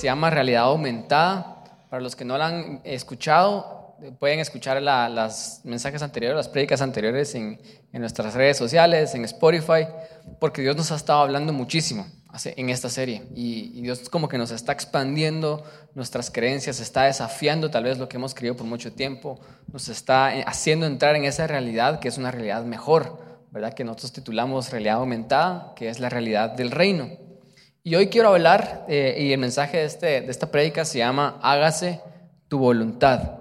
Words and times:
se 0.00 0.06
llama 0.06 0.30
Realidad 0.30 0.62
Aumentada. 0.62 1.62
Para 1.90 2.02
los 2.02 2.16
que 2.16 2.24
no 2.24 2.38
la 2.38 2.46
han 2.46 2.80
escuchado, 2.84 3.96
pueden 4.18 4.38
escuchar 4.38 4.80
las 4.80 5.60
mensajes 5.64 6.00
anteriores, 6.02 6.36
las 6.36 6.48
prédicas 6.48 6.80
anteriores 6.80 7.34
en, 7.34 7.60
en 7.92 8.00
nuestras 8.00 8.32
redes 8.32 8.56
sociales, 8.56 9.14
en 9.14 9.24
Spotify, 9.26 9.88
porque 10.38 10.62
Dios 10.62 10.74
nos 10.76 10.90
ha 10.92 10.96
estado 10.96 11.20
hablando 11.20 11.52
muchísimo 11.52 12.06
en 12.44 12.70
esta 12.70 12.88
serie. 12.88 13.24
Y, 13.34 13.82
Dios 13.82 14.08
como 14.08 14.28
que 14.28 14.38
nos 14.38 14.52
está 14.52 14.72
expandiendo 14.72 15.64
nuestras 15.94 16.30
creencias, 16.30 16.80
está 16.80 17.02
desafiando 17.02 17.70
tal 17.70 17.84
vez 17.84 17.98
lo 17.98 18.08
que 18.08 18.16
hemos 18.16 18.34
creído 18.34 18.56
por 18.56 18.66
mucho 18.66 18.92
tiempo, 18.92 19.38
nos 19.70 19.88
está 19.88 20.34
eh, 20.34 20.44
haciendo 20.46 20.86
entrar 20.86 21.14
en 21.16 21.24
esa 21.24 21.46
realidad 21.46 22.00
que 22.00 22.08
es 22.08 22.16
una 22.16 22.30
realidad 22.30 22.64
mejor, 22.64 23.18
¿verdad? 23.50 23.74
Que 23.74 23.84
nosotros 23.84 24.12
titulamos 24.12 24.70
realidad 24.70 24.94
aumentada, 24.94 25.74
que 25.76 25.90
es 25.90 25.98
la 25.98 26.08
realidad 26.08 26.50
del 26.50 26.70
reino. 26.70 27.29
Y 27.90 27.96
hoy 27.96 28.06
quiero 28.06 28.28
hablar, 28.28 28.84
eh, 28.86 29.16
y 29.18 29.32
el 29.32 29.40
mensaje 29.40 29.78
de, 29.78 29.84
este, 29.84 30.20
de 30.20 30.30
esta 30.30 30.52
prédica 30.52 30.84
se 30.84 30.98
llama 30.98 31.40
Hágase 31.42 32.00
tu 32.46 32.56
voluntad. 32.56 33.40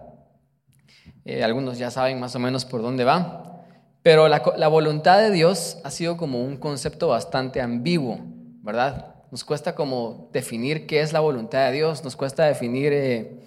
Eh, 1.24 1.44
algunos 1.44 1.78
ya 1.78 1.92
saben 1.92 2.20
más 2.20 2.36
o 2.36 2.40
menos 2.40 2.66
por 2.66 2.82
dónde 2.82 3.04
va, 3.04 3.64
pero 4.02 4.28
la, 4.28 4.68
voluntad 4.68 5.20
de 5.20 5.30
Dios 5.30 5.78
ha 5.84 5.92
sido 5.92 6.18
como 6.18 6.44
un 6.44 6.58
concepto 6.58 7.10
bastante 7.10 7.62
ambiguo 7.62 8.22
¿verdad? 8.64 9.14
Nos 9.30 9.44
cuesta 9.44 9.76
como 9.76 10.32
definir 10.34 10.88
qué 10.88 11.02
es 11.02 11.14
la 11.14 11.20
voluntad 11.20 11.68
de 11.68 11.74
Dios, 11.74 12.04
nos 12.04 12.16
cuesta 12.16 12.46
definir 12.46 12.92
eh, 12.92 13.42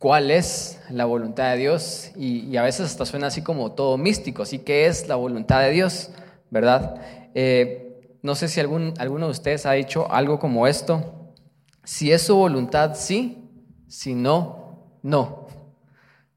cuál 0.00 0.32
es 0.32 0.80
la 0.90 1.04
voluntad 1.04 1.52
de 1.52 1.58
Dios 1.58 2.10
y, 2.16 2.56
a 2.56 2.62
veces 2.62 2.86
hasta 2.86 3.06
suena 3.06 3.28
así 3.28 3.42
como 3.42 3.70
todo 3.74 3.96
místico, 3.96 4.42
así 4.42 4.58
que 4.58 4.86
es 4.86 5.06
la 5.06 5.14
voluntad 5.14 5.60
de 5.60 5.70
Dios, 5.70 6.10
¿verdad? 6.50 7.00
No 8.26 8.34
sé 8.34 8.48
si 8.48 8.58
algún, 8.58 8.92
alguno 8.98 9.26
de 9.26 9.30
ustedes 9.30 9.66
ha 9.66 9.72
dicho 9.72 10.10
algo 10.10 10.40
como 10.40 10.66
esto, 10.66 11.32
si 11.84 12.10
es 12.10 12.22
su 12.22 12.34
voluntad, 12.34 12.96
sí, 12.96 13.48
si 13.86 14.16
no, 14.16 14.98
no. 15.00 15.46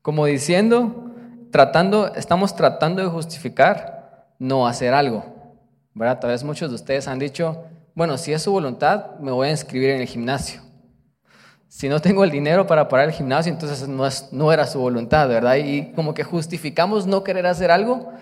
Como 0.04 0.28
diciendo, 0.28 1.12
tratando, 1.50 2.14
estamos 2.14 2.56
tratando 2.56 3.02
de 3.02 3.10
justificar 3.10 4.28
no 4.38 4.68
hacer 4.68 4.94
algo, 4.94 5.26
¿verdad? 5.96 6.20
Tal 6.20 6.30
vez 6.30 6.44
muchos 6.44 6.70
de 6.70 6.76
ustedes 6.76 7.08
han 7.08 7.18
dicho, 7.18 7.64
bueno, 7.96 8.20
si 8.20 8.34
es 8.34 8.44
su 8.44 8.52
voluntad, 8.52 9.18
me 9.20 9.32
voy 9.32 9.48
a 9.48 9.52
inscribir 9.52 9.90
en 9.90 10.02
el 10.02 10.08
gimnasio. 10.08 10.62
Si 11.68 11.90
no 11.90 12.00
tengo 12.00 12.24
el 12.24 12.30
dinero 12.30 12.68
para 12.68 12.88
parar 12.88 13.08
el 13.08 13.16
gimnasio, 13.16 13.52
entonces 13.52 13.88
no, 13.88 14.06
es, 14.06 14.32
no 14.32 14.54
era 14.54 14.68
su 14.68 14.80
voluntad, 14.80 15.28
¿verdad? 15.28 15.56
Y 15.56 15.92
como 15.94 16.14
que 16.14 16.24
justificamos 16.24 17.08
no 17.08 17.24
querer 17.24 17.48
hacer 17.48 17.72
algo 17.72 18.14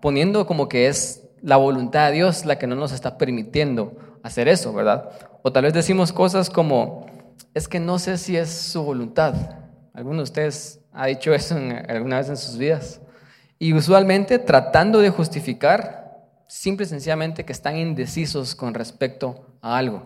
poniendo 0.00 0.46
como 0.46 0.68
que 0.68 0.86
es 0.86 1.25
la 1.46 1.56
voluntad 1.58 2.08
de 2.08 2.14
Dios 2.14 2.44
la 2.44 2.58
que 2.58 2.66
no 2.66 2.74
nos 2.74 2.90
está 2.90 3.16
permitiendo 3.18 3.96
hacer 4.24 4.48
eso, 4.48 4.72
¿verdad? 4.72 5.10
O 5.42 5.52
tal 5.52 5.62
vez 5.62 5.74
decimos 5.74 6.12
cosas 6.12 6.50
como, 6.50 7.06
es 7.54 7.68
que 7.68 7.78
no 7.78 8.00
sé 8.00 8.18
si 8.18 8.36
es 8.36 8.50
su 8.50 8.82
voluntad. 8.82 9.32
¿Alguno 9.94 10.16
de 10.16 10.22
ustedes 10.24 10.80
ha 10.92 11.06
dicho 11.06 11.32
eso 11.32 11.56
alguna 11.88 12.18
vez 12.18 12.28
en 12.30 12.36
sus 12.36 12.58
vidas? 12.58 13.00
Y 13.60 13.74
usualmente 13.74 14.40
tratando 14.40 14.98
de 14.98 15.10
justificar 15.10 16.26
simple 16.48 16.84
y 16.84 16.88
sencillamente 16.88 17.44
que 17.44 17.52
están 17.52 17.76
indecisos 17.76 18.56
con 18.56 18.74
respecto 18.74 19.46
a 19.62 19.78
algo. 19.78 20.02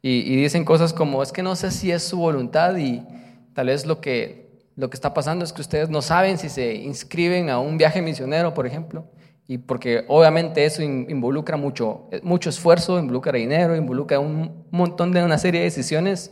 Y, 0.00 0.34
dicen 0.34 0.64
cosas 0.64 0.94
como, 0.94 1.22
es 1.22 1.30
que 1.30 1.42
no 1.42 1.56
sé 1.56 1.72
si 1.72 1.92
es 1.92 2.04
su 2.04 2.16
voluntad 2.16 2.74
y 2.78 3.06
tal 3.52 3.66
vez 3.66 3.84
lo 3.84 4.00
que, 4.00 4.70
lo 4.76 4.88
que 4.88 4.96
está 4.96 5.12
pasando 5.12 5.44
es 5.44 5.52
que 5.52 5.60
ustedes 5.60 5.90
no 5.90 6.00
saben 6.00 6.38
si 6.38 6.48
se 6.48 6.72
inscriben 6.76 7.50
a 7.50 7.58
un 7.58 7.76
viaje 7.76 8.00
misionero, 8.00 8.54
por 8.54 8.66
ejemplo, 8.66 9.04
y 9.50 9.58
porque 9.58 10.04
obviamente 10.06 10.64
eso 10.64 10.80
involucra 10.80 11.56
mucho, 11.56 12.08
mucho 12.22 12.50
esfuerzo, 12.50 13.00
involucra 13.00 13.36
dinero, 13.36 13.74
involucra 13.74 14.20
un 14.20 14.64
montón 14.70 15.10
de 15.10 15.24
una 15.24 15.38
serie 15.38 15.62
de 15.62 15.64
decisiones. 15.64 16.30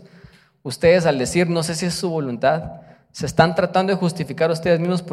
Ustedes 0.63 1.05
al 1.05 1.19
decir, 1.19 1.51
no 1.51 1.65
sé 1.65 1.75
si 1.75 1.87
es 1.87 1.95
su 1.95 2.11
voluntad, 2.11 2.75
se 3.11 3.27
están 3.27 3.57
tratando 3.57 3.93
de 3.93 3.99
justificar 3.99 4.53
ustedes 4.53 4.79
mismos 4.79 5.05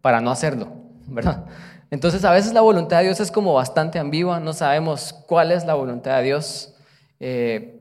para 0.00 0.22
no 0.22 0.30
hacerlo, 0.30 0.68
¿verdad? 1.06 1.44
Entonces 1.90 2.24
a 2.24 2.32
veces 2.32 2.54
la 2.54 2.62
voluntad 2.62 3.00
de 3.00 3.04
Dios 3.04 3.20
es 3.20 3.30
como 3.30 3.52
bastante 3.52 3.98
ambigua, 3.98 4.40
no 4.40 4.54
sabemos 4.54 5.12
cuál 5.12 5.52
es 5.52 5.66
la 5.66 5.74
voluntad 5.74 6.16
de 6.16 6.22
Dios 6.22 6.74
eh, 7.20 7.78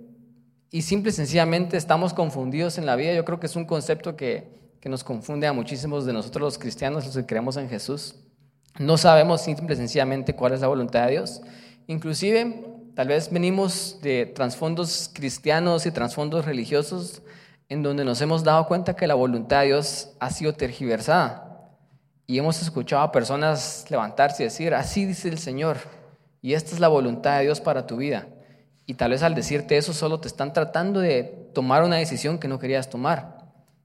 y 0.69 0.81
simple 0.81 1.11
y 1.11 1.13
sencillamente 1.13 1.77
estamos 1.77 2.13
confundidos 2.13 2.77
en 2.77 2.85
la 2.85 2.97
vida. 2.97 3.13
Yo 3.13 3.23
creo 3.23 3.39
que 3.39 3.45
es 3.45 3.55
un 3.55 3.63
concepto 3.63 4.17
que, 4.17 4.51
que 4.81 4.89
nos 4.89 5.05
confunde 5.05 5.47
a 5.47 5.53
muchísimos 5.53 6.05
de 6.05 6.11
nosotros 6.11 6.41
los 6.41 6.57
cristianos, 6.57 7.05
los 7.05 7.15
que 7.15 7.25
creemos 7.25 7.55
en 7.55 7.69
Jesús. 7.69 8.17
No 8.79 8.97
sabemos 8.97 9.41
simple 9.41 9.75
sencillamente 9.75 10.33
cuál 10.33 10.53
es 10.53 10.61
la 10.61 10.67
voluntad 10.67 11.05
de 11.05 11.11
Dios. 11.11 11.41
Inclusive, 11.87 12.65
tal 12.95 13.09
vez 13.09 13.29
venimos 13.31 13.99
de 14.01 14.25
trasfondos 14.25 15.09
cristianos 15.13 15.85
y 15.85 15.91
trasfondos 15.91 16.45
religiosos 16.45 17.21
en 17.67 17.83
donde 17.83 18.05
nos 18.05 18.21
hemos 18.21 18.43
dado 18.43 18.67
cuenta 18.67 18.95
que 18.95 19.07
la 19.07 19.15
voluntad 19.15 19.61
de 19.61 19.67
Dios 19.67 20.13
ha 20.19 20.29
sido 20.29 20.53
tergiversada 20.53 21.69
y 22.27 22.37
hemos 22.37 22.61
escuchado 22.61 23.01
a 23.01 23.11
personas 23.11 23.85
levantarse 23.89 24.43
y 24.43 24.45
decir, 24.45 24.73
así 24.73 25.05
dice 25.05 25.27
el 25.27 25.37
Señor, 25.37 25.77
y 26.41 26.53
esta 26.53 26.73
es 26.73 26.79
la 26.79 26.87
voluntad 26.87 27.37
de 27.37 27.43
Dios 27.43 27.59
para 27.59 27.85
tu 27.85 27.97
vida. 27.97 28.27
Y 28.85 28.93
tal 28.95 29.11
vez 29.11 29.21
al 29.21 29.35
decirte 29.35 29.77
eso 29.77 29.93
solo 29.93 30.19
te 30.19 30.27
están 30.27 30.53
tratando 30.53 31.01
de 31.01 31.23
tomar 31.53 31.83
una 31.83 31.97
decisión 31.97 32.39
que 32.39 32.47
no 32.47 32.57
querías 32.57 32.89
tomar. 32.89 33.37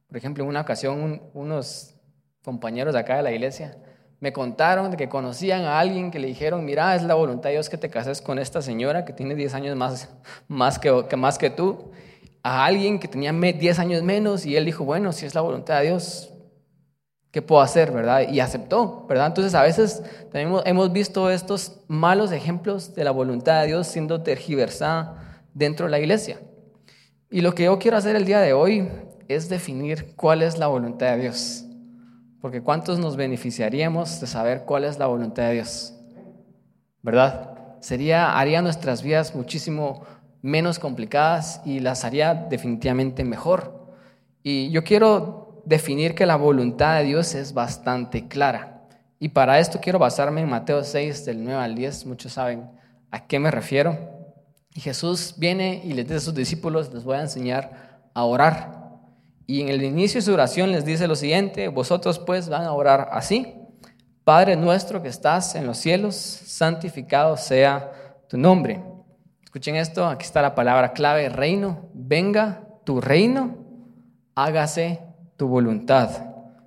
Por 0.09 0.17
ejemplo, 0.17 0.45
en 0.45 0.49
una 0.49 0.61
ocasión 0.61 1.23
unos 1.35 1.95
compañeros 2.43 2.95
de 2.95 3.01
acá 3.01 3.17
de 3.17 3.23
la 3.25 3.33
iglesia 3.33 3.77
me 4.21 4.33
contaron 4.33 4.97
que 4.97 5.09
conocían 5.09 5.65
a 5.65 5.79
alguien 5.79 6.11
que 6.11 6.19
le 6.19 6.29
dijeron, 6.29 6.65
mira, 6.65 6.95
es 6.95 7.03
la 7.03 7.15
voluntad 7.15 7.51
de 7.51 7.57
Dios 7.57 7.69
que 7.69 7.77
te 7.77 7.91
cases 7.91 8.23
con 8.23 8.39
esta 8.39 8.63
señora 8.63 9.05
que 9.05 9.13
tiene 9.13 9.35
10 9.35 9.55
años 9.55 9.77
más, 9.77 10.09
más, 10.49 10.79
que, 10.79 11.05
que, 11.09 11.17
más 11.17 11.37
que 11.39 11.51
tú, 11.51 11.91
a 12.43 12.65
alguien 12.65 12.99
que 12.99 13.09
tenía 13.09 13.33
10 13.33 13.79
años 13.79 14.03
menos 14.03 14.47
y 14.47 14.57
él 14.57 14.65
dijo, 14.65 14.85
bueno, 14.85 15.13
si 15.13 15.27
es 15.27 15.35
la 15.35 15.43
voluntad 15.43 15.81
de 15.81 15.89
Dios, 15.89 16.33
¿qué 17.31 17.43
puedo 17.43 17.61
hacer, 17.61 17.93
verdad? 17.93 18.27
Y 18.31 18.41
aceptó, 18.41 19.05
¿verdad? 19.07 19.27
Entonces 19.27 19.55
a 19.55 19.63
veces 19.63 20.03
también 20.33 20.63
hemos 20.65 20.91
visto 20.93 21.29
estos 21.29 21.81
malos 21.87 22.33
ejemplos 22.33 22.95
de 22.95 23.05
la 23.05 23.11
voluntad 23.11 23.61
de 23.61 23.67
Dios 23.67 23.87
siendo 23.87 24.23
tergiversada 24.23 25.43
dentro 25.53 25.85
de 25.85 25.91
la 25.91 25.99
iglesia. 25.99 26.41
Y 27.31 27.43
lo 27.43 27.55
que 27.55 27.65
yo 27.65 27.79
quiero 27.79 27.99
hacer 27.99 28.17
el 28.17 28.25
día 28.25 28.41
de 28.41 28.55
hoy 28.55 28.89
es 29.29 29.51
definir 29.51 30.15
cuál 30.17 30.41
es 30.41 30.57
la 30.57 30.69
voluntad 30.69 31.13
de 31.13 31.23
Dios. 31.23 31.66
Porque 32.47 32.63
¿cuántos 32.63 33.01
nos 33.01 33.17
beneficiaríamos 33.17 34.21
de 34.21 34.29
saber 34.29 34.63
cuál 34.65 34.85
es 34.85 35.01
la 35.01 35.09
voluntad 35.09 35.49
de 35.49 35.55
Dios? 35.55 35.95
¿Verdad? 37.03 37.59
Sería, 37.81 38.39
haría 38.39 38.63
nuestras 38.63 39.03
vidas 39.03 39.35
muchísimo 39.35 40.05
menos 40.43 40.79
complicadas 40.79 41.61
y 41.65 41.81
las 41.81 42.05
haría 42.05 42.35
definitivamente 42.35 43.25
mejor. 43.25 43.97
Y 44.45 44.71
yo 44.71 44.85
quiero 44.85 45.61
definir 45.67 46.15
que 46.15 46.25
la 46.25 46.37
voluntad 46.37 46.99
de 46.99 47.07
Dios 47.07 47.35
es 47.35 47.53
bastante 47.53 48.29
clara. 48.29 48.87
Y 49.19 49.31
para 49.31 49.59
esto 49.59 49.81
quiero 49.83 49.99
basarme 49.99 50.41
en 50.43 50.49
Mateo 50.49 50.85
6, 50.85 51.25
del 51.25 51.43
9 51.43 51.61
al 51.61 51.75
10. 51.75 52.07
Muchos 52.07 52.35
saben 52.35 52.71
a 53.11 53.27
qué 53.27 53.41
me 53.41 53.51
refiero. 53.51 53.99
Y 54.73 54.79
Jesús 54.79 55.35
viene 55.37 55.83
y 55.83 55.95
les 55.95 56.05
dice 56.05 56.19
a 56.19 56.21
sus 56.21 56.35
discípulos, 56.37 56.95
les 56.95 57.03
voy 57.03 57.17
a 57.17 57.23
enseñar 57.23 58.09
a 58.15 58.23
orar. 58.23 58.86
Y 59.47 59.61
en 59.61 59.69
el 59.69 59.83
inicio 59.83 60.19
de 60.19 60.25
su 60.25 60.33
oración 60.33 60.73
les 60.73 60.85
dice 60.85 61.07
lo 61.07 61.15
siguiente, 61.15 61.69
vosotros 61.69 62.19
pues 62.19 62.49
van 62.49 62.65
a 62.65 62.73
orar 62.73 63.09
así. 63.13 63.55
Padre 64.25 64.57
nuestro 64.57 65.03
que 65.03 65.09
estás 65.09 65.55
en 65.55 65.67
los 65.67 65.79
cielos, 65.79 66.17
santificado 66.17 67.37
sea 67.37 67.93
tu 68.29 68.37
nombre. 68.37 68.83
Escuchen 69.45 69.77
esto, 69.77 70.07
aquí 70.07 70.25
está 70.25 70.43
la 70.43 70.57
palabra 70.57 70.93
clave, 70.93 71.29
reino. 71.29 71.89
Venga 71.95 72.67
tu 72.85 73.01
reino, 73.01 73.57
hágase 74.35 75.01
tu 75.37 75.47
voluntad, 75.47 76.11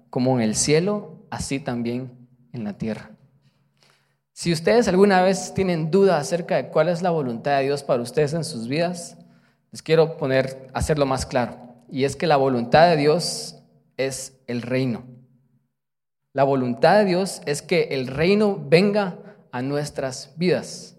como 0.10 0.38
en 0.38 0.42
el 0.42 0.56
cielo, 0.56 1.26
así 1.30 1.60
también 1.60 2.12
en 2.54 2.64
la 2.64 2.78
tierra. 2.78 3.12
Si 4.32 4.54
ustedes 4.54 4.88
alguna 4.88 5.22
vez 5.22 5.54
tienen 5.54 5.92
duda 5.92 6.18
acerca 6.18 6.56
de 6.56 6.70
cuál 6.70 6.88
es 6.88 7.02
la 7.02 7.10
voluntad 7.10 7.58
de 7.58 7.66
Dios 7.66 7.84
para 7.84 8.02
ustedes 8.02 8.34
en 8.34 8.46
sus 8.46 8.70
vidas, 8.70 9.18
les 9.72 9.82
quiero 9.82 10.16
poner, 10.16 10.70
hacerlo 10.74 11.06
más 11.06 11.26
claro. 11.26 11.69
Y 11.92 12.04
es 12.04 12.16
que 12.16 12.28
la 12.28 12.38
voluntad 12.38 12.90
de 12.90 12.98
Dios 12.98 13.64
es 13.98 14.40
el 14.48 14.62
reino. 14.62 15.04
La 16.34 16.44
voluntad 16.44 17.00
de 17.00 17.06
Dios 17.06 17.42
es 17.46 17.62
que 17.62 17.90
el 17.92 18.08
reino 18.08 18.64
venga 18.68 19.18
a 19.52 19.62
nuestras 19.62 20.34
vidas. 20.38 20.96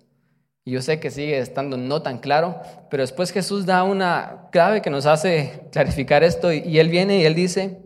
Y 0.64 0.72
yo 0.72 0.82
sé 0.82 1.00
que 1.00 1.10
sigue 1.10 1.38
estando 1.38 1.76
no 1.76 2.02
tan 2.02 2.18
claro, 2.18 2.60
pero 2.90 3.02
después 3.02 3.30
Jesús 3.30 3.64
da 3.64 3.82
una 3.82 4.48
clave 4.52 4.82
que 4.82 4.90
nos 4.90 5.06
hace 5.06 5.68
clarificar 5.72 6.22
esto 6.22 6.52
y, 6.52 6.78
él 6.78 6.88
viene 6.88 7.18
y 7.18 7.24
él 7.24 7.34
dice, 7.34 7.80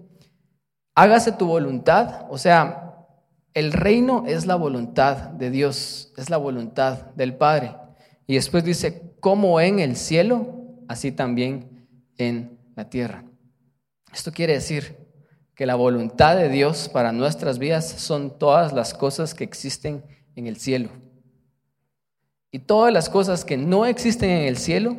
hágase 0.95 1.33
tu 1.33 1.47
voluntad, 1.47 2.27
o 2.31 2.39
sea, 2.39 3.06
el 3.53 3.73
reino 3.73 4.25
es 4.27 4.47
la 4.47 4.56
voluntad 4.56 5.17
de 5.31 5.51
Dios, 5.51 6.12
es 6.17 6.31
la 6.31 6.37
voluntad 6.37 7.12
del 7.15 7.37
Padre. 7.37 7.77
Y 8.27 8.35
después 8.35 8.65
dice, 8.65 9.15
como 9.21 9.61
en 9.61 9.79
el 9.79 9.95
cielo, 9.95 10.65
así 10.89 11.12
también 11.12 11.87
en 12.19 12.54
la 12.75 12.88
tierra. 12.88 13.25
Esto 14.12 14.32
quiere 14.32 14.55
decir 14.55 14.97
que 15.55 15.67
la 15.67 15.75
voluntad 15.75 16.37
de 16.37 16.49
Dios 16.49 16.88
para 16.88 17.12
nuestras 17.12 17.59
vidas 17.59 17.88
son 17.88 18.38
todas 18.38 18.73
las 18.73 18.94
cosas 18.94 19.35
que 19.35 19.44
existen 19.44 20.05
en 20.35 20.47
el 20.47 20.56
cielo. 20.56 20.91
Y 22.50 22.61
todas 22.61 22.93
las 22.93 23.09
cosas 23.09 23.44
que 23.44 23.56
no 23.56 23.87
existen 23.87 24.31
en 24.31 24.47
el 24.47 24.56
cielo 24.56 24.97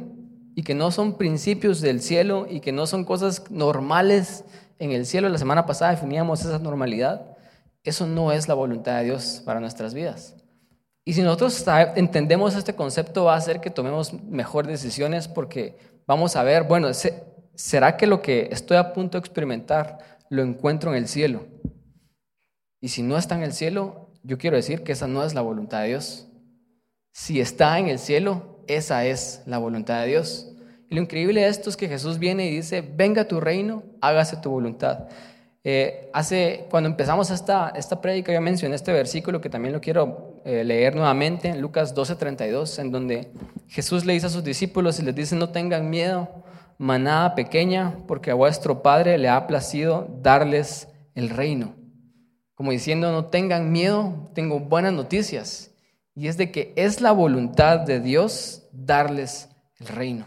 y 0.55 0.63
que 0.63 0.75
no 0.75 0.91
son 0.91 1.17
principios 1.17 1.81
del 1.81 2.01
cielo 2.01 2.47
y 2.49 2.59
que 2.59 2.71
no 2.71 2.87
son 2.87 3.03
cosas 3.05 3.49
normales 3.49 4.43
en 4.79 4.91
el 4.91 5.05
cielo. 5.05 5.29
La 5.29 5.37
semana 5.37 5.65
pasada 5.65 5.91
definíamos 5.91 6.41
esa 6.41 6.59
normalidad. 6.59 7.37
Eso 7.83 8.07
no 8.07 8.31
es 8.31 8.47
la 8.47 8.53
voluntad 8.53 8.97
de 8.97 9.05
Dios 9.05 9.41
para 9.45 9.59
nuestras 9.59 9.93
vidas. 9.93 10.35
Y 11.03 11.13
si 11.13 11.21
nosotros 11.21 11.63
entendemos 11.95 12.55
este 12.55 12.75
concepto, 12.75 13.25
va 13.25 13.35
a 13.35 13.37
hacer 13.37 13.61
que 13.61 13.69
tomemos 13.69 14.11
mejores 14.23 14.71
decisiones 14.81 15.27
porque 15.27 15.77
vamos 16.07 16.35
a 16.35 16.43
ver, 16.43 16.63
bueno, 16.63 16.89
¿será 17.55 17.97
que 17.97 18.07
lo 18.07 18.21
que 18.21 18.49
estoy 18.51 18.77
a 18.77 18.93
punto 18.93 19.17
de 19.17 19.19
experimentar 19.19 20.19
lo 20.29 20.43
encuentro 20.43 20.91
en 20.91 20.97
el 20.97 21.07
cielo? 21.07 21.47
Y 22.81 22.89
si 22.89 23.01
no 23.01 23.17
está 23.17 23.35
en 23.35 23.43
el 23.43 23.53
cielo, 23.53 24.11
yo 24.23 24.37
quiero 24.37 24.55
decir 24.55 24.83
que 24.83 24.91
esa 24.91 25.07
no 25.07 25.23
es 25.23 25.33
la 25.33 25.41
voluntad 25.41 25.81
de 25.81 25.89
Dios. 25.89 26.27
Si 27.11 27.39
está 27.39 27.79
en 27.79 27.87
el 27.87 27.99
cielo, 27.99 28.59
esa 28.67 29.05
es 29.05 29.41
la 29.45 29.57
voluntad 29.57 30.01
de 30.01 30.07
Dios. 30.07 30.51
Y 30.89 30.95
lo 30.95 31.01
increíble 31.01 31.41
de 31.41 31.47
esto 31.47 31.69
es 31.69 31.77
que 31.77 31.87
Jesús 31.87 32.19
viene 32.19 32.45
y 32.45 32.55
dice, 32.55 32.81
venga 32.81 33.27
tu 33.27 33.39
reino, 33.39 33.83
hágase 34.01 34.37
tu 34.37 34.51
voluntad. 34.51 35.07
Eh, 35.63 36.11
hace, 36.13 36.67
cuando 36.69 36.87
empezamos 36.87 37.31
esta, 37.31 37.69
esta 37.69 37.99
prédica, 37.99 38.31
yo 38.31 38.39
mencioné 38.39 38.75
este 38.75 38.93
versículo 38.93 39.41
que 39.41 39.49
también 39.49 39.73
lo 39.73 39.81
quiero 39.81 40.41
eh, 40.45 40.63
leer 40.63 40.95
nuevamente 40.95 41.47
en 41.47 41.59
Lucas 41.59 41.95
12:32, 41.95 42.77
en 42.77 42.91
donde 42.91 43.31
Jesús 43.67 44.05
le 44.05 44.13
dice 44.13 44.27
a 44.27 44.29
sus 44.29 44.43
discípulos 44.43 44.99
y 44.99 45.03
les 45.03 45.15
dice, 45.15 45.35
no 45.35 45.49
tengan 45.49 45.89
miedo, 45.89 46.43
manada 46.77 47.35
pequeña, 47.35 47.99
porque 48.07 48.31
a 48.31 48.35
vuestro 48.35 48.81
Padre 48.81 49.17
le 49.17 49.29
ha 49.29 49.47
placido 49.47 50.07
darles 50.21 50.87
el 51.13 51.29
reino. 51.29 51.75
Como 52.53 52.71
diciendo, 52.71 53.11
no 53.11 53.25
tengan 53.25 53.71
miedo, 53.71 54.31
tengo 54.33 54.59
buenas 54.59 54.93
noticias. 54.93 55.71
Y 56.15 56.27
es 56.27 56.37
de 56.37 56.51
que 56.51 56.73
es 56.75 57.01
la 57.01 57.11
voluntad 57.11 57.81
de 57.81 57.99
Dios 57.99 58.67
darles 58.71 59.49
el 59.79 59.87
reino. 59.87 60.25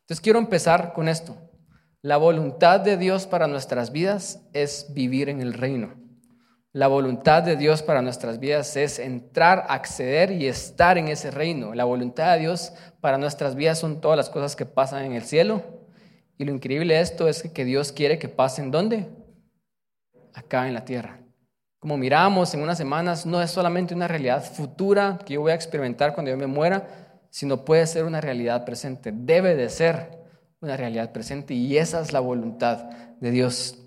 Entonces 0.00 0.22
quiero 0.22 0.38
empezar 0.38 0.92
con 0.94 1.08
esto. 1.08 1.36
La 2.00 2.16
voluntad 2.16 2.80
de 2.80 2.96
Dios 2.96 3.26
para 3.26 3.46
nuestras 3.46 3.92
vidas 3.92 4.40
es 4.52 4.92
vivir 4.92 5.28
en 5.28 5.40
el 5.40 5.52
reino. 5.52 6.01
La 6.74 6.88
voluntad 6.88 7.42
de 7.42 7.56
Dios 7.56 7.82
para 7.82 8.00
nuestras 8.00 8.38
vidas 8.38 8.76
es 8.76 8.98
entrar, 8.98 9.66
acceder 9.68 10.30
y 10.30 10.46
estar 10.46 10.96
en 10.96 11.08
ese 11.08 11.30
reino. 11.30 11.74
La 11.74 11.84
voluntad 11.84 12.32
de 12.32 12.40
Dios 12.40 12.72
para 13.02 13.18
nuestras 13.18 13.54
vidas 13.56 13.78
son 13.78 14.00
todas 14.00 14.16
las 14.16 14.30
cosas 14.30 14.56
que 14.56 14.64
pasan 14.64 15.04
en 15.04 15.12
el 15.12 15.22
cielo. 15.22 15.62
Y 16.38 16.46
lo 16.46 16.52
increíble 16.54 16.94
de 16.94 17.02
esto 17.02 17.28
es 17.28 17.42
que 17.42 17.66
Dios 17.66 17.92
quiere 17.92 18.18
que 18.18 18.30
pasen 18.30 18.70
¿dónde? 18.70 19.10
Acá 20.32 20.66
en 20.66 20.72
la 20.72 20.86
tierra. 20.86 21.20
Como 21.78 21.98
miramos 21.98 22.54
en 22.54 22.62
unas 22.62 22.78
semanas, 22.78 23.26
no 23.26 23.42
es 23.42 23.50
solamente 23.50 23.94
una 23.94 24.08
realidad 24.08 24.42
futura 24.42 25.18
que 25.26 25.34
yo 25.34 25.42
voy 25.42 25.52
a 25.52 25.56
experimentar 25.56 26.14
cuando 26.14 26.30
yo 26.30 26.38
me 26.38 26.46
muera, 26.46 27.20
sino 27.28 27.66
puede 27.66 27.86
ser 27.86 28.04
una 28.04 28.22
realidad 28.22 28.64
presente. 28.64 29.12
Debe 29.12 29.56
de 29.56 29.68
ser 29.68 30.22
una 30.62 30.78
realidad 30.78 31.12
presente 31.12 31.52
y 31.52 31.76
esa 31.76 32.00
es 32.00 32.14
la 32.14 32.20
voluntad 32.20 32.84
de 33.20 33.30
Dios. 33.30 33.78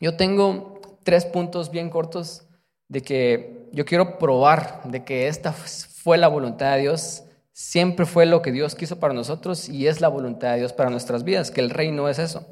Yo 0.00 0.16
tengo 0.16 0.71
tres 1.02 1.24
puntos 1.24 1.70
bien 1.70 1.90
cortos 1.90 2.46
de 2.88 3.02
que 3.02 3.68
yo 3.72 3.84
quiero 3.84 4.18
probar 4.18 4.82
de 4.84 5.04
que 5.04 5.28
esta 5.28 5.52
fue 5.52 6.18
la 6.18 6.28
voluntad 6.28 6.74
de 6.74 6.82
Dios, 6.82 7.24
siempre 7.52 8.06
fue 8.06 8.26
lo 8.26 8.42
que 8.42 8.52
Dios 8.52 8.74
quiso 8.74 8.98
para 8.98 9.14
nosotros 9.14 9.68
y 9.68 9.86
es 9.86 10.00
la 10.00 10.08
voluntad 10.08 10.52
de 10.52 10.58
Dios 10.58 10.72
para 10.72 10.90
nuestras 10.90 11.24
vidas, 11.24 11.50
que 11.50 11.60
el 11.60 11.70
reino 11.70 12.08
es 12.08 12.18
eso. 12.18 12.46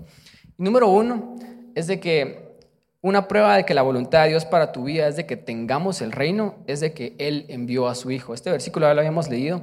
número 0.56 0.88
uno 0.88 1.36
es 1.74 1.86
de 1.86 2.00
que 2.00 2.50
una 3.02 3.28
prueba 3.28 3.56
de 3.56 3.64
que 3.64 3.72
la 3.72 3.82
voluntad 3.82 4.24
de 4.24 4.30
Dios 4.30 4.44
para 4.44 4.72
tu 4.72 4.84
vida 4.84 5.08
es 5.08 5.16
de 5.16 5.24
que 5.24 5.36
tengamos 5.36 6.02
el 6.02 6.12
reino, 6.12 6.56
es 6.66 6.80
de 6.80 6.92
que 6.92 7.14
Él 7.18 7.46
envió 7.48 7.88
a 7.88 7.94
su 7.94 8.10
Hijo. 8.10 8.34
Este 8.34 8.50
versículo 8.50 8.86
ya 8.86 8.94
lo 8.94 9.00
habíamos 9.00 9.30
leído. 9.30 9.62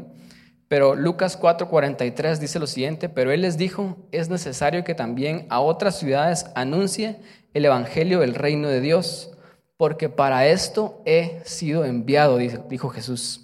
Pero 0.67 0.95
Lucas 0.95 1.39
4:43 1.39 2.39
dice 2.39 2.59
lo 2.59 2.67
siguiente, 2.67 3.09
pero 3.09 3.31
él 3.31 3.41
les 3.41 3.57
dijo, 3.57 3.97
es 4.11 4.29
necesario 4.29 4.83
que 4.83 4.95
también 4.95 5.45
a 5.49 5.61
otras 5.61 5.97
ciudades 5.97 6.47
anuncie 6.55 7.19
el 7.53 7.65
Evangelio 7.65 8.19
del 8.19 8.35
reino 8.35 8.67
de 8.67 8.81
Dios, 8.81 9.31
porque 9.77 10.09
para 10.09 10.47
esto 10.47 11.01
he 11.05 11.41
sido 11.45 11.85
enviado, 11.85 12.37
dijo 12.37 12.89
Jesús. 12.89 13.43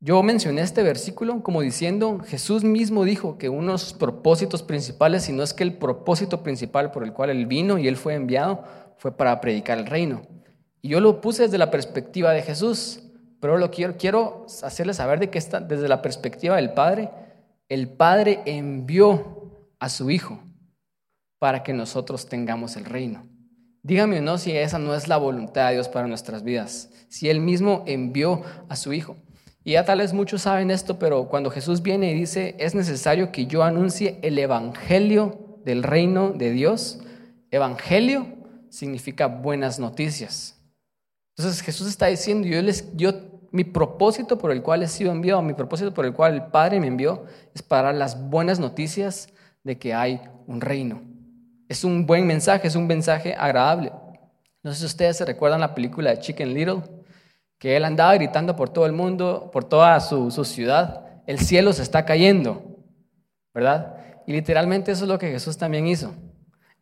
Yo 0.00 0.22
mencioné 0.22 0.60
este 0.60 0.82
versículo 0.82 1.42
como 1.42 1.62
diciendo, 1.62 2.20
Jesús 2.26 2.62
mismo 2.62 3.04
dijo 3.04 3.38
que 3.38 3.48
uno 3.48 3.72
de 3.72 3.78
sus 3.78 3.94
propósitos 3.94 4.62
principales, 4.62 5.22
si 5.22 5.32
no 5.32 5.42
es 5.42 5.54
que 5.54 5.64
el 5.64 5.78
propósito 5.78 6.42
principal 6.42 6.90
por 6.90 7.04
el 7.04 7.14
cual 7.14 7.30
él 7.30 7.46
vino 7.46 7.78
y 7.78 7.88
él 7.88 7.96
fue 7.96 8.12
enviado, 8.12 8.64
fue 8.98 9.16
para 9.16 9.40
predicar 9.40 9.78
el 9.78 9.86
reino. 9.86 10.20
Y 10.82 10.90
yo 10.90 11.00
lo 11.00 11.22
puse 11.22 11.44
desde 11.44 11.56
la 11.56 11.70
perspectiva 11.70 12.32
de 12.32 12.42
Jesús. 12.42 13.00
Pero 13.44 13.58
lo 13.58 13.70
quiero, 13.70 13.98
quiero 13.98 14.46
hacerles 14.62 14.96
saber 14.96 15.20
de 15.20 15.28
que 15.28 15.36
está, 15.36 15.60
desde 15.60 15.86
la 15.86 16.00
perspectiva 16.00 16.56
del 16.56 16.72
Padre, 16.72 17.10
el 17.68 17.90
Padre 17.90 18.40
envió 18.46 19.68
a 19.78 19.90
su 19.90 20.10
Hijo 20.10 20.40
para 21.38 21.62
que 21.62 21.74
nosotros 21.74 22.26
tengamos 22.26 22.74
el 22.76 22.86
reino. 22.86 23.28
Dígame 23.82 24.20
o 24.20 24.22
no 24.22 24.38
si 24.38 24.52
esa 24.52 24.78
no 24.78 24.94
es 24.94 25.08
la 25.08 25.18
voluntad 25.18 25.68
de 25.68 25.74
Dios 25.74 25.90
para 25.90 26.08
nuestras 26.08 26.42
vidas, 26.42 26.88
si 27.10 27.28
Él 27.28 27.40
mismo 27.40 27.84
envió 27.86 28.40
a 28.70 28.76
su 28.76 28.94
Hijo. 28.94 29.14
Y 29.62 29.72
ya 29.72 29.84
tal 29.84 29.98
vez 29.98 30.14
muchos 30.14 30.40
saben 30.40 30.70
esto, 30.70 30.98
pero 30.98 31.28
cuando 31.28 31.50
Jesús 31.50 31.82
viene 31.82 32.12
y 32.12 32.14
dice, 32.14 32.56
es 32.58 32.74
necesario 32.74 33.30
que 33.30 33.44
yo 33.44 33.62
anuncie 33.62 34.20
el 34.22 34.38
Evangelio 34.38 35.60
del 35.66 35.82
reino 35.82 36.32
de 36.32 36.50
Dios, 36.50 37.00
Evangelio 37.50 38.26
significa 38.70 39.26
buenas 39.26 39.78
noticias. 39.78 40.58
Entonces 41.36 41.62
Jesús 41.62 41.88
está 41.88 42.06
diciendo, 42.06 42.46
yo, 42.48 42.62
les, 42.62 42.90
yo 42.96 43.33
mi 43.54 43.62
propósito 43.62 44.36
por 44.36 44.50
el 44.50 44.62
cual 44.62 44.82
he 44.82 44.88
sido 44.88 45.12
enviado, 45.12 45.40
mi 45.40 45.54
propósito 45.54 45.94
por 45.94 46.04
el 46.04 46.12
cual 46.12 46.34
el 46.34 46.42
Padre 46.46 46.80
me 46.80 46.88
envió, 46.88 47.24
es 47.54 47.62
para 47.62 47.84
dar 47.84 47.94
las 47.94 48.28
buenas 48.28 48.58
noticias 48.58 49.28
de 49.62 49.78
que 49.78 49.94
hay 49.94 50.20
un 50.48 50.60
reino. 50.60 51.02
Es 51.68 51.84
un 51.84 52.04
buen 52.04 52.26
mensaje, 52.26 52.66
es 52.66 52.74
un 52.74 52.88
mensaje 52.88 53.36
agradable. 53.38 53.92
No 54.64 54.72
sé 54.72 54.80
si 54.80 54.86
ustedes 54.86 55.18
se 55.18 55.24
recuerdan 55.24 55.60
la 55.60 55.72
película 55.72 56.10
de 56.10 56.18
Chicken 56.18 56.52
Little, 56.52 56.82
que 57.60 57.76
él 57.76 57.84
andaba 57.84 58.16
gritando 58.16 58.56
por 58.56 58.70
todo 58.70 58.86
el 58.86 58.92
mundo, 58.92 59.50
por 59.52 59.62
toda 59.62 60.00
su, 60.00 60.32
su 60.32 60.44
ciudad, 60.44 61.06
el 61.28 61.38
cielo 61.38 61.72
se 61.72 61.82
está 61.82 62.04
cayendo, 62.04 62.60
¿verdad? 63.54 63.98
Y 64.26 64.32
literalmente 64.32 64.90
eso 64.90 65.04
es 65.04 65.08
lo 65.08 65.20
que 65.20 65.30
Jesús 65.30 65.58
también 65.58 65.86
hizo. 65.86 66.12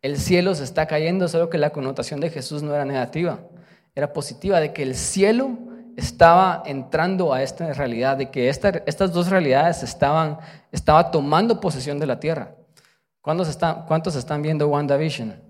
El 0.01 0.17
cielo 0.17 0.55
se 0.55 0.65
está 0.65 0.87
cayendo, 0.87 1.29
solo 1.29 1.51
que 1.51 1.59
la 1.59 1.69
connotación 1.69 2.19
de 2.21 2.31
Jesús 2.31 2.63
no 2.63 2.75
era 2.75 2.87
negativa, 2.87 3.41
era 3.95 4.15
positiva, 4.15 4.59
de 4.59 4.73
que 4.73 4.83
el 4.83 4.95
cielo 4.95 5.71
estaba 5.97 6.63
entrando 6.67 7.33
a 7.33 7.43
esta 7.43 7.73
realidad, 7.73 8.17
de 8.17 8.31
que 8.31 8.49
estas 8.49 9.13
dos 9.13 9.29
realidades 9.29 9.83
estaban 9.83 10.39
estaba 10.73 11.11
tomando 11.11 11.61
posesión 11.61 11.99
de 11.99 12.07
la 12.07 12.19
tierra. 12.19 12.55
¿Cuántos 13.21 13.49
están, 13.49 13.85
¿Cuántos 13.87 14.17
están 14.17 14.43
viendo 14.43 14.67
WandaVision? 14.69 15.41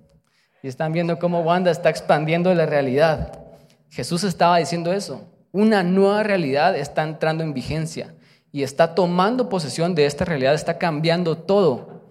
Y 0.63 0.69
están 0.69 0.93
viendo 0.93 1.19
cómo 1.19 1.41
Wanda 1.41 1.71
está 1.71 1.89
expandiendo 1.89 2.55
la 2.55 2.67
realidad. 2.67 3.41
Jesús 3.89 4.25
estaba 4.25 4.59
diciendo 4.59 4.93
eso. 4.93 5.29
Una 5.53 5.83
nueva 5.83 6.23
realidad 6.23 6.77
está 6.77 7.03
entrando 7.03 7.43
en 7.43 7.55
vigencia 7.55 8.15
y 8.53 8.63
está 8.63 8.95
tomando 8.95 9.49
posesión 9.49 9.95
de 9.95 10.07
esta 10.07 10.25
realidad, 10.25 10.55
está 10.55 10.79
cambiando 10.79 11.37
todo. 11.37 12.03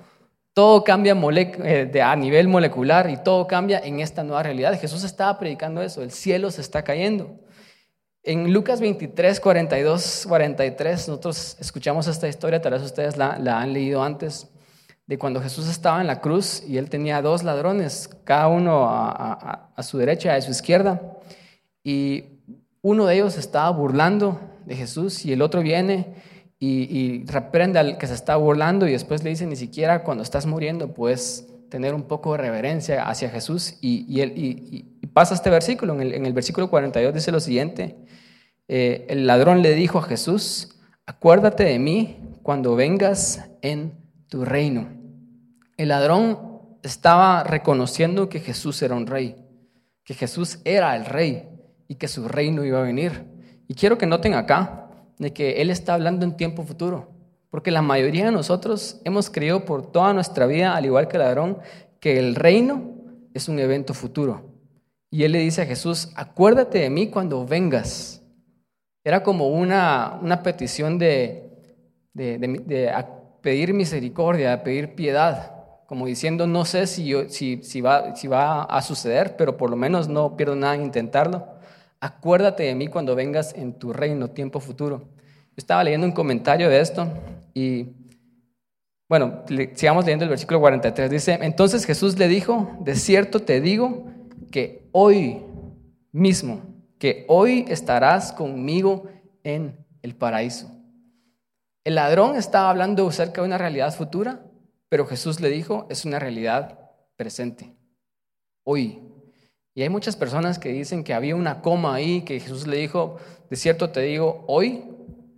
Todo 0.54 0.84
cambia 0.84 1.16
eh, 1.16 2.02
a 2.04 2.16
nivel 2.16 2.48
molecular 2.48 3.10
y 3.10 3.18
todo 3.18 3.48
cambia 3.48 3.80
en 3.80 4.00
esta 4.00 4.24
nueva 4.24 4.44
realidad. 4.44 4.78
Jesús 4.80 5.04
estaba 5.04 5.40
predicando 5.40 5.82
eso, 5.82 6.02
el 6.02 6.12
cielo 6.12 6.52
se 6.52 6.62
está 6.62 6.84
cayendo. 6.84 7.36
En 8.24 8.54
Lucas 8.54 8.80
23, 8.80 9.40
42, 9.40 10.26
43, 10.28 11.08
nosotros 11.08 11.58
escuchamos 11.60 12.06
esta 12.06 12.28
historia, 12.28 12.62
tal 12.62 12.74
vez 12.74 12.84
ustedes 12.84 13.18
la, 13.18 13.34
han 13.60 13.74
leído 13.74 14.04
antes, 14.04 14.48
de 15.08 15.18
cuando 15.18 15.42
Jesús 15.42 15.68
estaba 15.68 16.02
en 16.02 16.08
la 16.08 16.22
cruz 16.22 16.64
y 16.68 16.78
él 16.78 16.88
tenía 16.88 17.24
dos 17.24 17.44
ladrones, 17.44 18.10
cada 18.24 18.48
uno 18.48 18.86
a, 18.88 19.74
su 19.82 19.98
derecha 19.98 20.36
y 20.36 20.38
a 20.38 20.42
su 20.42 20.52
izquierda, 20.52 21.02
y 21.84 22.26
uno 22.84 23.08
de 23.08 23.16
ellos 23.16 23.40
estaba 23.40 23.72
burlando 23.72 24.40
de 24.68 24.76
Jesús 24.76 25.26
y 25.26 25.34
el 25.34 25.42
otro 25.42 25.62
viene 25.62 26.14
y, 26.60 27.26
reprende 27.26 27.80
al 27.80 27.98
que 27.98 28.06
se 28.06 28.14
está 28.14 28.36
burlando 28.36 28.88
y 28.88 28.92
después 28.92 29.24
le 29.24 29.32
dice, 29.32 29.48
ni 29.48 29.56
siquiera 29.56 30.04
cuando 30.04 30.22
estás 30.22 30.46
muriendo 30.46 30.94
puedes 30.94 31.48
tener 31.70 31.96
un 31.96 32.04
poco 32.04 32.34
de 32.34 32.38
reverencia 32.38 33.08
hacia 33.10 33.30
Jesús. 33.30 33.78
Y, 33.82 34.22
él, 34.22 34.34
y, 34.36 35.08
pasa 35.08 35.34
este 35.34 35.50
versículo, 35.50 35.94
en 35.94 36.02
el, 36.02 36.14
en 36.14 36.26
el, 36.28 36.34
versículo 36.34 36.70
42 36.70 37.14
dice 37.14 37.32
lo 37.32 37.40
siguiente, 37.40 37.96
eh, 38.74 39.06
el 39.10 39.28
ladrón 39.28 39.62
le 39.62 39.76
dijo 39.76 40.00
a 40.00 40.04
Jesús, 40.04 40.80
acuérdate 41.06 41.66
de 41.66 41.78
mí 41.78 42.16
cuando 42.42 42.74
vengas 42.78 43.50
en 43.62 43.92
tu 44.30 44.46
reino. 44.46 44.88
El 45.76 45.90
ladrón 45.90 46.40
estaba 46.82 47.44
reconociendo 47.44 48.30
que 48.30 48.40
Jesús 48.40 48.82
era 48.82 48.96
un 48.96 49.08
rey, 49.08 49.36
que 50.06 50.14
Jesús 50.14 50.60
era 50.64 50.96
el 50.96 51.04
rey 51.04 51.50
y 51.90 51.96
que 51.96 52.08
su 52.08 52.30
reino 52.30 52.64
iba 52.64 52.80
a 52.80 52.84
venir. 52.84 53.26
Y 53.68 53.74
quiero 53.74 53.98
que 53.98 54.06
noten 54.06 54.36
acá 54.36 54.88
de 55.20 55.34
que 55.34 55.62
Él 55.62 55.70
está 55.70 55.96
hablando 55.96 56.24
en 56.24 56.38
tiempo 56.38 56.64
futuro, 56.64 57.10
porque 57.50 57.72
la 57.72 57.82
mayoría 57.82 58.24
de 58.24 58.32
nosotros 58.32 59.02
hemos 59.04 59.30
creído 59.30 59.66
por 59.66 59.92
toda 59.92 60.14
nuestra 60.14 60.46
vida, 60.46 60.78
al 60.78 60.86
igual 60.86 61.10
que 61.10 61.18
el 61.18 61.24
ladrón, 61.24 61.58
que 62.00 62.18
el 62.20 62.36
reino 62.36 62.84
es 63.34 63.50
un 63.50 63.60
evento 63.60 63.94
futuro. 63.94 64.46
Y 65.10 65.26
Él 65.26 65.34
le 65.34 65.40
dice 65.40 65.64
a 65.64 65.66
Jesús, 65.66 66.14
acuérdate 66.16 66.80
de 66.80 66.90
mí 66.90 67.08
cuando 67.08 67.46
vengas. 67.46 68.21
Era 69.04 69.24
como 69.24 69.48
una, 69.48 70.20
una 70.22 70.44
petición 70.44 70.98
de, 70.98 71.50
de, 72.14 72.94
pedir 73.42 73.74
misericordia, 73.74 74.64
pedir 74.64 74.96
piedad, 74.96 75.56
como 75.88 76.06
diciendo, 76.06 76.48
no 76.48 76.66
sé 76.66 76.88
si, 76.88 77.14
si, 77.30 77.64
si, 77.64 77.82
va, 77.82 78.16
si 78.16 78.28
va 78.28 78.64
a 78.64 78.82
suceder, 78.82 79.36
pero 79.36 79.58
por 79.58 79.70
lo 79.70 79.76
menos 79.76 80.08
no 80.08 80.38
pierdo 80.38 80.56
nada 80.56 80.76
en 80.76 80.84
intentarlo. 80.84 81.48
Acuérdate 82.00 82.64
de 82.64 82.76
mí 82.76 82.88
cuando 82.88 83.16
vengas 83.16 83.54
en 83.54 83.74
tu 83.74 83.92
reino, 83.92 84.30
tiempo 84.30 84.60
futuro. 84.60 85.00
Yo 85.00 85.58
estaba 85.58 85.84
leyendo 85.84 86.08
un 86.08 86.14
comentario 86.14 86.70
de 86.70 86.80
esto 86.80 87.08
y, 87.54 87.88
bueno, 89.10 89.44
sigamos 89.74 90.06
leyendo 90.06 90.24
el 90.24 90.30
versículo 90.30 90.62
43. 90.62 91.12
Dice, 91.12 91.40
entonces 91.42 91.86
Jesús 91.86 92.18
le 92.18 92.28
dijo, 92.28 92.78
de 92.80 92.96
cierto 92.96 93.42
te 93.42 93.60
digo 93.60 94.06
que 94.50 94.88
hoy 94.94 95.44
mismo, 96.12 96.62
que 97.02 97.26
hoy 97.28 97.66
estarás 97.68 98.32
conmigo 98.32 99.06
en 99.44 99.76
el 100.04 100.14
paraíso. 100.14 100.70
El 101.84 101.96
ladrón 101.96 102.36
estaba 102.36 102.70
hablando 102.70 103.08
acerca 103.08 103.42
de 103.42 103.48
una 103.48 103.58
realidad 103.58 103.92
futura, 103.92 104.42
pero 104.88 105.08
Jesús 105.08 105.42
le 105.42 105.50
dijo, 105.50 105.88
es 105.90 106.06
una 106.06 106.20
realidad 106.20 106.92
presente, 107.16 107.74
hoy. 108.64 109.00
Y 109.74 109.82
hay 109.82 109.90
muchas 109.90 110.16
personas 110.16 110.60
que 110.60 110.70
dicen 110.70 111.04
que 111.04 111.16
había 111.16 111.36
una 111.36 111.64
coma 111.64 111.96
ahí, 111.96 112.22
que 112.22 112.40
Jesús 112.40 112.68
le 112.68 112.78
dijo, 112.78 113.18
de 113.50 113.56
cierto 113.56 113.90
te 113.90 114.02
digo, 114.02 114.46
hoy 114.48 114.84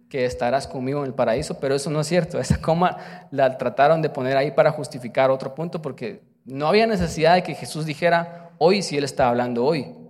que 0.09 0.25
estarás 0.25 0.67
conmigo 0.67 0.99
en 0.99 1.05
el 1.05 1.13
paraíso, 1.13 1.61
pero 1.61 1.75
eso 1.75 1.89
no 1.89 2.01
es 2.01 2.07
cierto. 2.07 2.41
Esa 2.41 2.61
coma 2.61 2.97
la 3.31 3.57
trataron 3.57 4.01
de 4.01 4.09
poner 4.09 4.35
ahí 4.35 4.51
para 4.51 4.71
justificar 4.71 5.31
otro 5.31 5.55
punto, 5.55 5.81
porque 5.81 6.23
no 6.43 6.67
había 6.67 6.87
necesidad 6.87 7.35
de 7.35 7.43
que 7.43 7.55
Jesús 7.55 7.85
dijera 7.85 8.51
hoy 8.57 8.81
si 8.81 8.97
él 8.97 9.05
está 9.05 9.29
hablando 9.29 9.63
hoy. 9.63 10.02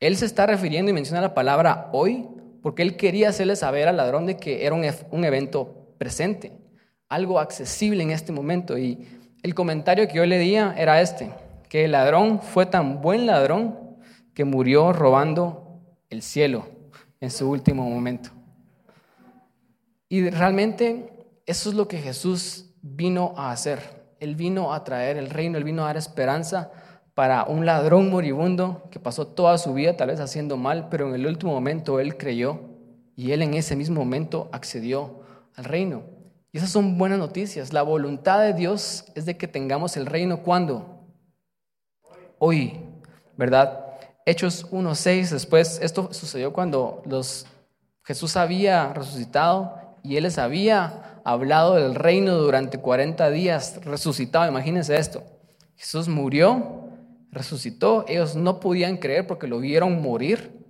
Él 0.00 0.16
se 0.16 0.24
está 0.24 0.46
refiriendo 0.46 0.90
y 0.90 0.94
menciona 0.94 1.20
la 1.20 1.34
palabra 1.34 1.90
hoy 1.92 2.26
porque 2.62 2.82
él 2.82 2.96
quería 2.96 3.28
hacerle 3.28 3.54
saber 3.54 3.86
al 3.86 3.98
ladrón 3.98 4.26
de 4.26 4.38
que 4.38 4.64
era 4.64 4.74
un, 4.74 5.24
evento 5.24 5.94
presente, 5.98 6.52
algo 7.08 7.38
accesible 7.38 8.02
en 8.02 8.10
este 8.10 8.32
momento. 8.32 8.78
Y 8.78 9.06
el 9.42 9.54
comentario 9.54 10.08
que 10.08 10.14
yo 10.14 10.26
le 10.26 10.38
di 10.38 10.54
era 10.56 11.00
este, 11.00 11.30
que 11.68 11.84
el 11.84 11.92
ladrón 11.92 12.40
fue 12.40 12.66
tan 12.66 13.02
buen 13.02 13.26
ladrón 13.26 13.78
que 14.34 14.44
murió 14.44 14.92
robando 14.92 15.80
el 16.08 16.22
cielo 16.22 16.66
en 17.20 17.30
su 17.30 17.50
último 17.50 17.88
momento. 17.88 18.30
Y 20.08 20.28
realmente 20.30 21.12
eso 21.46 21.68
es 21.68 21.74
lo 21.74 21.88
que 21.88 21.98
Jesús 21.98 22.74
vino 22.82 23.34
a 23.36 23.52
hacer. 23.52 24.00
Él 24.18 24.34
vino 24.34 24.72
a 24.72 24.82
traer 24.82 25.16
el 25.16 25.30
reino, 25.30 25.56
él 25.58 25.64
vino 25.64 25.82
a 25.82 25.86
dar 25.86 25.96
esperanza 25.96 26.70
para 27.20 27.44
un 27.44 27.66
ladrón 27.66 28.08
moribundo 28.08 28.88
que 28.90 28.98
pasó 28.98 29.26
toda 29.26 29.58
su 29.58 29.74
vida 29.74 29.94
tal 29.94 30.08
vez 30.08 30.20
haciendo 30.20 30.56
mal, 30.56 30.88
pero 30.88 31.06
en 31.06 31.14
el 31.14 31.26
último 31.26 31.52
momento 31.52 32.00
él 32.00 32.16
creyó 32.16 32.60
y 33.14 33.32
él 33.32 33.42
en 33.42 33.52
ese 33.52 33.76
mismo 33.76 33.96
momento 33.96 34.48
accedió 34.52 35.20
al 35.54 35.64
reino. 35.64 36.02
Y 36.50 36.56
esas 36.56 36.70
son 36.70 36.96
buenas 36.96 37.18
noticias. 37.18 37.74
La 37.74 37.82
voluntad 37.82 38.40
de 38.40 38.54
Dios 38.54 39.04
es 39.14 39.26
de 39.26 39.36
que 39.36 39.46
tengamos 39.48 39.98
el 39.98 40.06
reino 40.06 40.38
cuando? 40.38 41.04
Hoy, 42.38 42.80
¿verdad? 43.36 43.84
Hechos 44.24 44.66
1.6, 44.70 45.28
después, 45.28 45.78
esto 45.82 46.14
sucedió 46.14 46.54
cuando 46.54 47.02
los, 47.04 47.44
Jesús 48.02 48.34
había 48.38 48.94
resucitado 48.94 49.76
y 50.02 50.16
él 50.16 50.22
les 50.22 50.38
había 50.38 51.20
hablado 51.26 51.74
del 51.74 51.96
reino 51.96 52.36
durante 52.36 52.78
40 52.78 53.28
días 53.28 53.78
resucitado. 53.84 54.48
Imagínense 54.48 54.96
esto. 54.96 55.22
Jesús 55.76 56.08
murió, 56.08 56.88
resucitó, 57.32 58.04
ellos 58.08 58.36
no 58.36 58.60
podían 58.60 58.96
creer 58.96 59.26
porque 59.26 59.46
lo 59.46 59.60
vieron 59.60 60.02
morir 60.02 60.60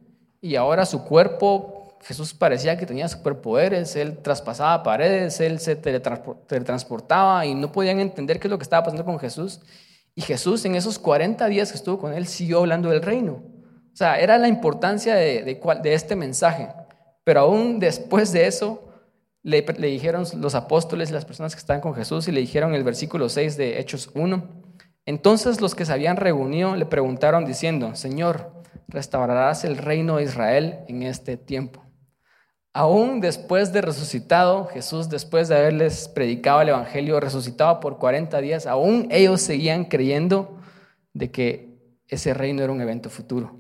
y 0.41 0.57
ahora 0.57 0.87
su 0.87 1.05
cuerpo, 1.05 1.99
Jesús 2.03 2.33
parecía 2.33 2.79
que 2.79 2.87
tenía 2.87 3.09
superpoderes, 3.09 3.95
él 3.97 4.19
traspasaba 4.19 4.83
paredes, 4.83 5.39
él 5.41 5.61
se 5.61 5.77
teletransportaba 5.77 7.45
y 7.45 7.55
no 7.55 7.71
podían 7.71 8.01
entender 8.01 8.41
qué 8.41 8.47
es 8.47 8.51
lo 8.51 8.59
que 8.59 8.63
estaba 8.63 8.85
pasando 8.85 9.05
con 9.05 9.19
Jesús. 9.19 9.61
Y 10.15 10.23
Jesús 10.23 10.65
en 10.65 10.75
esos 10.75 10.99
40 10.99 11.47
días 11.47 11.71
que 11.71 11.77
estuvo 11.77 11.99
con 11.99 12.15
él 12.15 12.27
siguió 12.27 12.61
hablando 12.61 12.89
del 12.89 13.03
reino. 13.03 13.43
O 13.93 13.97
sea, 13.97 14.19
era 14.19 14.39
la 14.39 14.49
importancia 14.49 15.15
de, 15.15 15.43
de, 15.43 15.95
este 15.95 16.17
mensaje. 16.17 16.69
Pero 17.23 17.41
aún 17.41 17.79
después 17.79 18.33
de 18.33 18.47
eso, 18.47 18.89
le, 19.43 19.65
le 19.79 19.89
dijeron 19.89 20.25
los 20.37 20.55
apóstoles 20.55 21.11
las 21.11 21.25
personas 21.25 21.55
que 21.55 21.61
estaban 21.61 21.83
con 21.83 21.95
Jesús 21.95 22.29
y 22.29 22.33
le 22.33 22.41
dijeron 22.41 22.75
el 22.75 22.83
versículo 22.83 23.29
6 23.29 23.57
de 23.57 23.79
Hechos 23.79 24.11
1, 24.15 24.60
entonces 25.07 25.61
los 25.61 25.75
que 25.75 25.85
se 25.85 25.93
habían 25.93 26.17
reunido 26.17 26.77
le 26.77 26.87
preguntaron 26.87 27.45
diciendo, 27.45 27.95
Señor, 27.95 28.53
¿restaurarás 28.89 29.65
el 29.65 29.77
reino 29.77 30.17
de 30.17 30.25
Israel 30.25 30.81
en 30.89 31.03
este 31.03 31.37
tiempo? 31.37 31.85
Aún 32.73 33.21
después 33.21 33.73
de 33.73 33.81
resucitado, 33.81 34.67
Jesús, 34.67 35.09
después 35.09 35.49
de 35.49 35.57
haberles 35.57 36.09
predicado 36.09 36.61
el 36.61 36.69
Evangelio, 36.69 37.19
resucitado 37.19 37.81
por 37.81 37.99
40 37.99 38.41
días, 38.41 38.67
aún 38.67 39.09
ellos 39.11 39.41
seguían 39.41 39.87
creyendo 39.87 40.57
de 41.13 41.33
que 41.33 41.71
ese 42.07 42.33
reino 42.33 42.63
era 42.63 42.73
un 42.73 42.81
evento 42.81 43.11
futuro. 43.11 43.59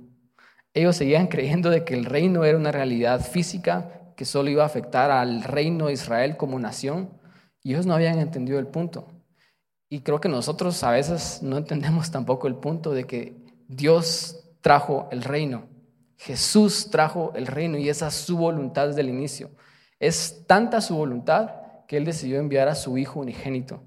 Ellos 0.74 0.94
seguían 0.94 1.26
creyendo 1.26 1.70
de 1.70 1.84
que 1.84 1.94
el 1.94 2.04
reino 2.04 2.44
era 2.44 2.56
una 2.56 2.70
realidad 2.70 3.20
física 3.20 4.12
que 4.16 4.24
solo 4.24 4.50
iba 4.50 4.62
a 4.62 4.66
afectar 4.66 5.10
al 5.10 5.42
reino 5.42 5.86
de 5.86 5.94
Israel 5.94 6.36
como 6.36 6.60
nación, 6.60 7.10
y 7.62 7.72
ellos 7.72 7.86
no 7.86 7.94
habían 7.94 8.18
entendido 8.20 8.58
el 8.60 8.68
punto. 8.68 9.08
Y 9.92 10.00
creo 10.00 10.20
que 10.20 10.28
nosotros 10.28 10.82
a 10.84 10.92
veces 10.92 11.42
no 11.42 11.58
entendemos 11.58 12.12
tampoco 12.12 12.46
el 12.46 12.54
punto 12.54 12.92
de 12.92 13.04
que 13.04 13.36
Dios 13.66 14.48
trajo 14.60 15.08
el 15.10 15.22
reino. 15.22 15.64
Jesús 16.16 16.90
trajo 16.90 17.32
el 17.34 17.48
reino 17.48 17.76
y 17.76 17.88
esa 17.88 18.06
es 18.06 18.14
su 18.14 18.36
voluntad 18.36 18.86
desde 18.86 19.00
el 19.00 19.08
inicio. 19.08 19.50
Es 19.98 20.44
tanta 20.46 20.80
su 20.80 20.94
voluntad 20.94 21.50
que 21.88 21.96
Él 21.96 22.04
decidió 22.04 22.38
enviar 22.38 22.68
a 22.68 22.76
su 22.76 22.96
Hijo 22.98 23.18
unigénito 23.18 23.82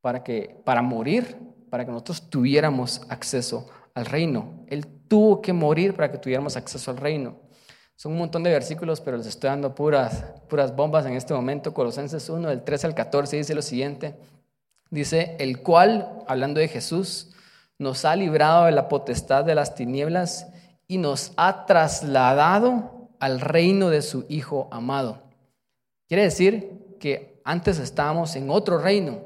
para, 0.00 0.24
que, 0.24 0.60
para 0.64 0.82
morir, 0.82 1.36
para 1.70 1.84
que 1.84 1.92
nosotros 1.92 2.28
tuviéramos 2.28 3.02
acceso 3.08 3.68
al 3.94 4.06
reino. 4.06 4.64
Él 4.66 4.86
tuvo 5.06 5.40
que 5.40 5.52
morir 5.52 5.94
para 5.94 6.10
que 6.10 6.18
tuviéramos 6.18 6.56
acceso 6.56 6.90
al 6.90 6.96
reino. 6.96 7.36
Son 7.94 8.12
un 8.12 8.18
montón 8.18 8.42
de 8.42 8.50
versículos, 8.50 9.00
pero 9.00 9.16
les 9.16 9.26
estoy 9.26 9.50
dando 9.50 9.74
puras, 9.74 10.24
puras 10.48 10.74
bombas 10.74 11.06
en 11.06 11.12
este 11.12 11.34
momento. 11.34 11.74
Colosenses 11.74 12.28
1, 12.28 12.48
del 12.48 12.62
13 12.62 12.88
al 12.88 12.94
14, 12.94 13.36
dice 13.36 13.54
lo 13.54 13.62
siguiente. 13.62 14.16
Dice, 14.90 15.36
el 15.38 15.60
cual, 15.62 16.24
hablando 16.26 16.60
de 16.60 16.68
Jesús, 16.68 17.30
nos 17.78 18.04
ha 18.04 18.16
librado 18.16 18.64
de 18.64 18.72
la 18.72 18.88
potestad 18.88 19.44
de 19.44 19.54
las 19.54 19.74
tinieblas 19.74 20.48
y 20.86 20.98
nos 20.98 21.32
ha 21.36 21.66
trasladado 21.66 23.10
al 23.20 23.40
reino 23.40 23.90
de 23.90 24.02
su 24.02 24.24
Hijo 24.28 24.68
amado. 24.70 25.22
Quiere 26.08 26.24
decir 26.24 26.96
que 26.98 27.40
antes 27.44 27.78
estábamos 27.78 28.34
en 28.36 28.50
otro 28.50 28.78
reino, 28.78 29.20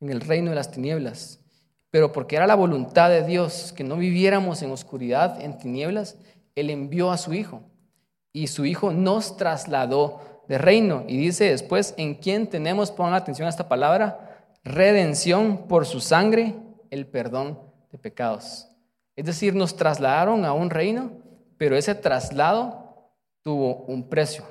en 0.00 0.10
el 0.10 0.20
reino 0.20 0.50
de 0.50 0.56
las 0.56 0.70
tinieblas, 0.70 1.40
pero 1.90 2.12
porque 2.12 2.36
era 2.36 2.46
la 2.46 2.54
voluntad 2.54 3.10
de 3.10 3.24
Dios 3.24 3.72
que 3.72 3.84
no 3.84 3.96
viviéramos 3.96 4.62
en 4.62 4.70
oscuridad, 4.70 5.40
en 5.40 5.58
tinieblas, 5.58 6.16
Él 6.54 6.70
envió 6.70 7.10
a 7.10 7.18
su 7.18 7.32
Hijo 7.34 7.62
y 8.32 8.48
su 8.48 8.64
Hijo 8.64 8.90
nos 8.90 9.36
trasladó 9.36 10.42
de 10.48 10.58
reino. 10.58 11.04
Y 11.06 11.16
dice 11.16 11.44
después, 11.44 11.94
¿en 11.96 12.14
quién 12.14 12.48
tenemos, 12.48 12.90
pongan 12.90 13.14
atención 13.14 13.46
a 13.46 13.50
esta 13.50 13.68
palabra, 13.68 14.25
redención 14.66 15.68
por 15.68 15.86
su 15.86 16.00
sangre, 16.00 16.56
el 16.90 17.06
perdón 17.06 17.60
de 17.92 17.98
pecados. 17.98 18.68
Es 19.14 19.24
decir, 19.24 19.54
nos 19.54 19.76
trasladaron 19.76 20.44
a 20.44 20.52
un 20.52 20.70
reino, 20.70 21.12
pero 21.56 21.76
ese 21.76 21.94
traslado 21.94 23.12
tuvo 23.42 23.84
un 23.84 24.08
precio. 24.08 24.44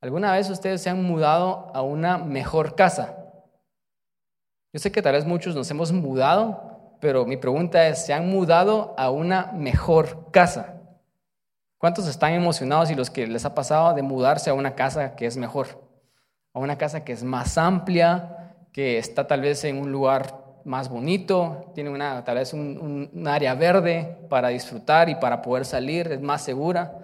¿Alguna 0.00 0.32
vez 0.32 0.50
ustedes 0.50 0.82
se 0.82 0.90
han 0.90 1.04
mudado 1.04 1.70
a 1.72 1.82
una 1.82 2.18
mejor 2.18 2.74
casa? 2.74 3.16
Yo 4.72 4.80
sé 4.80 4.90
que 4.90 5.02
tal 5.02 5.12
vez 5.12 5.24
muchos 5.24 5.54
nos 5.54 5.70
hemos 5.70 5.92
mudado, 5.92 6.96
pero 7.00 7.24
mi 7.24 7.36
pregunta 7.36 7.86
es, 7.86 8.04
¿se 8.04 8.12
han 8.12 8.28
mudado 8.28 8.92
a 8.98 9.10
una 9.10 9.52
mejor 9.52 10.32
casa? 10.32 10.80
¿Cuántos 11.78 12.08
están 12.08 12.32
emocionados 12.32 12.90
y 12.90 12.96
los 12.96 13.08
que 13.08 13.28
les 13.28 13.44
ha 13.44 13.54
pasado 13.54 13.94
de 13.94 14.02
mudarse 14.02 14.50
a 14.50 14.54
una 14.54 14.74
casa 14.74 15.14
que 15.14 15.26
es 15.26 15.36
mejor? 15.36 15.88
A 16.52 16.58
una 16.58 16.76
casa 16.76 17.04
que 17.04 17.12
es 17.12 17.22
más 17.22 17.56
amplia, 17.56 18.41
que 18.72 18.98
está 18.98 19.26
tal 19.26 19.42
vez 19.42 19.62
en 19.64 19.76
un 19.76 19.92
lugar 19.92 20.42
más 20.64 20.88
bonito, 20.88 21.72
tiene 21.74 21.90
una, 21.90 22.24
tal 22.24 22.36
vez 22.36 22.52
un, 22.52 23.10
área 23.26 23.54
verde 23.54 24.16
para 24.28 24.48
disfrutar 24.48 25.08
y 25.08 25.14
para 25.16 25.42
poder 25.42 25.64
salir, 25.64 26.10
es 26.10 26.20
más 26.20 26.42
segura. 26.42 26.98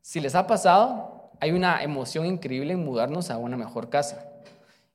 Si 0.00 0.20
les 0.20 0.34
ha 0.34 0.46
pasado, 0.46 1.30
hay 1.40 1.52
una 1.52 1.82
emoción 1.82 2.26
increíble 2.26 2.74
en 2.74 2.84
mudarnos 2.84 3.30
a 3.30 3.38
una 3.38 3.56
mejor 3.56 3.90
casa. 3.90 4.26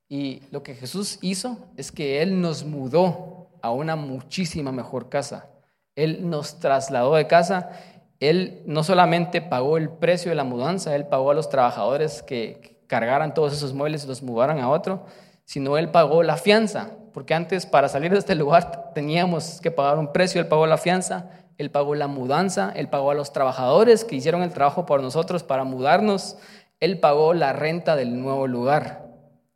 Y 0.07 0.43
lo 0.51 0.63
que 0.63 0.75
Jesús 0.75 1.17
hizo 1.21 1.57
es 1.77 1.91
que 1.91 2.21
Él 2.21 2.39
nos 2.41 2.63
mudó 2.63 3.49
a 3.61 3.71
una 3.71 3.95
muchísima 3.95 4.71
mejor 4.71 5.09
casa. 5.09 5.47
Él 5.95 6.29
nos 6.29 6.59
trasladó 6.59 7.15
de 7.15 7.27
casa. 7.27 7.71
Él 8.19 8.61
no 8.65 8.83
solamente 8.83 9.41
pagó 9.41 9.77
el 9.77 9.89
precio 9.89 10.29
de 10.29 10.35
la 10.35 10.43
mudanza, 10.43 10.95
Él 10.95 11.07
pagó 11.07 11.31
a 11.31 11.33
los 11.33 11.49
trabajadores 11.49 12.21
que 12.21 12.75
cargaran 12.87 13.33
todos 13.33 13.53
esos 13.53 13.73
muebles 13.73 14.05
y 14.05 14.07
los 14.07 14.21
mudaran 14.21 14.59
a 14.59 14.69
otro, 14.69 15.05
sino 15.45 15.77
Él 15.77 15.89
pagó 15.89 16.23
la 16.23 16.37
fianza, 16.37 16.91
porque 17.13 17.33
antes 17.33 17.65
para 17.65 17.87
salir 17.87 18.11
de 18.11 18.19
este 18.19 18.35
lugar 18.35 18.91
teníamos 18.93 19.61
que 19.61 19.71
pagar 19.71 19.97
un 19.97 20.11
precio, 20.11 20.41
Él 20.41 20.47
pagó 20.47 20.67
la 20.67 20.77
fianza, 20.77 21.29
Él 21.57 21.71
pagó 21.71 21.95
la 21.95 22.07
mudanza, 22.07 22.73
Él 22.75 22.89
pagó 22.89 23.11
a 23.11 23.15
los 23.15 23.31
trabajadores 23.31 24.03
que 24.03 24.15
hicieron 24.15 24.41
el 24.41 24.51
trabajo 24.51 24.85
por 24.85 25.01
nosotros 25.01 25.43
para 25.43 25.63
mudarnos, 25.63 26.37
Él 26.79 26.99
pagó 26.99 27.33
la 27.33 27.53
renta 27.53 27.95
del 27.95 28.21
nuevo 28.21 28.47
lugar. 28.47 29.05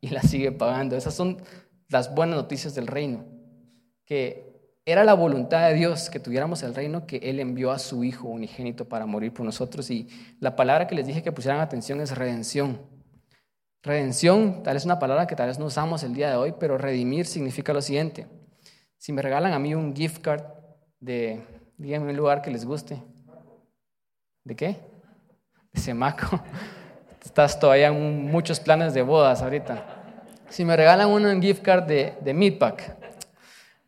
y 0.02 0.08
la 0.08 0.22
sigue 0.22 0.50
pagando. 0.50 0.96
Esas 0.96 1.12
son 1.12 1.42
las 1.90 2.14
buenas 2.14 2.36
noticias 2.36 2.74
del 2.74 2.86
reino, 2.86 3.26
que 4.06 4.50
era 4.86 5.04
la 5.04 5.14
voluntad 5.14 5.68
de 5.68 5.74
Dios 5.74 6.08
que 6.08 6.18
tuviéramos 6.18 6.62
el 6.62 6.74
reino 6.74 7.06
que 7.06 7.18
Él 7.18 7.38
envió 7.38 7.70
a 7.70 7.78
su 7.78 8.02
Hijo 8.02 8.28
unigénito 8.28 8.88
para 8.88 9.06
morir 9.06 9.32
por 9.32 9.44
nosotros. 9.44 9.90
Y 9.90 10.08
la 10.40 10.56
palabra 10.56 10.86
que 10.86 10.94
les 10.94 11.06
dije 11.06 11.22
que 11.22 11.32
pusieran 11.32 11.60
atención 11.60 12.00
es 12.00 12.16
redención. 12.16 12.80
Redención, 13.82 14.62
tal 14.62 14.76
es 14.76 14.84
una 14.84 14.98
palabra 14.98 15.26
que 15.26 15.34
tal 15.34 15.48
vez 15.48 15.58
no 15.58 15.64
usamos 15.64 16.02
el 16.02 16.12
día 16.12 16.28
de 16.28 16.36
hoy, 16.36 16.54
pero 16.60 16.76
redimir 16.76 17.24
significa 17.24 17.72
lo 17.72 17.80
siguiente. 17.80 18.26
Si 18.98 19.10
me 19.10 19.22
regalan 19.22 19.54
a 19.54 19.58
mí 19.58 19.74
un 19.74 19.96
gift 19.96 20.20
card 20.20 20.42
de, 21.00 21.40
díganme 21.78 22.10
un 22.10 22.16
lugar 22.16 22.42
que 22.42 22.50
les 22.50 22.66
guste. 22.66 23.02
¿De 24.44 24.54
qué? 24.54 24.76
De 25.72 25.80
Semaco. 25.80 26.42
Estás 27.24 27.58
todavía 27.58 27.88
en 27.88 28.30
muchos 28.30 28.60
planes 28.60 28.92
de 28.92 29.00
bodas 29.00 29.40
ahorita. 29.40 29.82
Si 30.50 30.62
me 30.62 30.76
regalan 30.76 31.08
un 31.08 31.40
gift 31.40 31.62
card 31.62 31.84
de, 31.84 32.14
de 32.20 32.34
Meatpack 32.34 32.96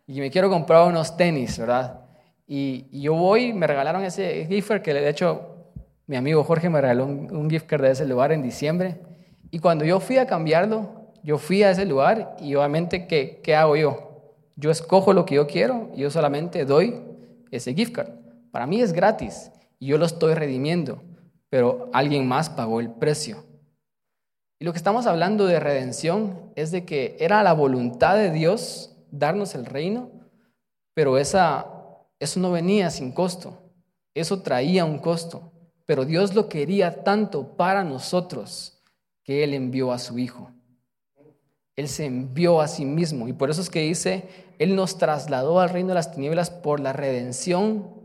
y 0.07 0.21
me 0.21 0.31
quiero 0.31 0.49
comprar 0.49 0.87
unos 0.87 1.19
tenis, 1.19 1.59
¿verdad? 1.59 2.01
Y, 2.47 2.99
yo 2.99 3.13
voy, 3.15 3.53
me 3.53 3.67
regalaron 3.67 4.05
ese 4.05 4.47
gift 4.47 4.69
card 4.69 4.83
que 4.83 4.95
de 4.95 5.07
hecho 5.07 5.71
mi 6.07 6.17
amigo 6.17 6.45
Jorge 6.45 6.71
me 6.71 6.81
regaló 6.81 7.05
un 7.05 7.51
gift 7.51 7.67
card 7.67 7.83
de 7.83 7.91
ese 7.91 8.07
lugar 8.07 8.33
en 8.33 8.43
diciembre. 8.43 9.12
Y 9.55 9.59
cuando 9.59 9.85
yo 9.85 10.01
fui 10.01 10.17
a 10.17 10.27
cambiarlo, 10.27 11.11
yo 11.23 11.37
fui 11.37 11.63
a 11.63 11.71
ese 11.71 11.85
lugar 11.85 12.37
y 12.41 12.55
obviamente, 12.55 13.07
¿qué, 13.07 13.41
qué 13.45 13.55
hago 13.55 13.77
yo? 13.77 14.35
Yo 14.57 14.71
escojo 14.71 15.13
lo 15.13 15.27
que 15.27 15.35
yo 15.35 15.47
quiero 15.47 15.91
y 15.95 16.01
yo 16.01 16.11
solamente 16.11 16.65
doy 16.65 17.03
ese 17.51 17.75
gift 17.75 17.93
card. 17.93 18.13
Para 18.51 18.67
mí 18.67 18.81
es 18.81 18.95
gratis 18.95 19.51
y 19.79 19.89
yo 19.89 19.99
lo 19.99 20.07
estoy 20.07 20.33
redimiendo, 20.33 21.03
pero 21.51 21.91
alguien 21.93 22.27
más 22.27 22.49
pagó 22.49 22.81
el 22.81 22.93
precio. 22.93 23.45
Y 24.59 24.65
lo 24.65 24.73
que 24.73 24.79
estamos 24.79 25.07
hablando 25.07 25.45
de 25.45 25.61
redención 25.61 26.51
es 26.57 26.71
de 26.71 26.87
que 26.87 27.19
era 27.21 27.43
la 27.43 27.53
voluntad 27.53 28.17
de 28.17 28.31
Dios 28.31 28.97
darnos 29.11 29.55
el 29.55 29.67
reino, 29.67 30.11
pero 30.95 31.19
esa, 31.19 31.67
eso 32.19 32.41
no 32.41 32.53
venía 32.53 32.89
sin 32.89 33.13
costo, 33.13 33.61
eso 34.15 34.41
traía 34.41 34.87
un 34.87 34.99
costo, 34.99 35.53
pero 35.85 36.07
Dios 36.07 36.35
lo 36.35 36.49
quería 36.49 37.05
tanto 37.05 37.55
para 37.55 37.85
nosotros 37.85 38.72
que 39.25 39.45
Él 39.45 39.55
envió 39.55 39.93
a 39.93 39.99
su 39.99 40.19
Hijo. 40.19 40.51
Él 41.77 41.89
se 41.89 42.05
envió 42.05 42.61
a 42.61 42.69
sí 42.69 42.85
mismo 42.85 43.29
y 43.29 43.33
por 43.33 43.51
eso 43.51 43.61
es 43.61 43.71
que 43.71 43.81
dice, 43.81 44.29
Él 44.59 44.77
nos 44.77 44.99
trasladó 44.99 45.61
al 45.61 45.71
reino 45.71 45.89
de 45.89 45.95
las 45.95 46.13
tinieblas 46.13 46.51
por 46.51 46.81
la 46.81 46.93
redención 46.93 48.03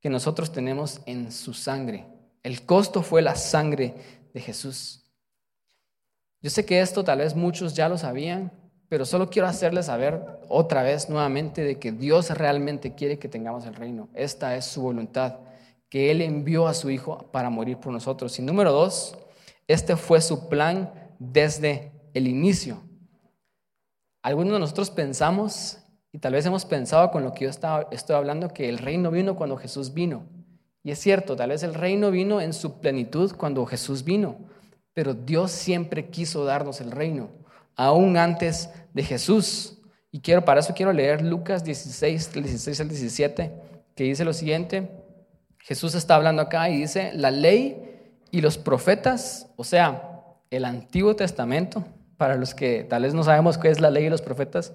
que 0.00 0.10
nosotros 0.10 0.52
tenemos 0.52 1.00
en 1.06 1.30
su 1.32 1.54
sangre. 1.54 2.06
El 2.42 2.64
costo 2.66 3.02
fue 3.02 3.22
la 3.22 3.36
sangre 3.36 3.94
de 4.32 4.40
Jesús. 4.40 5.04
Yo 6.42 6.50
sé 6.50 6.66
que 6.66 6.80
esto 6.80 7.04
tal 7.04 7.18
vez 7.18 7.34
muchos 7.34 7.74
ya 7.74 7.88
lo 7.88 7.96
sabían, 7.96 8.52
pero 8.88 9.06
solo 9.06 9.30
quiero 9.30 9.48
hacerles 9.48 9.86
saber 9.86 10.20
otra 10.48 10.82
vez 10.82 11.08
nuevamente 11.08 11.62
de 11.64 11.78
que 11.78 11.90
Dios 11.90 12.30
realmente 12.30 12.94
quiere 12.94 13.18
que 13.18 13.28
tengamos 13.28 13.64
el 13.64 13.74
reino. 13.74 14.08
Esta 14.12 14.56
es 14.56 14.66
su 14.66 14.82
voluntad, 14.82 15.38
que 15.88 16.10
Él 16.10 16.20
envió 16.20 16.68
a 16.68 16.74
su 16.74 16.90
Hijo 16.90 17.30
para 17.32 17.48
morir 17.48 17.78
por 17.78 17.92
nosotros. 17.92 18.38
Y 18.38 18.42
número 18.42 18.72
dos, 18.72 19.16
este 19.66 19.96
fue 19.96 20.20
su 20.20 20.48
plan 20.48 20.92
desde 21.18 21.92
el 22.12 22.28
inicio. 22.28 22.82
Algunos 24.22 24.54
de 24.54 24.58
nosotros 24.58 24.90
pensamos, 24.90 25.78
y 26.12 26.18
tal 26.18 26.32
vez 26.32 26.46
hemos 26.46 26.64
pensado 26.64 27.10
con 27.10 27.24
lo 27.24 27.34
que 27.34 27.44
yo 27.44 27.50
estoy 27.50 28.16
hablando, 28.16 28.48
que 28.48 28.68
el 28.68 28.78
reino 28.78 29.10
vino 29.10 29.36
cuando 29.36 29.56
Jesús 29.56 29.92
vino. 29.92 30.26
Y 30.82 30.90
es 30.90 30.98
cierto, 30.98 31.34
tal 31.34 31.50
vez 31.50 31.62
el 31.62 31.74
reino 31.74 32.10
vino 32.10 32.40
en 32.40 32.52
su 32.52 32.80
plenitud 32.80 33.32
cuando 33.36 33.64
Jesús 33.66 34.04
vino, 34.04 34.36
pero 34.92 35.14
Dios 35.14 35.50
siempre 35.50 36.10
quiso 36.10 36.44
darnos 36.44 36.80
el 36.80 36.90
reino, 36.90 37.30
aún 37.74 38.16
antes 38.16 38.70
de 38.92 39.02
Jesús. 39.02 39.78
Y 40.10 40.20
quiero, 40.20 40.44
para 40.44 40.60
eso 40.60 40.74
quiero 40.74 40.92
leer 40.92 41.22
Lucas 41.22 41.64
16, 41.64 42.32
16 42.34 42.80
al 42.80 42.88
17, 42.88 43.52
que 43.96 44.04
dice 44.04 44.24
lo 44.24 44.32
siguiente. 44.32 44.90
Jesús 45.58 45.94
está 45.94 46.14
hablando 46.14 46.42
acá 46.42 46.68
y 46.68 46.78
dice, 46.78 47.12
la 47.14 47.30
ley 47.30 47.93
y 48.34 48.40
los 48.40 48.58
profetas, 48.58 49.46
o 49.54 49.62
sea, 49.62 50.24
el 50.50 50.64
Antiguo 50.64 51.14
Testamento, 51.14 51.84
para 52.16 52.34
los 52.34 52.52
que 52.52 52.82
tal 52.82 53.04
vez 53.04 53.14
no 53.14 53.22
sabemos 53.22 53.58
qué 53.58 53.68
es 53.68 53.80
la 53.80 53.92
ley 53.92 54.06
y 54.06 54.10
los 54.10 54.22
profetas, 54.22 54.72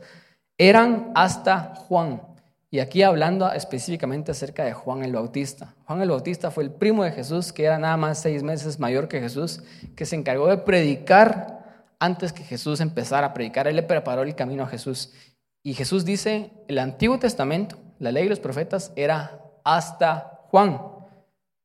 eran 0.57 1.11
hasta 1.13 1.75
Juan. 1.75 2.21
Y 2.71 2.79
aquí 2.79 3.03
hablando 3.03 3.51
específicamente 3.51 4.31
acerca 4.31 4.63
de 4.63 4.71
Juan 4.71 5.03
el 5.03 5.11
Bautista. 5.11 5.75
Juan 5.83 6.01
el 6.01 6.09
Bautista 6.09 6.51
fue 6.51 6.63
el 6.63 6.71
primo 6.71 7.03
de 7.03 7.11
Jesús, 7.11 7.51
que 7.51 7.65
era 7.65 7.77
nada 7.77 7.97
más 7.97 8.21
seis 8.21 8.43
meses 8.43 8.79
mayor 8.79 9.09
que 9.09 9.19
Jesús, 9.19 9.61
que 9.93 10.05
se 10.05 10.15
encargó 10.15 10.47
de 10.47 10.59
predicar 10.59 11.83
antes 11.99 12.31
que 12.31 12.45
Jesús 12.45 12.79
empezara 12.79 13.27
a 13.27 13.33
predicar. 13.33 13.67
Él 13.67 13.75
le 13.75 13.83
preparó 13.83 14.21
el 14.21 14.35
camino 14.35 14.63
a 14.63 14.67
Jesús. 14.67 15.11
Y 15.63 15.73
Jesús 15.73 16.05
dice, 16.05 16.51
el 16.69 16.79
Antiguo 16.79 17.19
Testamento, 17.19 17.77
la 17.99 18.13
ley 18.13 18.27
y 18.27 18.29
los 18.29 18.39
profetas, 18.39 18.93
era 18.95 19.41
hasta 19.65 20.45
Juan. 20.49 20.98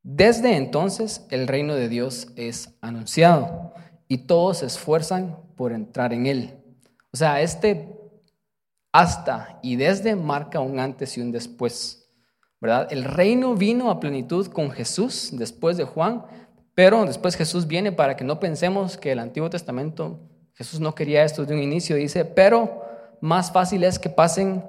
Desde 0.07 0.55
entonces 0.55 1.25
el 1.31 1.47
reino 1.47 1.73
de 1.73 1.89
Dios 1.89 2.27
es 2.35 2.77
anunciado 2.79 3.73
y 4.07 4.19
todos 4.19 4.59
se 4.59 4.67
esfuerzan 4.67 5.35
por 5.55 5.71
entrar 5.71 6.13
en 6.13 6.27
él. 6.27 6.63
O 7.11 7.17
sea, 7.17 7.41
este 7.41 7.89
hasta 8.91 9.57
y 9.63 9.77
desde 9.77 10.15
marca 10.15 10.59
un 10.59 10.79
antes 10.79 11.17
y 11.17 11.21
un 11.21 11.31
después. 11.31 12.07
¿Verdad? 12.61 12.87
El 12.91 13.03
reino 13.03 13.55
vino 13.55 13.89
a 13.89 13.99
plenitud 13.99 14.45
con 14.45 14.69
Jesús 14.69 15.31
después 15.31 15.75
de 15.75 15.85
Juan, 15.85 16.23
pero 16.75 17.03
después 17.07 17.35
Jesús 17.35 17.65
viene 17.65 17.91
para 17.91 18.15
que 18.15 18.23
no 18.23 18.39
pensemos 18.39 18.97
que 18.97 19.11
el 19.11 19.17
Antiguo 19.17 19.49
Testamento, 19.49 20.19
Jesús 20.53 20.79
no 20.79 20.93
quería 20.93 21.23
esto 21.23 21.45
de 21.45 21.55
un 21.55 21.63
inicio, 21.63 21.95
dice, 21.95 22.25
pero 22.25 22.83
más 23.21 23.51
fácil 23.51 23.83
es 23.83 23.97
que 23.97 24.09
pasen 24.09 24.63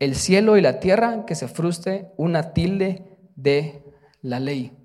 el 0.00 0.16
cielo 0.16 0.58
y 0.58 0.60
la 0.60 0.80
tierra 0.80 1.24
que 1.24 1.34
se 1.34 1.48
frustre 1.48 2.12
una 2.18 2.52
tilde 2.52 3.18
de 3.36 3.82
la 4.20 4.38
ley. 4.38 4.81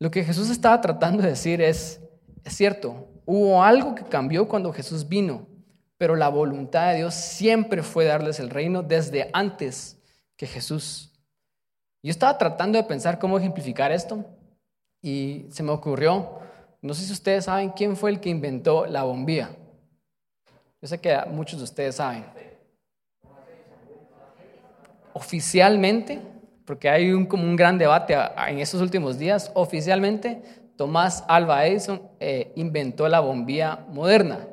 Lo 0.00 0.10
que 0.10 0.24
Jesús 0.24 0.48
estaba 0.48 0.80
tratando 0.80 1.22
de 1.22 1.28
decir 1.28 1.60
es, 1.60 2.00
es 2.42 2.56
cierto, 2.56 3.06
hubo 3.26 3.62
algo 3.62 3.94
que 3.94 4.02
cambió 4.02 4.48
cuando 4.48 4.72
Jesús 4.72 5.06
vino, 5.06 5.46
pero 5.98 6.16
la 6.16 6.30
voluntad 6.30 6.90
de 6.90 6.96
Dios 6.96 7.14
siempre 7.14 7.82
fue 7.82 8.06
darles 8.06 8.40
el 8.40 8.48
reino 8.48 8.82
desde 8.82 9.28
antes 9.34 9.98
que 10.36 10.46
Jesús. 10.46 11.12
Yo 12.02 12.10
estaba 12.10 12.38
tratando 12.38 12.78
de 12.78 12.84
pensar 12.84 13.18
cómo 13.18 13.36
ejemplificar 13.36 13.92
esto 13.92 14.24
y 15.02 15.46
se 15.50 15.62
me 15.62 15.70
ocurrió, 15.70 16.38
no 16.80 16.94
sé 16.94 17.04
si 17.04 17.12
ustedes 17.12 17.44
saben 17.44 17.68
quién 17.68 17.94
fue 17.94 18.08
el 18.08 18.20
que 18.20 18.30
inventó 18.30 18.86
la 18.86 19.02
bombilla. 19.02 19.50
Yo 20.80 20.88
sé 20.88 20.98
que 20.98 21.14
muchos 21.26 21.58
de 21.58 21.64
ustedes 21.64 21.96
saben. 21.96 22.24
Oficialmente, 25.12 26.22
porque 26.64 26.88
hay 26.88 27.12
un, 27.12 27.26
como 27.26 27.44
un 27.44 27.56
gran 27.56 27.78
debate 27.78 28.16
en 28.48 28.58
estos 28.58 28.80
últimos 28.80 29.18
días, 29.18 29.50
oficialmente 29.54 30.42
Tomás 30.80 31.24
Alva 31.28 31.66
Edison 31.66 32.00
eh, 32.20 32.52
inventó 32.56 33.06
la 33.06 33.20
bombilla 33.20 33.80
moderna. 33.90 34.48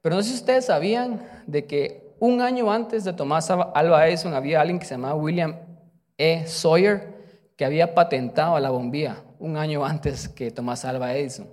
Pero 0.00 0.14
no 0.14 0.22
sé 0.22 0.28
si 0.28 0.34
ustedes 0.36 0.66
sabían 0.66 1.20
de 1.48 1.66
que 1.66 2.12
un 2.20 2.40
año 2.40 2.70
antes 2.70 3.02
de 3.02 3.12
Tomás 3.12 3.50
Alva 3.50 4.06
Edison 4.06 4.34
había 4.34 4.60
alguien 4.60 4.78
que 4.78 4.84
se 4.84 4.94
llamaba 4.94 5.16
William 5.16 5.56
E. 6.16 6.46
Sawyer 6.46 7.08
que 7.56 7.64
había 7.64 7.92
patentado 7.92 8.56
la 8.60 8.70
bombilla 8.70 9.16
un 9.40 9.56
año 9.56 9.84
antes 9.84 10.28
que 10.28 10.52
Tomás 10.52 10.84
Alva 10.84 11.12
Edison. 11.12 11.48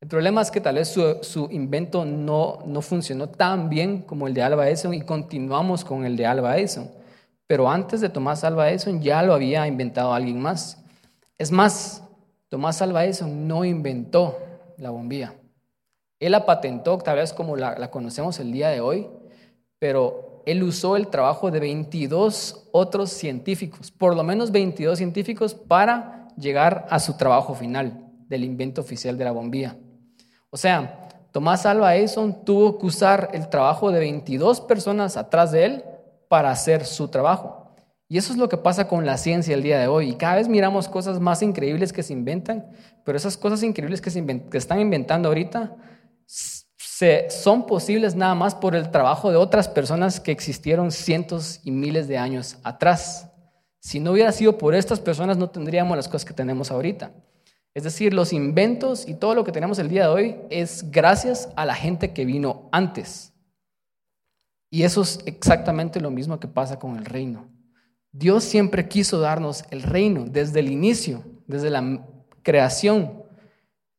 El 0.00 0.08
problema 0.08 0.40
es 0.40 0.50
que 0.50 0.62
tal 0.62 0.76
vez 0.76 0.88
su, 0.88 1.18
su, 1.20 1.48
invento 1.50 2.06
no, 2.06 2.60
no 2.64 2.80
funcionó 2.80 3.28
tan 3.28 3.68
bien 3.68 4.00
como 4.00 4.26
el 4.26 4.32
de 4.32 4.42
Alva 4.42 4.68
Edison 4.68 4.94
y 4.94 5.02
continuamos 5.02 5.84
con 5.84 6.06
el 6.06 6.16
de 6.16 6.24
Alva 6.24 6.56
Edison 6.56 7.01
pero 7.52 7.68
antes 7.68 8.00
de 8.00 8.08
Tomás 8.08 8.44
Alva 8.44 8.70
Edison 8.70 9.02
ya 9.02 9.22
lo 9.22 9.34
había 9.34 9.66
inventado 9.66 10.14
alguien 10.14 10.40
más. 10.40 10.82
Es 11.36 11.52
más, 11.52 12.02
Tomás 12.48 12.80
Alva 12.80 13.04
Edison 13.04 13.46
no 13.46 13.62
inventó 13.62 14.38
la 14.78 14.88
bombilla. 14.88 15.34
Él 16.18 16.32
la 16.32 16.46
patentó, 16.46 16.96
tal 16.96 17.16
vez 17.16 17.34
como 17.34 17.54
la, 17.54 17.90
conocemos 17.90 18.40
el 18.40 18.52
día 18.52 18.70
de 18.70 18.80
hoy, 18.80 19.06
pero 19.78 20.42
él 20.46 20.62
usó 20.62 20.96
el 20.96 21.08
trabajo 21.08 21.50
de 21.50 21.60
22 21.60 22.70
otros 22.72 23.10
científicos, 23.10 23.90
por 23.90 24.16
lo 24.16 24.22
menos 24.22 24.50
22 24.50 24.96
científicos, 24.96 25.52
para 25.52 26.28
llegar 26.38 26.86
a 26.88 27.00
su 27.00 27.18
trabajo 27.18 27.54
final 27.54 28.08
del 28.30 28.44
invento 28.44 28.80
oficial 28.80 29.18
de 29.18 29.24
la 29.26 29.32
bombilla. 29.32 29.76
O 30.48 30.56
sea, 30.56 31.06
Tomás 31.32 31.66
Alva 31.66 31.96
Edison 31.96 32.46
tuvo 32.46 32.78
que 32.78 32.86
usar 32.86 33.28
el 33.34 33.50
trabajo 33.50 33.90
de 33.90 34.00
22 34.00 34.62
personas 34.62 35.18
atrás 35.18 35.52
de 35.52 35.66
él 35.66 35.84
para 36.32 36.50
hacer 36.50 36.86
su 36.86 37.08
trabajo. 37.08 37.74
Y 38.08 38.16
eso 38.16 38.32
es 38.32 38.38
lo 38.38 38.48
que 38.48 38.56
pasa 38.56 38.88
con 38.88 39.04
la 39.04 39.18
ciencia 39.18 39.52
el 39.52 39.62
día 39.62 39.78
de 39.78 39.86
hoy. 39.86 40.08
Y 40.08 40.14
cada 40.14 40.36
vez 40.36 40.48
miramos 40.48 40.88
cosas 40.88 41.20
más 41.20 41.42
increíbles 41.42 41.92
que 41.92 42.02
se 42.02 42.14
inventan, 42.14 42.72
pero 43.04 43.18
esas 43.18 43.36
cosas 43.36 43.62
increíbles 43.62 44.00
que 44.00 44.10
se 44.10 44.24
están 44.54 44.80
inventando 44.80 45.28
ahorita 45.28 45.76
se, 46.24 47.28
son 47.28 47.66
posibles 47.66 48.14
nada 48.14 48.34
más 48.34 48.54
por 48.54 48.74
el 48.74 48.90
trabajo 48.90 49.30
de 49.30 49.36
otras 49.36 49.68
personas 49.68 50.20
que 50.20 50.32
existieron 50.32 50.90
cientos 50.90 51.60
y 51.64 51.70
miles 51.70 52.08
de 52.08 52.16
años 52.16 52.56
atrás. 52.64 53.28
Si 53.78 54.00
no 54.00 54.12
hubiera 54.12 54.32
sido 54.32 54.56
por 54.56 54.74
estas 54.74 55.00
personas, 55.00 55.36
no 55.36 55.50
tendríamos 55.50 55.98
las 55.98 56.08
cosas 56.08 56.24
que 56.24 56.32
tenemos 56.32 56.70
ahorita. 56.70 57.10
Es 57.74 57.84
decir, 57.84 58.14
los 58.14 58.32
inventos 58.32 59.06
y 59.06 59.12
todo 59.12 59.34
lo 59.34 59.44
que 59.44 59.52
tenemos 59.52 59.78
el 59.78 59.90
día 59.90 60.04
de 60.04 60.14
hoy 60.14 60.36
es 60.48 60.90
gracias 60.90 61.50
a 61.56 61.66
la 61.66 61.74
gente 61.74 62.14
que 62.14 62.24
vino 62.24 62.70
antes. 62.72 63.31
Y 64.72 64.84
eso 64.84 65.02
es 65.02 65.18
exactamente 65.26 66.00
lo 66.00 66.10
mismo 66.10 66.40
que 66.40 66.48
pasa 66.48 66.78
con 66.78 66.96
el 66.96 67.04
reino. 67.04 67.46
Dios 68.10 68.42
siempre 68.42 68.88
quiso 68.88 69.20
darnos 69.20 69.64
el 69.70 69.82
reino 69.82 70.24
desde 70.24 70.60
el 70.60 70.70
inicio, 70.70 71.22
desde 71.46 71.68
la 71.68 72.02
creación. 72.42 73.22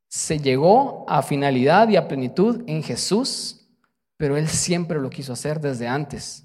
Se 0.08 0.40
llegó 0.40 1.06
a 1.08 1.22
finalidad 1.22 1.88
y 1.90 1.96
a 1.96 2.08
plenitud 2.08 2.64
en 2.66 2.82
Jesús, 2.82 3.68
pero 4.16 4.36
Él 4.36 4.48
siempre 4.48 4.98
lo 4.98 5.10
quiso 5.10 5.34
hacer 5.34 5.60
desde 5.60 5.86
antes, 5.86 6.44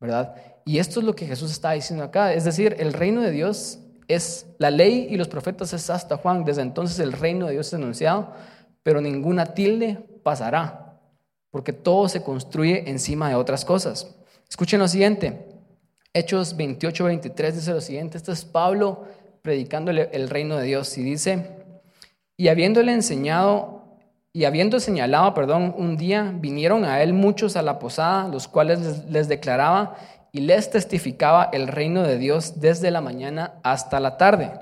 ¿verdad? 0.00 0.34
Y 0.64 0.78
esto 0.78 1.00
es 1.00 1.04
lo 1.04 1.14
que 1.14 1.26
Jesús 1.26 1.50
está 1.50 1.72
diciendo 1.72 2.02
acá. 2.02 2.32
Es 2.32 2.44
decir, 2.44 2.76
el 2.78 2.94
reino 2.94 3.20
de 3.20 3.30
Dios 3.30 3.80
es 4.08 4.46
la 4.56 4.70
ley 4.70 5.06
y 5.10 5.18
los 5.18 5.28
profetas 5.28 5.74
es 5.74 5.90
hasta 5.90 6.16
Juan. 6.16 6.44
Desde 6.44 6.62
entonces 6.62 6.98
el 6.98 7.12
reino 7.12 7.44
de 7.44 7.52
Dios 7.52 7.66
es 7.66 7.74
anunciado, 7.74 8.32
pero 8.82 9.02
ninguna 9.02 9.44
tilde 9.44 9.98
pasará, 10.22 10.85
porque 11.56 11.72
todo 11.72 12.06
se 12.06 12.22
construye 12.22 12.90
encima 12.90 13.30
de 13.30 13.34
otras 13.34 13.64
cosas. 13.64 14.14
Escuchen 14.46 14.78
lo 14.78 14.88
siguiente. 14.88 15.46
Hechos 16.12 16.54
28, 16.54 17.04
23 17.04 17.54
dice 17.54 17.72
lo 17.72 17.80
siguiente. 17.80 18.18
Este 18.18 18.30
es 18.32 18.44
Pablo 18.44 19.06
predicándole 19.40 20.10
el 20.12 20.28
reino 20.28 20.58
de 20.58 20.66
Dios 20.66 20.98
y 20.98 21.02
dice, 21.02 21.48
y 22.36 22.48
habiéndole 22.48 22.92
enseñado 22.92 23.96
y 24.34 24.44
habiendo 24.44 24.80
señalado, 24.80 25.32
perdón, 25.32 25.74
un 25.78 25.96
día, 25.96 26.30
vinieron 26.30 26.84
a 26.84 27.02
él 27.02 27.14
muchos 27.14 27.56
a 27.56 27.62
la 27.62 27.78
posada, 27.78 28.28
los 28.28 28.48
cuales 28.48 28.80
les, 28.80 29.04
les 29.06 29.28
declaraba 29.28 29.96
y 30.32 30.40
les 30.40 30.68
testificaba 30.68 31.48
el 31.54 31.68
reino 31.68 32.02
de 32.02 32.18
Dios 32.18 32.60
desde 32.60 32.90
la 32.90 33.00
mañana 33.00 33.54
hasta 33.62 33.98
la 33.98 34.18
tarde. 34.18 34.52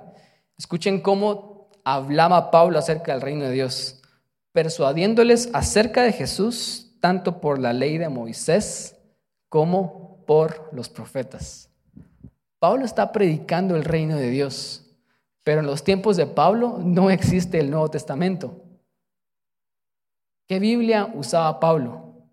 Escuchen 0.57 1.01
cómo 1.01 1.71
hablaba 1.83 2.53
Pablo 2.53 2.79
acerca 2.79 3.11
del 3.11 3.21
reino 3.21 3.47
de 3.47 3.51
Dios, 3.51 4.01
persuadiéndoles 4.53 5.51
acerca 5.53 6.05
de 6.05 6.13
Jesús, 6.13 6.84
tanto 7.05 7.39
por 7.39 7.59
la 7.59 7.75
ley 7.75 7.99
de 7.99 8.09
Moisés 8.09 8.97
como 9.51 10.25
por 10.27 10.71
los 10.73 10.89
profetas. 10.89 11.69
Pablo 12.59 12.87
está 12.87 13.13
predicando 13.13 13.77
el 13.77 13.85
reino 13.85 14.17
de 14.17 14.31
Dios, 14.31 14.87
pero 15.43 15.61
en 15.61 15.67
los 15.67 15.85
tiempos 15.85 16.17
de 16.17 16.27
Pablo 16.27 16.79
no 16.83 17.11
existe 17.11 17.61
el 17.61 17.71
Nuevo 17.71 17.91
Testamento. 17.91 18.65
¿Qué 20.49 20.59
Biblia 20.59 21.13
usaba 21.15 21.61
Pablo? 21.61 22.27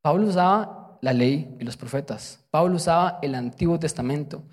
Pablo 0.00 0.26
usaba 0.26 0.98
la 1.02 1.12
ley 1.12 1.58
y 1.60 1.64
los 1.64 1.76
profetas. 1.76 2.42
Pablo 2.50 2.76
usaba 2.76 3.18
el 3.20 3.34
Antiguo 3.34 3.78
Testamento 3.78 4.44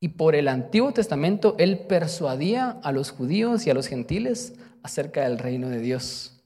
y 0.00 0.08
por 0.08 0.34
el 0.34 0.48
Antiguo 0.48 0.92
Testamento 0.92 1.54
él 1.56 1.86
persuadía 1.86 2.80
a 2.82 2.90
los 2.90 3.12
judíos 3.12 3.64
y 3.64 3.70
a 3.70 3.74
los 3.74 3.86
gentiles 3.86 4.54
acerca 4.82 5.22
del 5.22 5.38
reino 5.38 5.68
de 5.68 5.78
Dios. 5.78 6.37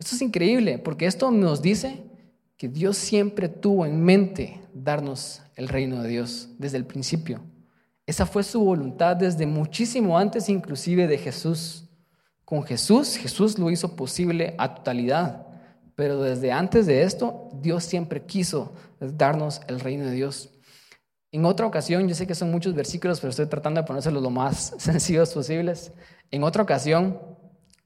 Esto 0.00 0.16
es 0.16 0.22
increíble 0.22 0.78
porque 0.78 1.04
esto 1.06 1.30
nos 1.30 1.60
dice 1.60 2.02
que 2.56 2.68
Dios 2.68 2.96
siempre 2.96 3.48
tuvo 3.48 3.84
en 3.84 4.02
mente 4.02 4.60
darnos 4.72 5.42
el 5.56 5.68
reino 5.68 6.02
de 6.02 6.08
Dios 6.08 6.48
desde 6.58 6.78
el 6.78 6.86
principio. 6.86 7.42
Esa 8.06 8.24
fue 8.26 8.42
su 8.42 8.60
voluntad 8.64 9.14
desde 9.14 9.46
muchísimo 9.46 10.18
antes 10.18 10.48
inclusive 10.48 11.06
de 11.06 11.18
Jesús. 11.18 11.84
Con 12.44 12.64
Jesús, 12.64 13.16
Jesús 13.16 13.58
lo 13.58 13.70
hizo 13.70 13.94
posible 13.94 14.54
a 14.58 14.74
totalidad. 14.74 15.46
Pero 15.94 16.22
desde 16.22 16.50
antes 16.50 16.86
de 16.86 17.02
esto, 17.02 17.50
Dios 17.60 17.84
siempre 17.84 18.24
quiso 18.24 18.72
darnos 18.98 19.60
el 19.68 19.80
reino 19.80 20.06
de 20.06 20.12
Dios. 20.12 20.50
En 21.30 21.44
otra 21.44 21.66
ocasión, 21.66 22.08
yo 22.08 22.14
sé 22.14 22.26
que 22.26 22.34
son 22.34 22.50
muchos 22.50 22.74
versículos, 22.74 23.20
pero 23.20 23.30
estoy 23.30 23.46
tratando 23.46 23.80
de 23.80 23.86
ponérselos 23.86 24.22
lo 24.22 24.30
más 24.30 24.74
sencillos 24.78 25.32
posibles. 25.32 25.92
En 26.30 26.42
otra 26.42 26.62
ocasión, 26.62 27.20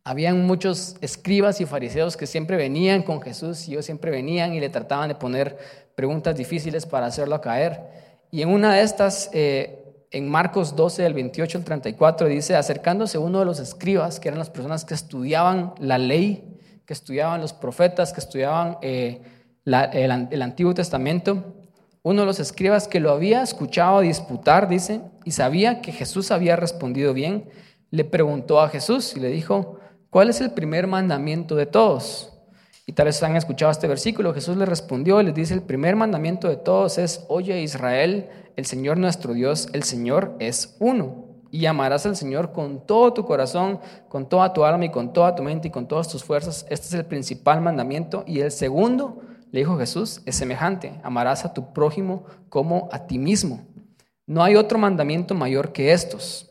habían 0.04 0.46
muchos 0.46 0.96
escribas 1.00 1.60
y 1.60 1.66
fariseos 1.66 2.16
que 2.16 2.26
siempre 2.26 2.56
venían 2.56 3.02
con 3.02 3.20
Jesús 3.20 3.66
y 3.66 3.72
ellos 3.72 3.86
siempre 3.86 4.10
venían 4.10 4.54
y 4.54 4.60
le 4.60 4.68
trataban 4.68 5.08
de 5.08 5.14
poner 5.14 5.56
preguntas 5.94 6.36
difíciles 6.36 6.86
para 6.86 7.06
hacerlo 7.06 7.40
caer. 7.40 7.80
Y 8.30 8.42
en 8.42 8.50
una 8.50 8.74
de 8.74 8.82
estas, 8.82 9.30
eh, 9.32 9.82
en 10.10 10.28
Marcos 10.28 10.76
12, 10.76 11.02
del 11.02 11.14
28 11.14 11.58
al 11.58 11.64
34, 11.64 12.28
dice, 12.28 12.54
acercándose 12.54 13.18
uno 13.18 13.38
de 13.40 13.44
los 13.44 13.58
escribas, 13.58 14.20
que 14.20 14.28
eran 14.28 14.38
las 14.38 14.50
personas 14.50 14.84
que 14.84 14.94
estudiaban 14.94 15.74
la 15.78 15.98
ley 15.98 16.54
que 16.86 16.92
estudiaban 16.92 17.40
los 17.40 17.52
profetas, 17.52 18.12
que 18.12 18.20
estudiaban 18.20 18.78
eh, 18.82 19.22
el, 19.64 20.42
Antiguo 20.42 20.74
Testamento, 20.74 21.54
uno 22.02 22.20
de 22.20 22.26
los 22.26 22.40
escribas 22.40 22.86
que 22.86 23.00
lo 23.00 23.10
había 23.10 23.42
escuchado 23.42 24.00
disputar, 24.00 24.68
dice, 24.68 25.00
y 25.24 25.30
sabía 25.30 25.80
que 25.80 25.92
Jesús 25.92 26.30
había 26.30 26.56
respondido 26.56 27.14
bien, 27.14 27.48
le 27.90 28.04
preguntó 28.04 28.60
a 28.60 28.68
Jesús 28.68 29.16
y 29.16 29.20
le 29.20 29.28
dijo, 29.28 29.78
¿cuál 30.14 30.30
es 30.30 30.40
el 30.40 30.52
primer 30.52 30.86
mandamiento 30.86 31.56
de 31.56 31.66
todos? 31.66 32.32
Y 32.86 32.92
tal 32.92 33.06
vez 33.06 33.20
han 33.24 33.34
escuchado 33.34 33.72
este 33.72 33.88
versículo. 33.88 34.32
Jesús 34.32 34.56
le 34.56 34.64
respondió 34.64 35.20
y 35.20 35.24
les 35.24 35.34
dice, 35.34 35.54
el 35.54 35.62
primer 35.62 35.96
mandamiento 35.96 36.48
de 36.48 36.56
todos 36.56 36.98
es, 36.98 37.24
oye 37.26 37.60
Israel, 37.62 38.28
el 38.54 38.64
Señor 38.64 38.96
nuestro 38.96 39.34
Dios, 39.34 39.68
el 39.72 39.82
Señor 39.82 40.36
es 40.38 40.76
uno 40.78 41.24
y 41.50 41.66
amarás 41.66 42.06
al 42.06 42.14
Señor 42.14 42.52
con 42.52 42.86
todo 42.86 43.12
tu 43.12 43.24
corazón, 43.24 43.80
con 44.08 44.28
toda 44.28 44.52
tu 44.52 44.64
alma 44.64 44.84
y 44.84 44.90
con 44.92 45.12
toda 45.12 45.34
tu 45.34 45.42
mente 45.42 45.66
y 45.66 45.70
con 45.72 45.88
todas 45.88 46.06
tus 46.06 46.22
fuerzas. 46.22 46.64
Este 46.70 46.86
es 46.86 46.94
el 46.94 47.06
principal 47.06 47.60
mandamiento. 47.60 48.22
Y 48.24 48.38
el 48.38 48.52
segundo, 48.52 49.20
le 49.50 49.58
dijo 49.58 49.76
Jesús, 49.78 50.22
es 50.26 50.36
semejante. 50.36 51.00
Amarás 51.02 51.44
a 51.44 51.52
tu 51.52 51.72
prójimo 51.72 52.24
como 52.48 52.88
a 52.92 53.08
ti 53.08 53.18
mismo. 53.18 53.66
No 54.26 54.44
hay 54.44 54.54
otro 54.54 54.78
mandamiento 54.78 55.34
mayor 55.34 55.72
que 55.72 55.90
estos. 55.92 56.43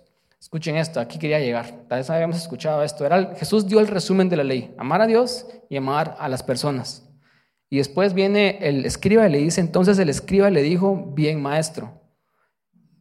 Escuchen 0.44 0.76
esto, 0.76 1.00
aquí 1.00 1.18
quería 1.20 1.40
llegar. 1.40 1.86
Tal 1.88 2.00
vez 2.00 2.10
habíamos 2.10 2.36
escuchado 2.36 2.84
esto. 2.84 3.06
Era, 3.06 3.34
Jesús 3.38 3.66
dio 3.66 3.80
el 3.80 3.88
resumen 3.88 4.28
de 4.28 4.36
la 4.36 4.44
ley, 4.44 4.76
amar 4.78 5.02
a 5.02 5.08
Dios 5.08 5.48
y 5.70 5.78
amar 5.78 6.18
a 6.20 6.28
las 6.28 6.44
personas. 6.44 7.10
Y 7.70 7.78
después 7.78 8.14
viene 8.14 8.58
el 8.60 8.86
escriba 8.86 9.26
y 9.26 9.32
le 9.32 9.38
dice, 9.38 9.62
entonces 9.62 9.98
el 10.00 10.10
escriba 10.10 10.50
le 10.50 10.62
dijo, 10.62 11.14
bien 11.16 11.42
maestro, 11.42 12.02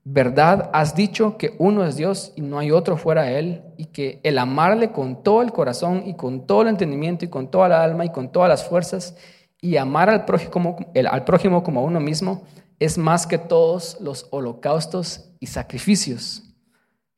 verdad 0.05 0.71
has 0.73 0.95
dicho 0.95 1.37
que 1.37 1.57
uno 1.59 1.85
es 1.85 1.97
Dios 1.97 2.33
y 2.37 2.43
no 2.43 2.61
hay 2.61 2.71
otro 2.71 2.97
fuera 2.97 3.25
de 3.25 3.41
Él, 3.41 3.63
y 3.77 3.87
que 3.87 4.21
el 4.23 4.39
amarle 4.39 4.93
con 4.93 5.25
todo 5.25 5.43
el 5.43 5.51
corazón 5.51 6.05
y 6.07 6.15
con 6.15 6.47
todo 6.47 6.63
el 6.63 6.69
entendimiento 6.69 7.25
y 7.25 7.29
con 7.29 7.51
toda 7.51 7.69
la 7.69 7.83
alma 7.83 8.05
y 8.05 8.13
con 8.13 8.31
todas 8.31 8.49
las 8.49 8.65
fuerzas, 8.65 9.17
y 9.61 9.79
amar 9.79 10.09
al 10.11 10.27
prójimo, 10.27 10.77
al 10.95 11.25
prójimo 11.25 11.65
como 11.65 11.83
uno 11.83 11.99
mismo, 11.99 12.45
es 12.79 12.99
más 12.99 13.27
que 13.27 13.39
todos 13.39 13.97
los 14.01 14.29
holocaustos 14.31 15.33
y 15.41 15.49
sacrificios. 15.49 16.52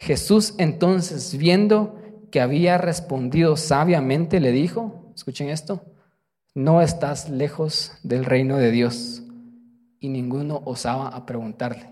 Jesús 0.05 0.55
entonces, 0.59 1.35
viendo 1.39 1.99
que 2.31 2.43
había 2.43 2.77
respondido 2.77 3.57
sabiamente, 3.57 4.39
le 4.39 4.53
dijo, 4.53 5.11
escuchen 5.17 5.49
esto, 5.49 5.83
no 6.55 6.83
estás 6.83 7.31
lejos 7.31 7.93
del 8.03 8.27
reino 8.27 8.59
de 8.59 8.71
Dios. 8.71 9.23
Y 10.01 10.11
ninguno 10.11 10.61
osaba 10.67 11.09
a 11.09 11.25
preguntarle. 11.25 11.91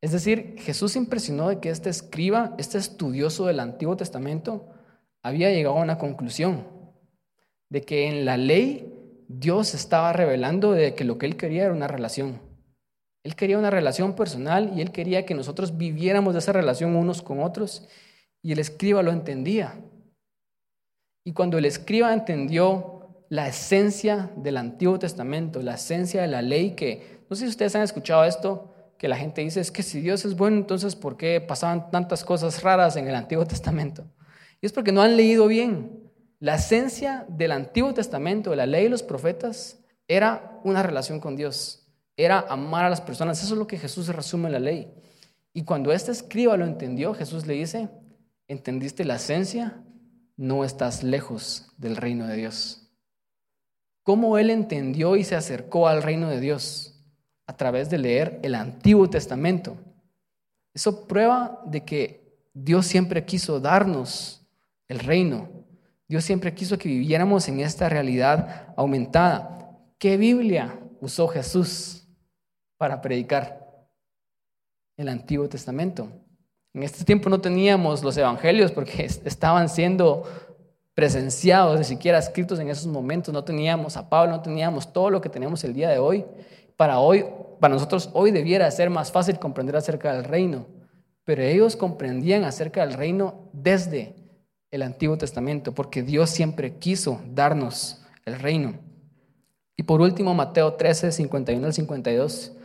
Es 0.00 0.10
decir, 0.10 0.56
Jesús 0.58 0.96
impresionó 0.96 1.50
de 1.50 1.60
que 1.60 1.70
este 1.70 1.88
escriba, 1.88 2.56
este 2.58 2.78
estudioso 2.78 3.46
del 3.46 3.60
Antiguo 3.60 3.96
Testamento, 3.96 4.66
había 5.22 5.52
llegado 5.52 5.78
a 5.78 5.82
una 5.82 5.98
conclusión, 5.98 6.66
de 7.68 7.82
que 7.82 8.08
en 8.08 8.24
la 8.24 8.36
ley 8.36 8.92
Dios 9.28 9.74
estaba 9.74 10.12
revelando 10.12 10.72
de 10.72 10.96
que 10.96 11.04
lo 11.04 11.16
que 11.16 11.26
él 11.26 11.36
quería 11.36 11.66
era 11.66 11.72
una 11.72 11.86
relación. 11.86 12.49
Él 13.22 13.36
quería 13.36 13.58
una 13.58 13.70
relación 13.70 14.14
personal 14.14 14.72
y 14.74 14.80
él 14.80 14.92
quería 14.92 15.26
que 15.26 15.34
nosotros 15.34 15.76
viviéramos 15.76 16.32
de 16.32 16.38
esa 16.38 16.52
relación 16.52 16.96
unos 16.96 17.22
con 17.22 17.42
otros 17.42 17.86
y 18.42 18.52
el 18.52 18.58
escriba 18.58 19.02
lo 19.02 19.12
entendía. 19.12 19.78
Y 21.24 21.32
cuando 21.32 21.58
el 21.58 21.66
escriba 21.66 22.12
entendió 22.12 23.24
la 23.28 23.46
esencia 23.46 24.30
del 24.36 24.56
Antiguo 24.56 24.98
Testamento, 24.98 25.62
la 25.62 25.74
esencia 25.74 26.22
de 26.22 26.28
la 26.28 26.42
ley, 26.42 26.74
que 26.74 27.20
no 27.28 27.36
sé 27.36 27.44
si 27.44 27.50
ustedes 27.50 27.76
han 27.76 27.82
escuchado 27.82 28.24
esto, 28.24 28.74
que 28.98 29.08
la 29.08 29.16
gente 29.16 29.42
dice 29.42 29.60
es 29.60 29.70
que 29.70 29.82
si 29.82 30.00
Dios 30.00 30.24
es 30.24 30.36
bueno, 30.36 30.56
entonces 30.56 30.96
¿por 30.96 31.16
qué 31.16 31.40
pasaban 31.40 31.90
tantas 31.90 32.24
cosas 32.24 32.62
raras 32.62 32.96
en 32.96 33.06
el 33.06 33.14
Antiguo 33.14 33.46
Testamento? 33.46 34.04
Y 34.60 34.66
es 34.66 34.72
porque 34.72 34.92
no 34.92 35.02
han 35.02 35.16
leído 35.16 35.46
bien. 35.46 36.10
La 36.38 36.56
esencia 36.56 37.24
del 37.28 37.52
Antiguo 37.52 37.94
Testamento, 37.94 38.50
de 38.50 38.56
la 38.56 38.66
ley 38.66 38.86
y 38.86 38.88
los 38.88 39.02
profetas, 39.02 39.78
era 40.08 40.58
una 40.64 40.82
relación 40.82 41.20
con 41.20 41.36
Dios, 41.36 41.86
era 42.24 42.40
amar 42.48 42.84
a 42.84 42.90
las 42.90 43.00
personas. 43.00 43.42
Eso 43.42 43.54
es 43.54 43.58
lo 43.58 43.66
que 43.66 43.78
Jesús 43.78 44.08
resume 44.08 44.46
en 44.46 44.52
la 44.52 44.60
ley. 44.60 44.92
Y 45.52 45.64
cuando 45.64 45.92
este 45.92 46.12
escriba 46.12 46.56
lo 46.56 46.64
entendió, 46.64 47.14
Jesús 47.14 47.46
le 47.46 47.54
dice, 47.54 47.88
¿entendiste 48.48 49.04
la 49.04 49.16
esencia? 49.16 49.82
No 50.36 50.64
estás 50.64 51.02
lejos 51.02 51.72
del 51.76 51.96
reino 51.96 52.26
de 52.26 52.36
Dios. 52.36 52.88
¿Cómo 54.02 54.38
él 54.38 54.50
entendió 54.50 55.16
y 55.16 55.24
se 55.24 55.36
acercó 55.36 55.88
al 55.88 56.02
reino 56.02 56.28
de 56.28 56.40
Dios? 56.40 56.90
a 57.50 57.56
través 57.56 57.90
de 57.90 57.98
leer 57.98 58.38
el 58.44 58.54
Antiguo 58.54 59.10
Testamento. 59.10 59.76
Eso 60.72 61.08
prueba 61.08 61.60
de 61.66 61.84
que 61.84 62.38
Dios 62.54 62.86
siempre 62.86 63.24
quiso 63.24 63.58
darnos 63.58 64.46
el 64.86 65.00
reino. 65.00 65.48
Dios 66.06 66.22
siempre 66.22 66.54
quiso 66.54 66.78
que 66.78 66.88
viviéramos 66.88 67.48
en 67.48 67.58
esta 67.58 67.88
realidad 67.88 68.72
aumentada. 68.76 69.76
¿Qué 69.98 70.16
Biblia 70.16 70.78
usó 71.00 71.26
Jesús 71.26 71.99
para 72.80 73.02
predicar? 73.02 73.60
El 74.96 75.10
Antiguo 75.10 75.46
Testamento. 75.50 76.08
En 76.72 76.82
este 76.82 77.04
tiempo 77.04 77.28
no 77.28 77.38
teníamos 77.38 78.02
los 78.02 78.16
evangelios 78.16 78.72
porque 78.72 79.04
estaban 79.04 79.68
siendo 79.68 80.24
presenciados, 80.94 81.78
ni 81.78 81.84
siquiera 81.84 82.18
escritos 82.18 82.58
en 82.58 82.70
esos 82.70 82.86
momentos. 82.86 83.34
No 83.34 83.44
teníamos 83.44 83.98
a 83.98 84.08
Pablo, 84.08 84.32
no 84.32 84.40
teníamos 84.40 84.94
todo 84.94 85.10
lo 85.10 85.20
que 85.20 85.28
tenemos 85.28 85.62
el 85.62 85.74
día 85.74 85.90
de 85.90 85.98
hoy. 85.98 86.24
Para 86.78 87.00
hoy, 87.00 87.26
para 87.60 87.74
nosotros 87.74 88.08
hoy 88.14 88.30
debiera 88.30 88.70
ser 88.70 88.88
más 88.88 89.12
fácil 89.12 89.38
comprender 89.38 89.76
acerca 89.76 90.14
del 90.14 90.24
reino, 90.24 90.66
pero 91.24 91.42
ellos 91.42 91.76
comprendían 91.76 92.44
acerca 92.44 92.80
del 92.80 92.94
reino 92.94 93.50
desde 93.52 94.14
el 94.70 94.80
Antiguo 94.80 95.18
Testamento, 95.18 95.74
porque 95.74 96.02
Dios 96.02 96.30
siempre 96.30 96.78
quiso 96.78 97.20
darnos 97.26 98.00
el 98.24 98.38
reino. 98.38 98.78
Y 99.76 99.82
por 99.82 100.00
último, 100.00 100.32
Mateo 100.32 100.72
13, 100.72 101.12
51 101.12 101.66
al 101.66 101.74
52. 101.74 102.56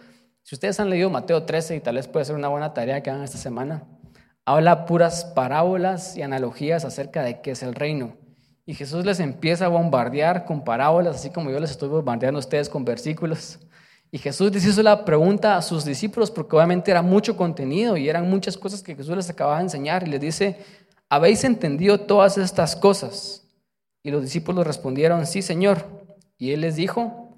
Si 0.45 0.53
ustedes 0.53 0.79
han 0.79 0.91
leído 0.91 1.09
Mateo 1.09 1.41
13, 1.41 1.75
y 1.75 1.79
tal 1.79 1.95
vez 1.95 2.07
puede 2.07 2.23
ser 2.23 2.35
una 2.35 2.49
buena 2.49 2.71
tarea 2.71 3.01
que 3.01 3.09
hagan 3.09 3.23
esta 3.23 3.39
semana, 3.39 3.81
habla 4.45 4.85
puras 4.85 5.25
parábolas 5.25 6.15
y 6.15 6.21
analogías 6.21 6.85
acerca 6.85 7.23
de 7.23 7.41
qué 7.41 7.49
es 7.49 7.63
el 7.63 7.73
reino. 7.73 8.15
Y 8.63 8.75
Jesús 8.75 9.03
les 9.05 9.19
empieza 9.19 9.65
a 9.65 9.69
bombardear 9.69 10.45
con 10.45 10.63
parábolas, 10.63 11.15
así 11.15 11.31
como 11.31 11.49
yo 11.49 11.59
les 11.59 11.71
estoy 11.71 11.89
bombardeando 11.89 12.37
a 12.37 12.41
ustedes 12.41 12.69
con 12.69 12.85
versículos. 12.85 13.57
Y 14.11 14.19
Jesús 14.19 14.53
les 14.53 14.63
hizo 14.67 14.83
la 14.83 15.03
pregunta 15.03 15.57
a 15.57 15.63
sus 15.63 15.83
discípulos, 15.83 16.29
porque 16.29 16.55
obviamente 16.55 16.91
era 16.91 17.01
mucho 17.01 17.35
contenido 17.35 17.97
y 17.97 18.07
eran 18.07 18.29
muchas 18.29 18.55
cosas 18.55 18.83
que 18.83 18.95
Jesús 18.95 19.17
les 19.17 19.31
acababa 19.31 19.57
de 19.57 19.63
enseñar. 19.63 20.07
Y 20.07 20.11
les 20.11 20.21
dice, 20.21 20.59
¿habéis 21.09 21.43
entendido 21.43 22.01
todas 22.01 22.37
estas 22.37 22.75
cosas? 22.75 23.47
Y 24.03 24.11
los 24.11 24.21
discípulos 24.21 24.67
respondieron, 24.67 25.25
sí, 25.25 25.41
Señor. 25.41 25.87
Y 26.37 26.51
él 26.51 26.61
les 26.61 26.75
dijo, 26.75 27.35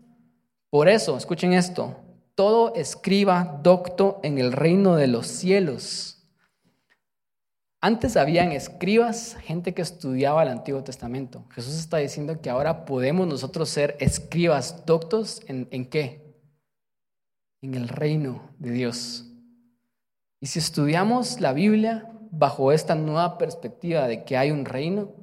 por 0.70 0.90
eso, 0.90 1.16
escuchen 1.16 1.54
esto, 1.54 1.96
todo 2.38 2.74
escriba 2.76 3.60
docto 3.64 4.22
en 4.24 4.38
el 4.38 4.54
reino 4.54 4.96
de 4.96 5.08
los 5.08 5.28
cielos 5.28 6.18
antes 7.80 8.18
habían 8.18 8.52
escribas, 8.52 9.36
gente 9.44 9.76
que 9.76 9.84
estudiaba 9.84 10.42
el 10.42 10.50
Antiguo 10.50 10.84
Testamento. 10.84 11.46
Jesús 11.52 11.76
está 11.76 11.98
diciendo 11.98 12.42
que 12.42 12.50
ahora 12.50 12.86
podemos 12.86 13.28
nosotros 13.28 13.70
ser 13.70 13.96
escribas 14.00 14.84
doctos 14.86 15.42
en, 15.48 15.68
en 15.70 15.86
qué? 15.86 16.36
En 17.62 17.76
el 17.76 17.88
reino 17.88 18.50
de 18.58 18.72
Dios. 18.72 19.26
Y 20.42 20.48
si 20.48 20.58
estudiamos 20.58 21.40
la 21.40 21.54
Biblia 21.54 22.12
bajo 22.32 22.72
esta 22.72 22.96
nueva 22.96 23.38
perspectiva 23.38 24.08
de 24.08 24.26
que 24.26 24.38
hay 24.38 24.50
un 24.50 24.66
reino, 24.66 25.14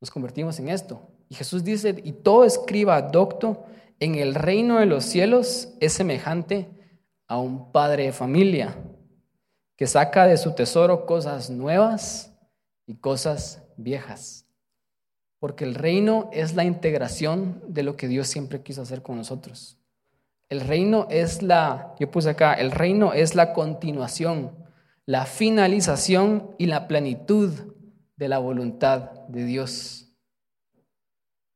nos 0.00 0.10
convertimos 0.10 0.58
en 0.58 0.70
esto. 0.70 1.08
Y 1.28 1.36
Jesús 1.36 1.62
dice, 1.62 2.00
y 2.02 2.12
todo 2.12 2.44
escriba 2.44 3.00
docto 3.00 3.64
en 4.02 4.16
el 4.16 4.34
reino 4.34 4.80
de 4.80 4.86
los 4.86 5.04
cielos 5.04 5.68
es 5.78 5.92
semejante 5.92 6.68
a 7.28 7.38
un 7.38 7.70
padre 7.70 8.06
de 8.06 8.12
familia 8.12 8.76
que 9.76 9.86
saca 9.86 10.26
de 10.26 10.36
su 10.36 10.56
tesoro 10.56 11.06
cosas 11.06 11.50
nuevas 11.50 12.36
y 12.84 12.96
cosas 12.96 13.62
viejas. 13.76 14.44
Porque 15.38 15.62
el 15.62 15.76
reino 15.76 16.30
es 16.32 16.56
la 16.56 16.64
integración 16.64 17.62
de 17.68 17.84
lo 17.84 17.96
que 17.96 18.08
Dios 18.08 18.26
siempre 18.26 18.64
quiso 18.64 18.82
hacer 18.82 19.02
con 19.02 19.18
nosotros. 19.18 19.78
El 20.48 20.62
reino 20.62 21.06
es 21.08 21.40
la, 21.40 21.94
yo 22.00 22.10
puse 22.10 22.30
acá, 22.30 22.54
el 22.54 22.72
reino 22.72 23.12
es 23.12 23.36
la 23.36 23.52
continuación, 23.52 24.66
la 25.06 25.26
finalización 25.26 26.56
y 26.58 26.66
la 26.66 26.88
plenitud 26.88 27.52
de 28.16 28.28
la 28.28 28.38
voluntad 28.38 29.12
de 29.28 29.44
Dios. 29.44 30.08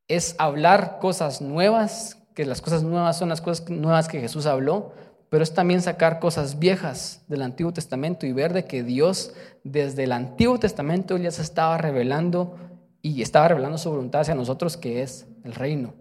Es 0.06 0.36
hablar 0.38 1.00
cosas 1.00 1.42
nuevas, 1.42 2.22
que 2.36 2.44
las 2.44 2.60
cosas 2.60 2.82
nuevas 2.82 3.18
son 3.18 3.30
las 3.30 3.40
cosas 3.40 3.68
nuevas 3.70 4.08
que 4.08 4.20
Jesús 4.20 4.44
habló, 4.44 4.92
pero 5.30 5.42
es 5.42 5.54
también 5.54 5.80
sacar 5.80 6.20
cosas 6.20 6.58
viejas 6.58 7.24
del 7.28 7.40
Antiguo 7.40 7.72
Testamento 7.72 8.26
y 8.26 8.32
ver 8.32 8.52
de 8.52 8.66
que 8.66 8.82
Dios 8.82 9.32
desde 9.64 10.04
el 10.04 10.12
Antiguo 10.12 10.58
Testamento 10.58 11.16
ya 11.16 11.30
se 11.30 11.40
estaba 11.40 11.78
revelando 11.78 12.58
y 13.00 13.22
estaba 13.22 13.48
revelando 13.48 13.78
su 13.78 13.90
voluntad 13.90 14.20
hacia 14.20 14.34
nosotros, 14.34 14.76
que 14.76 15.00
es 15.00 15.26
el 15.44 15.54
reino. 15.54 15.94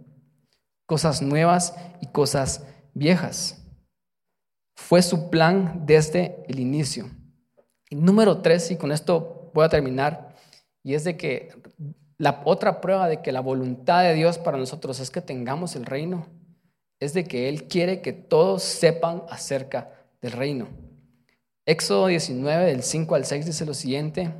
Cosas 0.85 1.21
nuevas 1.21 1.73
y 2.01 2.07
cosas 2.07 2.65
viejas. 2.93 3.63
Fue 4.75 5.01
su 5.01 5.29
plan 5.29 5.83
desde 5.85 6.43
el 6.49 6.59
inicio. 6.59 7.09
Número 7.91 8.41
tres, 8.41 8.71
y 8.71 8.75
con 8.75 8.91
esto 8.91 9.51
voy 9.53 9.63
a 9.63 9.69
terminar, 9.69 10.35
y 10.83 10.95
es 10.95 11.05
de 11.05 11.15
que 11.15 11.49
la 12.17 12.41
otra 12.45 12.81
prueba 12.81 13.07
de 13.07 13.21
que 13.21 13.31
la 13.31 13.41
voluntad 13.41 14.03
de 14.03 14.13
Dios 14.13 14.37
para 14.37 14.57
nosotros 14.57 14.99
es 14.99 15.09
que 15.09 15.21
tengamos 15.21 15.75
el 15.75 15.85
reino 15.85 16.27
es 16.99 17.13
de 17.13 17.25
que 17.25 17.49
Él 17.49 17.67
quiere 17.67 18.01
que 18.01 18.13
todos 18.13 18.63
sepan 18.63 19.23
acerca 19.29 19.91
del 20.21 20.31
reino. 20.31 20.67
Éxodo 21.65 22.07
19, 22.07 22.65
del 22.65 22.83
5 22.83 23.15
al 23.15 23.25
6 23.25 23.45
dice 23.45 23.65
lo 23.65 23.73
siguiente. 23.73 24.33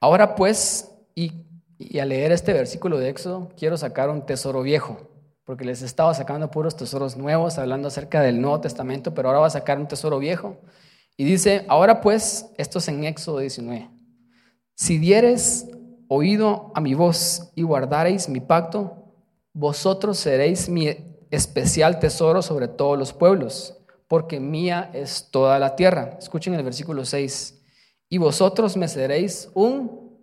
Ahora 0.00 0.34
pues, 0.34 0.90
y, 1.14 1.32
y 1.78 1.98
al 1.98 2.10
leer 2.10 2.32
este 2.32 2.52
versículo 2.52 2.98
de 2.98 3.08
Éxodo, 3.08 3.50
quiero 3.56 3.76
sacar 3.76 4.10
un 4.10 4.26
tesoro 4.26 4.62
viejo, 4.62 5.10
porque 5.44 5.64
les 5.64 5.82
estaba 5.82 6.12
sacando 6.14 6.50
puros 6.50 6.76
tesoros 6.76 7.16
nuevos, 7.16 7.58
hablando 7.58 7.88
acerca 7.88 8.20
del 8.20 8.40
Nuevo 8.40 8.60
Testamento, 8.60 9.14
pero 9.14 9.28
ahora 9.28 9.40
va 9.40 9.46
a 9.46 9.50
sacar 9.50 9.78
un 9.78 9.88
tesoro 9.88 10.18
viejo. 10.18 10.58
Y 11.16 11.24
dice, 11.24 11.64
ahora 11.68 12.00
pues, 12.00 12.50
esto 12.58 12.78
es 12.78 12.88
en 12.88 13.04
Éxodo 13.04 13.38
19, 13.38 13.90
si 14.74 14.98
dieres 14.98 15.66
oído 16.08 16.72
a 16.74 16.80
mi 16.80 16.94
voz 16.94 17.50
y 17.54 17.62
guardareis 17.62 18.28
mi 18.28 18.40
pacto, 18.40 19.12
vosotros 19.52 20.18
seréis 20.18 20.68
mi 20.68 20.88
especial 21.30 21.98
tesoro 21.98 22.42
sobre 22.42 22.68
todos 22.68 22.98
los 22.98 23.12
pueblos, 23.12 23.76
porque 24.08 24.40
mía 24.40 24.90
es 24.92 25.28
toda 25.30 25.58
la 25.58 25.76
tierra. 25.76 26.16
Escuchen 26.18 26.54
el 26.54 26.62
versículo 26.62 27.04
6. 27.04 27.62
Y 28.08 28.18
vosotros 28.18 28.76
me 28.76 28.88
seréis 28.88 29.50
un 29.54 30.20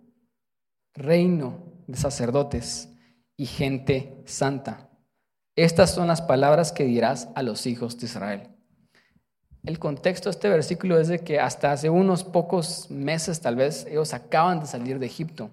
reino 0.94 1.58
de 1.86 1.98
sacerdotes 1.98 2.88
y 3.36 3.46
gente 3.46 4.22
santa. 4.24 4.88
Estas 5.56 5.94
son 5.94 6.08
las 6.08 6.22
palabras 6.22 6.72
que 6.72 6.84
dirás 6.84 7.28
a 7.34 7.42
los 7.42 7.66
hijos 7.66 7.98
de 7.98 8.06
Israel. 8.06 8.48
El 9.64 9.78
contexto 9.78 10.28
de 10.28 10.32
este 10.32 10.48
versículo 10.48 10.98
es 10.98 11.08
de 11.08 11.20
que 11.20 11.40
hasta 11.40 11.72
hace 11.72 11.88
unos 11.90 12.22
pocos 12.22 12.90
meses, 12.90 13.40
tal 13.40 13.56
vez, 13.56 13.86
ellos 13.86 14.12
acaban 14.12 14.60
de 14.60 14.66
salir 14.66 14.98
de 14.98 15.06
Egipto. 15.06 15.50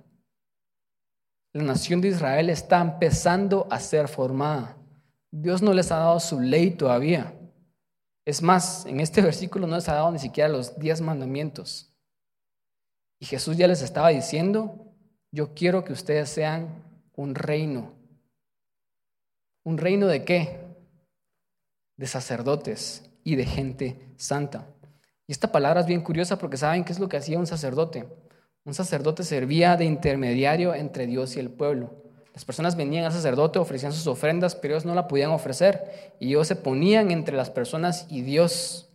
La 1.54 1.64
nación 1.64 2.00
de 2.00 2.10
Israel 2.10 2.50
está 2.50 2.80
empezando 2.80 3.68
a 3.70 3.80
ser 3.80 4.08
formada. 4.08 4.78
Dios 5.32 5.62
no 5.62 5.74
les 5.74 5.92
ha 5.92 5.98
dado 5.98 6.20
su 6.20 6.40
ley 6.40 6.72
todavía. 6.72 7.34
Es 8.26 8.42
más, 8.42 8.86
en 8.86 9.00
este 9.00 9.22
versículo 9.22 9.68
no 9.68 9.76
les 9.76 9.90
ha 9.90 9.96
dado 9.96 10.12
ni 10.12 10.20
siquiera 10.20 10.50
los 10.50 10.78
diez 10.78 11.02
mandamientos. 11.02 11.94
Y 13.20 13.26
Jesús 13.26 13.58
ya 13.58 13.68
les 13.68 13.82
estaba 13.82 14.10
diciendo, 14.10 14.94
yo 15.32 15.54
quiero 15.54 15.84
que 15.84 15.94
ustedes 15.94 16.30
sean 16.30 16.84
un 17.16 17.36
reino. 17.36 17.94
¿Un 19.64 19.78
reino 19.78 20.08
de 20.08 20.24
qué? 20.24 20.60
De 21.98 22.08
sacerdotes 22.08 23.10
y 23.24 23.36
de 23.36 23.46
gente 23.46 24.14
santa. 24.18 24.68
Y 25.28 25.34
esta 25.34 25.52
palabra 25.52 25.82
es 25.82 25.86
bien 25.86 26.02
curiosa 26.02 26.38
porque 26.38 26.58
saben 26.58 26.84
qué 26.84 26.94
es 26.94 27.00
lo 27.00 27.10
que 27.10 27.18
hacía 27.18 27.40
un 27.40 27.48
sacerdote. 27.48 28.08
Un 28.64 28.74
sacerdote 28.74 29.24
servía 29.24 29.76
de 29.76 29.86
intermediario 29.86 30.76
entre 30.76 31.08
Dios 31.08 31.36
y 31.36 31.40
el 31.40 31.50
pueblo. 31.50 32.02
Las 32.34 32.46
personas 32.46 32.76
venían 32.76 33.06
al 33.06 33.12
sacerdote, 33.12 33.60
ofrecían 33.60 33.92
sus 33.92 34.08
ofrendas, 34.08 34.56
pero 34.56 34.76
ellos 34.76 34.86
no 34.86 34.96
la 34.96 35.08
podían 35.08 35.32
ofrecer. 35.32 36.16
Y 36.20 36.30
ellos 36.30 36.48
se 36.48 36.56
ponían 36.56 37.12
entre 37.12 37.36
las 37.36 37.50
personas 37.50 38.06
y 38.10 38.22
Dios. 38.22 38.90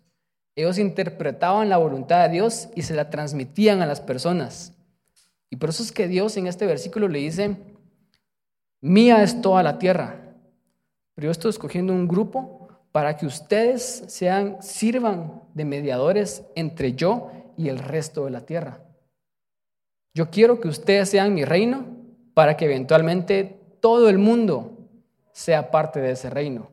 Ellos 0.54 0.78
interpretaban 0.78 1.68
la 1.68 1.76
voluntad 1.76 2.22
de 2.22 2.32
Dios 2.32 2.68
y 2.74 2.82
se 2.82 2.94
la 2.94 3.10
transmitían 3.10 3.82
a 3.82 3.86
las 3.86 4.00
personas. 4.00 4.72
Y 5.50 5.56
por 5.56 5.70
eso 5.70 5.82
es 5.82 5.92
que 5.92 6.08
Dios 6.08 6.36
en 6.36 6.46
este 6.46 6.64
versículo 6.64 7.08
le 7.08 7.18
dice, 7.18 7.56
mía 8.80 9.22
es 9.22 9.42
toda 9.42 9.62
la 9.62 9.78
tierra. 9.78 10.34
Pero 11.14 11.26
yo 11.26 11.30
estoy 11.30 11.50
escogiendo 11.50 11.92
un 11.92 12.08
grupo 12.08 12.68
para 12.92 13.16
que 13.16 13.26
ustedes 13.26 14.04
sean, 14.06 14.62
sirvan 14.62 15.42
de 15.54 15.64
mediadores 15.66 16.44
entre 16.54 16.94
yo 16.94 17.30
y 17.58 17.68
el 17.68 17.78
resto 17.78 18.24
de 18.24 18.30
la 18.30 18.40
tierra. 18.40 18.85
Yo 20.16 20.30
quiero 20.30 20.60
que 20.60 20.68
ustedes 20.68 21.10
sean 21.10 21.34
mi 21.34 21.44
reino 21.44 21.84
para 22.32 22.56
que 22.56 22.64
eventualmente 22.64 23.60
todo 23.80 24.08
el 24.08 24.16
mundo 24.16 24.72
sea 25.32 25.70
parte 25.70 26.00
de 26.00 26.12
ese 26.12 26.30
reino. 26.30 26.70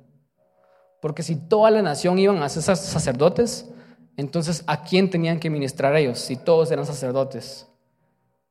Porque 1.02 1.24
si 1.24 1.36
toda 1.36 1.70
la 1.70 1.82
nación 1.82 2.18
iban 2.20 2.42
a 2.42 2.48
ser 2.48 2.64
sacerdotes, 2.64 3.70
entonces 4.16 4.64
¿a 4.66 4.86
quién 4.86 5.10
tenían 5.10 5.42
que 5.42 5.50
ministrar 5.50 5.94
ellos 5.98 6.20
si 6.20 6.38
todos 6.38 6.72
eran 6.72 6.86
sacerdotes? 6.86 7.68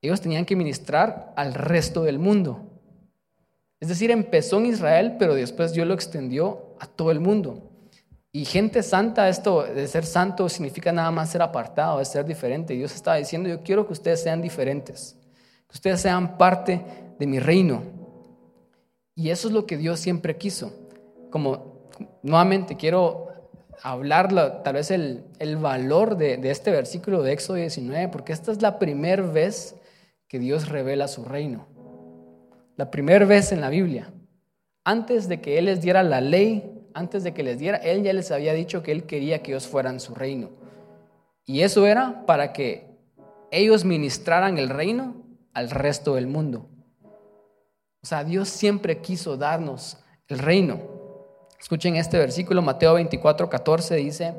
Ellos 0.02 0.20
tenían 0.20 0.44
que 0.44 0.56
ministrar 0.56 1.32
al 1.36 1.54
resto 1.54 2.02
del 2.02 2.18
mundo. 2.18 2.60
Es 3.80 3.88
decir, 3.88 4.10
empezó 4.10 4.58
en 4.58 4.66
Israel, 4.66 5.16
pero 5.18 5.34
después 5.34 5.72
Dios 5.72 5.88
lo 5.88 5.94
extendió 5.94 6.76
a 6.80 6.86
todo 6.86 7.10
el 7.10 7.20
mundo. 7.20 7.71
Y 8.32 8.46
gente 8.46 8.82
santa, 8.82 9.28
esto 9.28 9.62
de 9.62 9.86
ser 9.86 10.06
santo 10.06 10.48
significa 10.48 10.90
nada 10.90 11.10
más 11.10 11.30
ser 11.30 11.42
apartado, 11.42 11.98
de 11.98 12.04
ser 12.06 12.24
diferente. 12.24 12.74
Dios 12.74 12.94
estaba 12.94 13.18
diciendo, 13.18 13.48
yo 13.48 13.62
quiero 13.62 13.86
que 13.86 13.92
ustedes 13.92 14.22
sean 14.22 14.40
diferentes 14.40 15.16
que 15.72 15.76
ustedes 15.76 16.02
sean 16.02 16.36
parte 16.36 16.84
de 17.18 17.26
mi 17.26 17.38
reino. 17.38 17.82
Y 19.14 19.30
eso 19.30 19.48
es 19.48 19.54
lo 19.54 19.64
que 19.64 19.78
Dios 19.78 20.00
siempre 20.00 20.36
quiso. 20.36 20.70
Como 21.30 21.88
nuevamente 22.22 22.76
quiero 22.76 23.28
hablar 23.82 24.62
tal 24.62 24.74
vez 24.74 24.90
el, 24.90 25.24
valor 25.58 26.18
de, 26.18 26.36
de, 26.36 26.50
este 26.50 26.70
versículo 26.70 27.22
de 27.22 27.32
Éxodo 27.32 27.56
19, 27.56 28.08
porque 28.08 28.34
esta 28.34 28.52
es 28.52 28.60
la 28.60 28.78
primera 28.78 29.22
vez 29.22 29.74
que 30.28 30.38
Dios 30.38 30.68
revela 30.68 31.08
su 31.08 31.24
reino. 31.24 31.66
La 32.76 32.90
primera 32.90 33.24
vez 33.24 33.50
en 33.50 33.62
la 33.62 33.70
Biblia. 33.70 34.12
Antes 34.84 35.26
de 35.26 35.40
que 35.40 35.58
Él 35.58 35.66
les 35.66 35.80
diera 35.80 36.02
la 36.02 36.20
ley, 36.20 36.70
antes 36.94 37.24
de 37.24 37.34
que 37.34 37.42
les 37.42 37.58
diera, 37.58 37.78
Él 37.78 38.02
ya 38.02 38.12
les 38.12 38.30
había 38.30 38.52
dicho 38.54 38.82
que 38.82 38.92
Él 38.92 39.04
quería 39.04 39.42
que 39.42 39.52
ellos 39.52 39.66
fueran 39.66 40.00
su 40.00 40.14
reino. 40.14 40.50
Y 41.44 41.62
eso 41.62 41.86
era 41.86 42.24
para 42.26 42.52
que 42.52 42.92
ellos 43.50 43.84
ministraran 43.84 44.58
el 44.58 44.68
reino 44.68 45.16
al 45.52 45.70
resto 45.70 46.14
del 46.14 46.26
mundo. 46.26 46.68
O 48.02 48.06
sea, 48.06 48.24
Dios 48.24 48.48
siempre 48.48 48.98
quiso 48.98 49.36
darnos 49.36 49.98
el 50.28 50.38
reino. 50.38 50.80
Escuchen 51.58 51.96
este 51.96 52.18
versículo, 52.18 52.62
Mateo 52.62 52.94
24, 52.94 53.48
14 53.48 53.96
dice, 53.96 54.34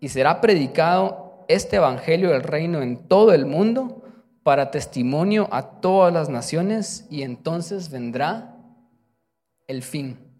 y 0.00 0.08
será 0.08 0.40
predicado 0.40 1.44
este 1.48 1.76
evangelio 1.76 2.30
del 2.30 2.42
reino 2.42 2.82
en 2.82 3.08
todo 3.08 3.32
el 3.32 3.46
mundo 3.46 4.02
para 4.42 4.70
testimonio 4.70 5.48
a 5.50 5.80
todas 5.80 6.12
las 6.12 6.28
naciones 6.28 7.06
y 7.10 7.22
entonces 7.22 7.90
vendrá 7.90 8.56
el 9.66 9.82
fin. 9.82 10.31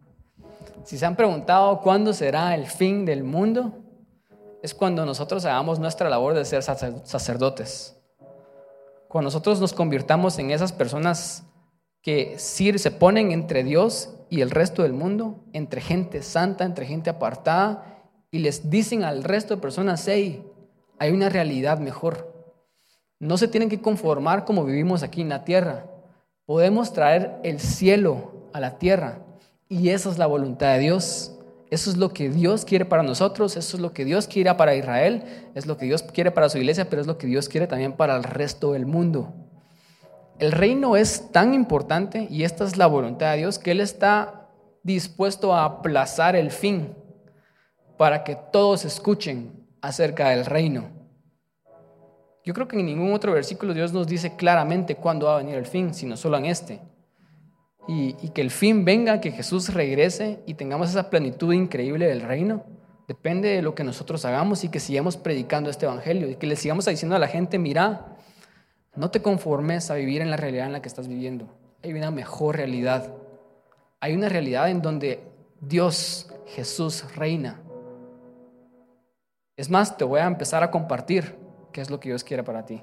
Si 0.85 0.99
se 0.99 1.07
han 1.07 1.15
preguntado 1.15 1.81
cuándo 1.81 2.13
será 2.13 2.55
el 2.55 2.67
fin 2.67 3.05
del 3.05 3.23
mundo, 3.23 3.73
es 4.63 4.75
cuando 4.75 5.07
nosotros 5.07 5.45
hagamos 5.45 5.79
nuestra 5.79 6.11
labor 6.11 6.35
de 6.35 6.45
ser 6.45 6.63
sacerdotes. 6.63 7.97
Cuando 9.09 9.27
nosotros 9.27 9.61
nos 9.61 9.73
convirtamos 9.73 10.39
en 10.39 10.51
esas 10.51 10.73
personas 10.73 11.45
que 12.03 12.37
se 12.39 12.91
ponen 12.91 13.31
entre 13.31 13.63
Dios 13.63 14.11
y 14.29 14.41
el 14.41 14.51
resto 14.51 14.83
del 14.83 14.93
mundo, 14.93 15.45
entre 15.53 15.81
gente 15.81 16.23
santa, 16.23 16.65
entre 16.65 16.87
gente 16.87 17.11
apartada, 17.11 18.11
y 18.31 18.39
les 18.39 18.71
dicen 18.71 19.05
al 19.05 19.23
resto 19.23 19.55
de 19.55 19.63
personas, 19.63 20.09
hey, 20.09 20.45
hay 20.99 21.13
una 21.13 21.29
realidad 21.29 21.79
mejor. 21.79 22.33
No 23.21 23.39
se 23.39 23.47
tienen 23.47 23.69
que 23.69 23.81
conformar 23.81 24.45
como 24.45 24.65
vivimos 24.65 25.05
aquí 25.05 25.21
en 25.21 25.29
la 25.29 25.45
tierra. 25.45 25.87
Podemos 26.45 26.93
traer 26.93 27.39
el 27.45 27.61
cielo 27.61 28.49
a 28.53 28.59
la 28.59 28.79
tierra 28.79 29.21
y 29.73 29.89
esa 29.89 30.11
es 30.11 30.19
la 30.19 30.27
voluntad 30.27 30.75
de 30.75 30.81
Dios. 30.81 31.33
Eso 31.71 31.89
es 31.89 31.97
lo 31.97 32.13
que 32.13 32.29
Dios 32.29 32.67
quiere 32.67 32.85
para 32.85 33.03
nosotros, 33.03 33.57
eso 33.57 33.79
es 33.79 33.81
lo 33.81 33.95
que 33.95 34.05
Dios 34.05 34.27
quiere 34.27 34.53
para 34.55 34.75
Israel, 34.75 35.23
es 35.55 35.65
lo 35.65 35.79
que 35.79 35.87
Dios 35.87 36.03
quiere 36.03 36.31
para 36.31 36.51
su 36.51 36.59
iglesia, 36.59 36.91
pero 36.91 37.01
es 37.01 37.07
lo 37.07 37.17
que 37.17 37.27
Dios 37.27 37.49
quiere 37.49 37.67
también 37.67 37.95
para 37.95 38.15
el 38.15 38.23
resto 38.23 38.73
del 38.73 38.85
mundo. 38.85 39.33
El 40.39 40.53
reino 40.53 40.95
es 40.95 41.33
tan 41.33 41.55
importante 41.55 42.27
y 42.29 42.43
esta 42.43 42.65
es 42.67 42.77
la 42.77 42.87
voluntad 42.87 43.33
de 43.33 43.39
Dios 43.39 43.59
que 43.59 43.71
Él 43.71 43.81
está 43.81 44.51
dispuesto 44.83 45.55
a 45.55 45.65
aplazar 45.65 46.37
el 46.37 46.51
fin 46.51 46.95
para 47.97 48.25
que 48.25 48.37
todos 48.53 48.85
escuchen 48.85 49.67
acerca 49.81 50.29
del 50.29 50.45
reino. 50.45 50.91
Yo 52.45 52.53
creo 52.53 52.69
que 52.69 52.79
en 52.79 52.85
ningún 52.85 53.15
otro 53.15 53.33
versículo 53.33 53.73
Dios 53.73 53.91
nos 53.95 54.07
dice 54.07 54.37
claramente 54.37 54.97
cuándo 54.97 55.27
va 55.27 55.37
a 55.37 55.39
venir 55.39 55.55
el 55.55 55.65
fin, 55.65 55.95
sino 55.95 56.19
solo 56.19 56.37
en 56.37 56.45
este. 56.45 56.92
Y, 57.89 58.13
que 58.31 58.41
el 58.41 58.51
fin 58.51 58.85
venga, 58.85 59.21
que 59.21 59.33
Jesús 59.33 59.75
regrese 59.75 60.41
y 60.47 60.55
tengamos 60.55 60.91
esa 60.91 61.11
plenitud 61.11 61.53
increíble 61.53 62.07
del 62.07 62.21
reino. 62.21 62.65
Depende 63.09 63.49
de 63.49 63.63
lo 63.63 63.75
que 63.75 63.83
nosotros 63.83 64.25
hagamos 64.25 64.63
y 64.65 64.69
que 64.69 64.79
sigamos 64.79 65.17
predicando 65.17 65.69
este 65.69 65.87
evangelio 65.87 66.31
y 66.31 66.37
que 66.37 66.47
le 66.47 66.57
sigamos 66.57 66.85
diciendo 66.85 67.17
a 67.17 67.19
la 67.19 67.27
gente, 67.27 67.59
mira, 67.59 68.17
no 68.95 69.11
te 69.11 69.21
conformes 69.21 69.91
a 69.91 69.95
vivir 69.95 70.23
en 70.23 70.31
la 70.31 70.37
realidad 70.37 70.67
en 70.67 70.73
la 70.73 70.83
que 70.83 70.89
estás 70.89 71.09
viviendo. 71.09 71.49
Hay 71.83 71.93
una 71.93 72.11
mejor 72.11 72.57
realidad. 72.57 73.13
Hay 74.01 74.15
una 74.15 74.29
realidad 74.29 74.71
en 74.71 74.81
donde 74.81 75.21
Dios, 75.61 76.33
Jesús, 76.47 77.05
reina. 77.17 77.61
Es 79.57 79.71
más, 79.71 79.97
te 79.97 80.05
voy 80.05 80.21
a 80.21 80.27
empezar 80.27 80.63
a 80.63 80.71
compartir 80.71 81.37
qué 81.73 81.81
es 81.81 81.91
lo 81.91 82.01
que 82.01 82.09
Dios 82.09 82.25
quiere 82.25 82.43
para 82.43 82.65
ti. 82.65 82.83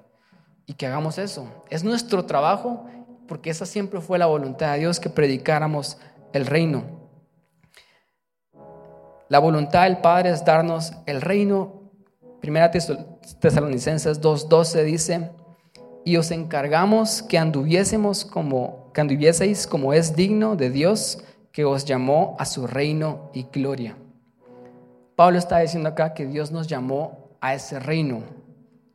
Y 0.66 0.74
que 0.74 0.88
hagamos 0.88 1.18
eso. 1.18 1.48
Es 1.70 1.84
nuestro 1.84 2.26
trabajo 2.26 2.86
porque 3.30 3.52
esa 3.52 3.66
siempre 3.68 4.02
fue 4.02 4.18
la 4.18 4.26
voluntad 4.26 4.74
de 4.74 4.80
Dios 4.80 5.00
que 5.00 5.10
predicáramos 5.10 5.98
el 6.34 6.48
reino. 6.48 6.84
La 9.30 9.38
voluntad 9.38 9.84
del 9.84 10.00
Padre 10.00 10.32
es 10.32 10.44
darnos 10.44 10.92
el 11.06 11.22
reino. 11.22 11.92
Primera 12.42 12.72
Tesalonicenses 12.72 14.20
2:12 14.20 14.84
dice, 14.84 15.30
"Y 16.04 16.18
os 16.18 16.32
encargamos 16.32 17.22
que 17.22 17.38
anduviésemos 17.38 18.26
como 18.26 18.92
que 18.92 19.02
anduvieseis 19.02 19.68
como 19.68 19.94
es 19.94 20.16
digno 20.16 20.56
de 20.56 20.72
Dios 20.72 21.24
que 21.52 21.64
os 21.64 21.86
llamó 21.86 22.36
a 22.40 22.46
su 22.46 22.66
reino 22.66 23.30
y 23.34 23.44
gloria." 23.44 23.96
Pablo 25.16 25.38
está 25.38 25.60
diciendo 25.60 25.90
acá 25.90 26.16
que 26.16 26.26
Dios 26.26 26.50
nos 26.52 26.66
llamó 26.66 27.30
a 27.40 27.54
ese 27.54 27.80
reino, 27.80 28.24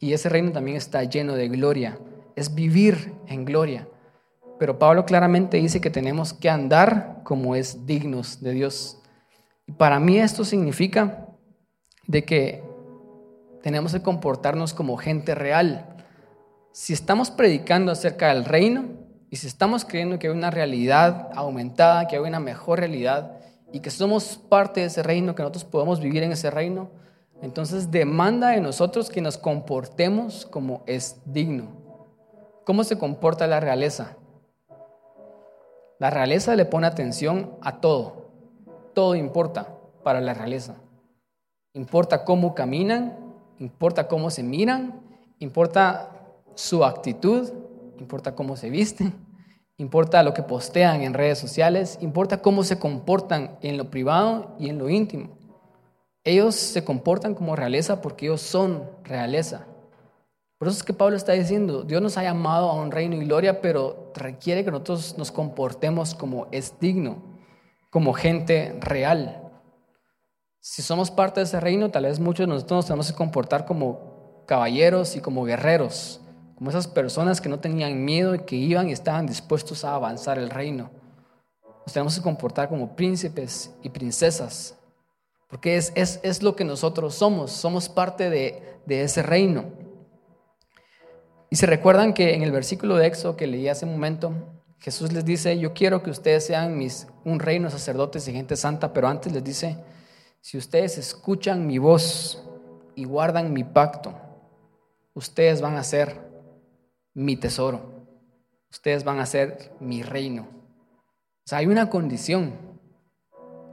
y 0.00 0.14
ese 0.14 0.28
reino 0.28 0.50
también 0.50 0.76
está 0.76 1.04
lleno 1.04 1.34
de 1.34 1.48
gloria. 1.48 1.98
Es 2.34 2.54
vivir 2.54 3.14
en 3.28 3.44
gloria. 3.44 3.86
Pero 4.58 4.78
Pablo 4.78 5.04
claramente 5.04 5.56
dice 5.56 5.80
que 5.80 5.90
tenemos 5.90 6.32
que 6.32 6.48
andar 6.48 7.20
como 7.24 7.56
es 7.56 7.86
dignos 7.86 8.40
de 8.42 8.52
Dios. 8.52 8.98
Y 9.66 9.72
para 9.72 9.98
mí 9.98 10.18
esto 10.18 10.44
significa 10.44 11.26
de 12.06 12.24
que 12.24 12.62
tenemos 13.62 13.92
que 13.92 14.02
comportarnos 14.02 14.74
como 14.74 14.96
gente 14.96 15.34
real. 15.34 15.86
Si 16.72 16.92
estamos 16.92 17.30
predicando 17.30 17.90
acerca 17.92 18.28
del 18.28 18.44
reino 18.44 18.84
y 19.30 19.36
si 19.36 19.46
estamos 19.46 19.84
creyendo 19.84 20.18
que 20.18 20.28
hay 20.28 20.32
una 20.32 20.50
realidad 20.50 21.30
aumentada, 21.34 22.06
que 22.06 22.16
hay 22.16 22.22
una 22.22 22.40
mejor 22.40 22.80
realidad 22.80 23.38
y 23.72 23.80
que 23.80 23.90
somos 23.90 24.36
parte 24.48 24.80
de 24.80 24.86
ese 24.86 25.02
reino, 25.02 25.34
que 25.34 25.42
nosotros 25.42 25.64
podemos 25.64 26.00
vivir 26.00 26.22
en 26.22 26.32
ese 26.32 26.50
reino, 26.50 26.90
entonces 27.42 27.90
demanda 27.90 28.50
de 28.50 28.60
nosotros 28.60 29.10
que 29.10 29.20
nos 29.20 29.36
comportemos 29.38 30.46
como 30.46 30.82
es 30.86 31.16
digno. 31.24 31.68
¿Cómo 32.64 32.84
se 32.84 32.96
comporta 32.96 33.46
la 33.46 33.60
realeza? 33.60 34.16
La 36.04 36.10
realeza 36.10 36.54
le 36.54 36.66
pone 36.66 36.86
atención 36.86 37.52
a 37.62 37.80
todo. 37.80 38.28
Todo 38.92 39.14
importa 39.14 39.74
para 40.02 40.20
la 40.20 40.34
realeza. 40.34 40.74
Importa 41.72 42.26
cómo 42.26 42.54
caminan, 42.54 43.16
importa 43.58 44.06
cómo 44.06 44.28
se 44.28 44.42
miran, 44.42 45.00
importa 45.38 46.10
su 46.54 46.84
actitud, 46.84 47.50
importa 47.98 48.34
cómo 48.34 48.54
se 48.54 48.68
visten, 48.68 49.14
importa 49.78 50.22
lo 50.22 50.34
que 50.34 50.42
postean 50.42 51.00
en 51.00 51.14
redes 51.14 51.38
sociales, 51.38 51.96
importa 52.02 52.42
cómo 52.42 52.64
se 52.64 52.78
comportan 52.78 53.56
en 53.62 53.78
lo 53.78 53.88
privado 53.88 54.56
y 54.58 54.68
en 54.68 54.76
lo 54.76 54.90
íntimo. 54.90 55.38
Ellos 56.22 56.54
se 56.54 56.84
comportan 56.84 57.34
como 57.34 57.56
realeza 57.56 58.02
porque 58.02 58.26
ellos 58.26 58.42
son 58.42 58.90
realeza. 59.04 59.64
Por 60.64 60.70
eso 60.70 60.78
es 60.78 60.82
que 60.82 60.94
Pablo 60.94 61.14
está 61.14 61.32
diciendo, 61.32 61.82
Dios 61.82 62.00
nos 62.00 62.16
ha 62.16 62.22
llamado 62.22 62.70
a 62.70 62.74
un 62.80 62.90
reino 62.90 63.16
y 63.16 63.26
gloria, 63.26 63.60
pero 63.60 64.10
requiere 64.14 64.64
que 64.64 64.70
nosotros 64.70 65.14
nos 65.18 65.30
comportemos 65.30 66.14
como 66.14 66.46
es 66.52 66.72
digno, 66.80 67.18
como 67.90 68.14
gente 68.14 68.74
real. 68.80 69.42
Si 70.60 70.80
somos 70.80 71.10
parte 71.10 71.40
de 71.40 71.44
ese 71.44 71.60
reino, 71.60 71.90
tal 71.90 72.04
vez 72.04 72.18
muchos 72.18 72.46
de 72.46 72.54
nosotros 72.54 72.78
nos 72.78 72.86
tenemos 72.86 73.12
que 73.12 73.14
comportar 73.14 73.66
como 73.66 74.42
caballeros 74.46 75.16
y 75.16 75.20
como 75.20 75.44
guerreros, 75.44 76.22
como 76.54 76.70
esas 76.70 76.88
personas 76.88 77.42
que 77.42 77.50
no 77.50 77.60
tenían 77.60 78.02
miedo 78.02 78.34
y 78.34 78.38
que 78.38 78.56
iban 78.56 78.88
y 78.88 78.92
estaban 78.92 79.26
dispuestos 79.26 79.84
a 79.84 79.94
avanzar 79.94 80.38
el 80.38 80.48
reino. 80.48 80.90
Nos 81.84 81.92
tenemos 81.92 82.16
que 82.16 82.22
comportar 82.22 82.70
como 82.70 82.96
príncipes 82.96 83.70
y 83.82 83.90
princesas, 83.90 84.78
porque 85.46 85.76
es, 85.76 85.92
es, 85.94 86.42
lo 86.42 86.56
que 86.56 86.64
nosotros 86.64 87.14
somos, 87.14 87.52
somos 87.52 87.90
parte 87.90 88.30
de, 88.30 88.80
ese 88.88 89.22
reino. 89.22 89.83
Y 91.50 91.56
se 91.56 91.66
recuerdan 91.66 92.14
que 92.14 92.34
en 92.34 92.42
el 92.42 92.52
versículo 92.52 92.96
de 92.96 93.06
Éxodo 93.06 93.36
que 93.36 93.46
leí 93.46 93.68
hace 93.68 93.84
un 93.84 93.92
momento, 93.92 94.32
Jesús 94.78 95.12
les 95.12 95.24
dice, 95.24 95.58
yo 95.58 95.72
quiero 95.72 96.02
que 96.02 96.10
ustedes 96.10 96.44
sean 96.44 96.76
mis, 96.76 97.06
un 97.24 97.38
reino, 97.38 97.70
sacerdotes 97.70 98.28
y 98.28 98.32
gente 98.32 98.56
santa, 98.56 98.92
pero 98.92 99.08
antes 99.08 99.32
les 99.32 99.42
dice, 99.42 99.78
si 100.40 100.58
ustedes 100.58 100.98
escuchan 100.98 101.66
mi 101.66 101.78
voz 101.78 102.44
y 102.94 103.04
guardan 103.04 103.52
mi 103.52 103.64
pacto, 103.64 104.14
ustedes 105.14 105.62
van 105.62 105.76
a 105.76 105.84
ser 105.84 106.20
mi 107.14 107.36
tesoro, 107.36 108.06
ustedes 108.70 109.04
van 109.04 109.20
a 109.20 109.26
ser 109.26 109.72
mi 109.80 110.02
reino. 110.02 110.48
O 111.46 111.48
sea, 111.48 111.58
hay 111.58 111.66
una 111.66 111.88
condición, 111.88 112.52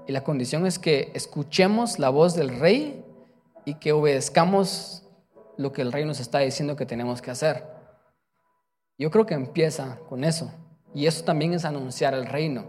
y 0.08 0.14
la 0.14 0.24
condición 0.24 0.66
es 0.66 0.80
que 0.80 1.12
escuchemos 1.14 2.00
la 2.00 2.10
voz 2.10 2.36
del 2.36 2.58
rey 2.58 3.04
y 3.66 3.76
que 3.76 3.92
obedezcamos 3.92 5.01
lo 5.62 5.72
que 5.72 5.82
el 5.82 5.91
rey 5.91 6.05
nos 6.05 6.20
está 6.20 6.39
diciendo 6.39 6.76
que 6.76 6.86
tenemos 6.86 7.22
que 7.22 7.32
hacer. 7.32 7.66
Yo 8.97 9.09
creo 9.12 9.26
que 9.26 9.34
empieza 9.34 9.99
con 10.09 10.24
eso. 10.24 10.51
Y 10.93 11.05
eso 11.05 11.24
también 11.24 11.53
es 11.53 11.66
anunciar 11.66 12.14
el 12.14 12.26
reino. 12.26 12.66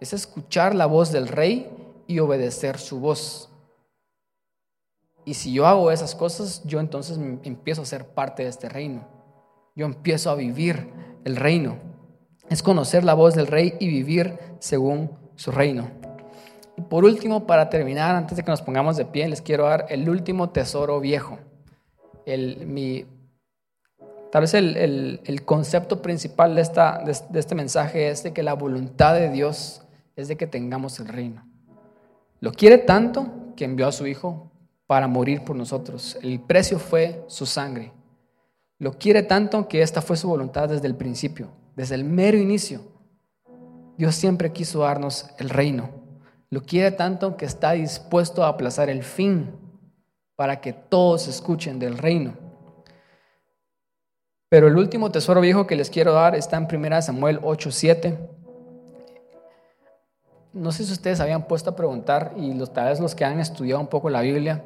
Es 0.00 0.12
escuchar 0.12 0.74
la 0.74 0.86
voz 0.86 1.10
del 1.12 1.28
rey 1.28 1.70
y 2.06 2.18
obedecer 2.18 2.78
su 2.78 3.00
voz. 3.00 3.48
Y 5.24 5.34
si 5.34 5.52
yo 5.52 5.66
hago 5.66 5.90
esas 5.90 6.14
cosas, 6.14 6.62
yo 6.64 6.80
entonces 6.80 7.18
empiezo 7.44 7.82
a 7.82 7.86
ser 7.86 8.06
parte 8.06 8.42
de 8.42 8.48
este 8.48 8.68
reino. 8.68 9.06
Yo 9.74 9.86
empiezo 9.86 10.30
a 10.30 10.34
vivir 10.34 10.92
el 11.24 11.36
reino. 11.36 11.76
Es 12.48 12.62
conocer 12.62 13.04
la 13.04 13.14
voz 13.14 13.34
del 13.34 13.46
rey 13.46 13.74
y 13.78 13.88
vivir 13.88 14.38
según 14.58 15.10
su 15.36 15.52
reino. 15.52 15.90
Y 16.76 16.82
por 16.82 17.04
último, 17.04 17.46
para 17.46 17.70
terminar, 17.70 18.16
antes 18.16 18.36
de 18.36 18.42
que 18.42 18.50
nos 18.50 18.62
pongamos 18.62 18.96
de 18.96 19.04
pie, 19.04 19.28
les 19.28 19.42
quiero 19.42 19.64
dar 19.64 19.86
el 19.88 20.08
último 20.08 20.50
tesoro 20.50 21.00
viejo. 21.00 21.38
El, 22.26 22.66
mi, 22.66 23.04
tal 24.30 24.42
vez 24.42 24.54
el, 24.54 25.42
concepto 25.44 26.02
principal 26.02 26.54
de, 26.54 26.62
esta, 26.62 27.02
de 27.04 27.40
este 27.40 27.54
mensaje 27.54 28.08
es 28.08 28.22
de 28.22 28.32
que 28.32 28.42
la 28.42 28.54
voluntad 28.54 29.14
de 29.14 29.30
Dios 29.30 29.82
es 30.16 30.28
de 30.28 30.36
que 30.36 30.46
tengamos 30.46 31.00
el 31.00 31.08
reino. 31.08 31.46
Lo 32.40 32.52
quiere 32.52 32.78
tanto 32.78 33.54
que 33.56 33.64
envió 33.64 33.86
a 33.86 33.92
su 33.92 34.06
Hijo 34.06 34.50
para 34.86 35.08
morir 35.08 35.42
por 35.44 35.56
nosotros. 35.56 36.18
El 36.22 36.40
precio 36.40 36.78
fue 36.78 37.24
su 37.28 37.46
sangre. 37.46 37.92
Lo 38.78 38.98
quiere 38.98 39.22
tanto 39.22 39.68
que 39.68 39.80
esta 39.80 40.02
fue 40.02 40.16
su 40.16 40.28
voluntad 40.28 40.68
desde 40.68 40.88
el 40.88 40.96
principio, 40.96 41.48
desde 41.76 41.94
el 41.94 42.04
mero 42.04 42.36
inicio. 42.36 42.80
Dios 43.96 44.14
siempre 44.16 44.52
quiso 44.52 44.80
darnos 44.80 45.28
el 45.38 45.50
reino. 45.50 45.90
Lo 46.50 46.62
quiere 46.62 46.90
tanto 46.90 47.36
que 47.36 47.44
está 47.44 47.72
dispuesto 47.72 48.44
a 48.44 48.48
aplazar 48.48 48.90
el 48.90 49.04
fin 49.04 49.52
para 50.36 50.60
que 50.60 50.72
todos 50.72 51.28
escuchen 51.28 51.78
del 51.78 51.98
reino. 51.98 52.34
Pero 54.48 54.68
el 54.68 54.76
último 54.76 55.10
tesoro 55.10 55.40
viejo 55.40 55.66
que 55.66 55.76
les 55.76 55.88
quiero 55.88 56.12
dar 56.12 56.34
está 56.34 56.58
en 56.58 56.68
1 56.70 57.02
Samuel 57.02 57.40
8:7. 57.40 58.18
No 60.52 60.72
sé 60.72 60.84
si 60.84 60.92
ustedes 60.92 61.20
habían 61.20 61.46
puesto 61.46 61.70
a 61.70 61.76
preguntar, 61.76 62.34
y 62.36 62.52
los, 62.52 62.70
tal 62.70 62.90
vez 62.90 63.00
los 63.00 63.14
que 63.14 63.24
han 63.24 63.40
estudiado 63.40 63.80
un 63.80 63.86
poco 63.86 64.10
la 64.10 64.20
Biblia, 64.20 64.62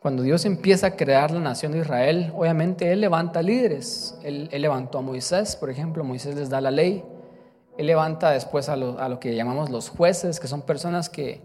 cuando 0.00 0.22
Dios 0.22 0.46
empieza 0.46 0.86
a 0.86 0.96
crear 0.96 1.30
la 1.30 1.40
nación 1.40 1.72
de 1.72 1.80
Israel, 1.80 2.32
obviamente 2.34 2.92
Él 2.92 3.02
levanta 3.02 3.42
líderes. 3.42 4.18
Él, 4.22 4.48
levantó 4.50 4.98
a 4.98 5.02
Moisés, 5.02 5.56
por 5.56 5.68
ejemplo, 5.68 6.02
Moisés 6.04 6.34
les 6.34 6.48
da 6.48 6.62
la 6.62 6.70
ley. 6.70 7.04
Él 7.76 7.86
levanta 7.86 8.30
después 8.30 8.70
a 8.70 8.76
lo, 8.76 8.98
a 8.98 9.08
lo, 9.10 9.20
que 9.20 9.34
llamamos 9.34 9.68
los 9.68 9.90
jueces, 9.90 10.40
que 10.40 10.46
son 10.46 10.62
personas 10.62 11.10
que 11.10 11.42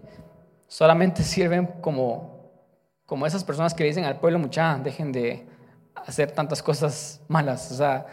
solamente 0.66 1.22
sirven 1.22 1.66
como, 1.82 2.39
como 3.10 3.26
esas 3.26 3.42
personas 3.42 3.74
que 3.74 3.82
le 3.82 3.88
dicen 3.88 4.04
al 4.04 4.20
pueblo, 4.20 4.38
mucha, 4.38 4.78
dejen 4.78 5.10
de 5.10 5.44
hacer 6.06 6.30
tantas 6.30 6.62
cosas 6.62 7.20
malas. 7.26 7.72
O 7.72 7.74
sea, 7.74 8.06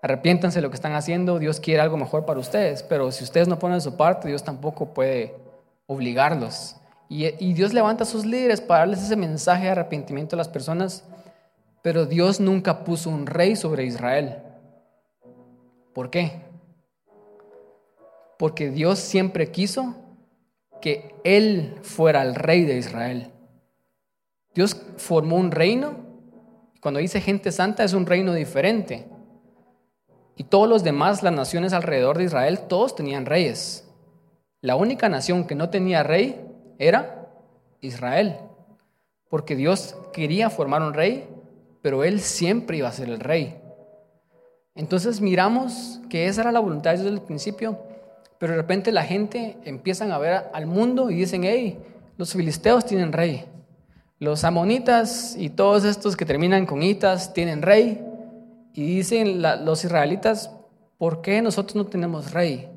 arrepiéntanse 0.00 0.62
lo 0.62 0.70
que 0.70 0.76
están 0.76 0.92
haciendo, 0.92 1.40
Dios 1.40 1.58
quiere 1.58 1.80
algo 1.80 1.96
mejor 1.96 2.24
para 2.24 2.38
ustedes, 2.38 2.84
pero 2.84 3.10
si 3.10 3.24
ustedes 3.24 3.48
no 3.48 3.58
ponen 3.58 3.80
su 3.80 3.96
parte, 3.96 4.28
Dios 4.28 4.44
tampoco 4.44 4.94
puede 4.94 5.34
obligarlos. 5.86 6.76
Y, 7.08 7.52
Dios 7.52 7.72
levanta 7.72 8.04
a 8.04 8.06
sus 8.06 8.24
líderes 8.24 8.60
para 8.60 8.82
darles 8.82 9.02
ese 9.02 9.16
mensaje 9.16 9.64
de 9.64 9.70
arrepentimiento 9.70 10.36
a 10.36 10.38
las 10.38 10.48
personas, 10.48 11.02
pero 11.82 12.06
Dios 12.06 12.38
nunca 12.38 12.84
puso 12.84 13.10
un 13.10 13.26
rey 13.26 13.56
sobre 13.56 13.86
Israel. 13.86 14.38
¿Por 15.92 16.10
qué? 16.10 16.42
Porque 18.38 18.70
Dios 18.70 19.00
siempre 19.00 19.50
quiso 19.50 19.96
que 20.80 21.12
Él 21.24 21.74
fuera 21.82 22.22
el 22.22 22.36
rey 22.36 22.62
de 22.62 22.76
Israel. 22.76 23.31
Dios 24.54 24.76
formó 24.96 25.36
un 25.36 25.50
reino, 25.50 25.96
cuando 26.80 27.00
dice 27.00 27.20
gente 27.20 27.52
santa 27.52 27.84
es 27.84 27.92
un 27.92 28.06
reino 28.06 28.34
diferente. 28.34 29.06
Y 30.36 30.44
todos 30.44 30.68
los 30.68 30.82
demás, 30.82 31.22
las 31.22 31.32
naciones 31.32 31.72
alrededor 31.72 32.18
de 32.18 32.24
Israel, 32.24 32.60
todos 32.68 32.94
tenían 32.96 33.26
reyes. 33.26 33.88
La 34.60 34.76
única 34.76 35.08
nación 35.08 35.46
que 35.46 35.54
no 35.54 35.70
tenía 35.70 36.02
rey 36.02 36.44
era 36.78 37.28
Israel, 37.80 38.36
porque 39.28 39.56
Dios 39.56 39.96
quería 40.12 40.50
formar 40.50 40.82
un 40.82 40.94
rey, 40.94 41.28
pero 41.82 42.04
Él 42.04 42.20
siempre 42.20 42.76
iba 42.78 42.88
a 42.88 42.92
ser 42.92 43.08
el 43.08 43.20
rey. 43.20 43.58
Entonces 44.74 45.20
miramos 45.20 46.00
que 46.08 46.26
esa 46.26 46.42
era 46.42 46.52
la 46.52 46.60
voluntad 46.60 46.92
de 46.92 46.96
Dios 46.96 47.04
desde 47.06 47.18
el 47.20 47.26
principio, 47.26 47.78
pero 48.38 48.52
de 48.52 48.58
repente 48.58 48.90
la 48.90 49.04
gente 49.04 49.58
empiezan 49.64 50.10
a 50.12 50.18
ver 50.18 50.44
al 50.52 50.66
mundo 50.66 51.10
y 51.10 51.16
dicen, 51.16 51.44
hey, 51.44 51.78
los 52.16 52.32
filisteos 52.32 52.86
tienen 52.86 53.12
rey, 53.12 53.44
los 54.22 54.44
amonitas 54.44 55.34
y 55.36 55.50
todos 55.50 55.82
estos 55.84 56.16
que 56.16 56.24
terminan 56.24 56.64
con 56.64 56.80
itas 56.80 57.32
tienen 57.34 57.60
rey, 57.60 58.00
y 58.72 58.86
dicen 58.86 59.42
los 59.64 59.84
israelitas, 59.84 60.52
¿por 60.96 61.22
qué 61.22 61.42
nosotros 61.42 61.74
no 61.74 61.86
tenemos 61.86 62.30
rey? 62.30 62.70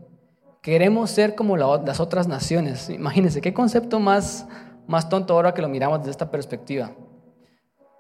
Queremos 0.64 1.12
ser 1.12 1.36
como 1.36 1.56
las 1.56 2.00
otras 2.00 2.28
naciones. 2.28 2.90
Imagínense, 2.90 3.42
qué 3.42 3.54
concepto 3.54 4.00
más, 4.00 4.48
más 4.88 5.08
tonto 5.08 5.36
ahora 5.36 5.54
que 5.54 5.62
lo 5.62 5.70
miramos 5.70 6.00
desde 6.00 6.12
esta 6.12 6.32
perspectiva. 6.32 6.94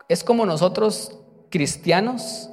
Es 0.10 0.24
como 0.24 0.48
nosotros, 0.48 1.20
cristianos, 1.52 2.50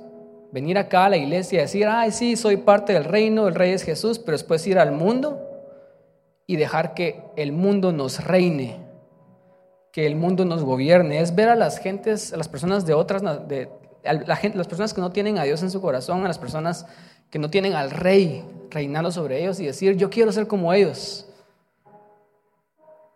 venir 0.53 0.77
acá 0.77 1.07
a 1.07 1.09
la 1.09 1.17
iglesia 1.17 1.61
y 1.61 1.63
decir, 1.63 1.87
ay, 1.87 2.13
sí, 2.13 2.37
soy 2.37 2.59
parte 2.59 2.93
del 2.93 3.05
reino, 3.05 3.49
el 3.49 3.55
rey 3.55 3.73
es 3.73 3.83
Jesús, 3.83 4.19
pero 4.19 4.33
después 4.33 4.67
ir 4.67 4.79
al 4.79 4.93
mundo 4.93 5.41
y 6.47 6.57
dejar 6.57 6.93
que 6.93 7.25
el 7.37 7.53
mundo 7.53 7.93
nos 7.93 8.23
reine, 8.23 8.82
que 9.93 10.07
el 10.07 10.17
mundo 10.17 10.45
nos 10.45 10.65
gobierne. 10.65 11.21
Es 11.21 11.35
ver 11.35 11.51
a 11.51 11.55
las 11.55 11.79
gentes, 11.79 12.33
a 12.33 12.37
las 12.39 12.49
personas 12.49 12.87
de 12.87 12.95
otras, 12.95 13.23
de, 13.47 13.69
la 14.03 14.37
gente, 14.37 14.59
las 14.59 14.67
personas 14.67 14.93
que 14.93 15.01
no 15.01 15.13
tienen 15.13 15.39
a 15.39 15.45
Dios 15.45 15.63
en 15.63 15.71
su 15.71 15.81
corazón, 15.81 16.25
a 16.25 16.29
las 16.29 16.39
personas 16.39 16.87
que 17.31 17.39
no 17.39 17.51
tienen 17.51 17.75
al 17.75 17.91
rey 17.91 18.45
reinando 18.71 19.13
sobre 19.13 19.41
ellos 19.41 19.61
y 19.61 19.67
decir, 19.67 19.97
yo 19.97 20.11
quiero 20.11 20.33
ser 20.33 20.47
como 20.47 20.73
ellos. 20.73 21.27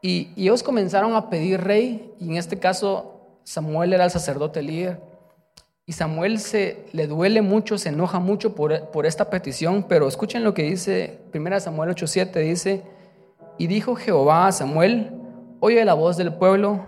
Y, 0.03 0.31
ellos 0.37 0.62
comenzaron 0.62 1.16
a 1.16 1.31
pedir 1.31 1.61
rey, 1.62 2.14
y 2.20 2.29
en 2.29 2.37
este 2.37 2.59
caso 2.59 3.41
Samuel 3.43 3.95
era 3.95 4.05
el 4.05 4.11
sacerdote 4.11 4.62
líder. 4.62 5.01
Y 5.87 5.93
Samuel 5.93 6.39
se 6.41 6.85
le 6.93 7.07
duele 7.07 7.43
mucho, 7.43 7.79
se 7.79 7.89
enoja 7.89 8.18
mucho 8.18 8.55
por, 8.55 8.91
por 8.91 9.07
esta 9.07 9.31
petición, 9.31 9.85
pero 9.89 10.09
escuchen 10.09 10.45
lo 10.45 10.53
que 10.53 10.64
dice 10.64 11.20
1 11.33 11.61
Samuel 11.61 11.91
8:7, 11.91 12.41
dice, 12.41 12.83
y 13.57 13.66
dijo 13.66 13.95
Jehová 13.95 14.49
a 14.49 14.53
Samuel, 14.53 15.15
oye 15.66 15.84
la 15.84 15.94
voz 15.94 16.16
del 16.16 16.32
pueblo 16.34 16.86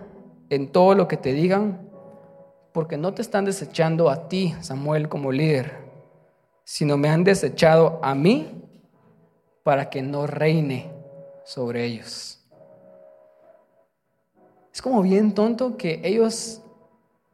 en 0.50 0.72
todo 0.72 0.94
lo 0.94 1.08
que 1.08 1.16
te 1.16 1.32
digan, 1.32 1.88
porque 2.72 2.96
no 2.96 3.14
te 3.14 3.22
están 3.22 3.44
desechando 3.44 4.10
a 4.10 4.28
ti, 4.28 4.54
Samuel, 4.60 5.08
como 5.08 5.32
líder 5.32 5.88
sino 6.68 6.98
me 6.98 7.08
han 7.08 7.24
desechado 7.24 7.98
a 8.02 8.14
mí 8.14 8.62
para 9.62 9.88
que 9.88 10.02
no 10.02 10.26
reine 10.26 10.92
sobre 11.42 11.86
ellos. 11.86 12.46
Es 14.70 14.82
como 14.82 15.00
bien 15.00 15.32
tonto 15.32 15.78
que 15.78 16.02
ellos 16.04 16.60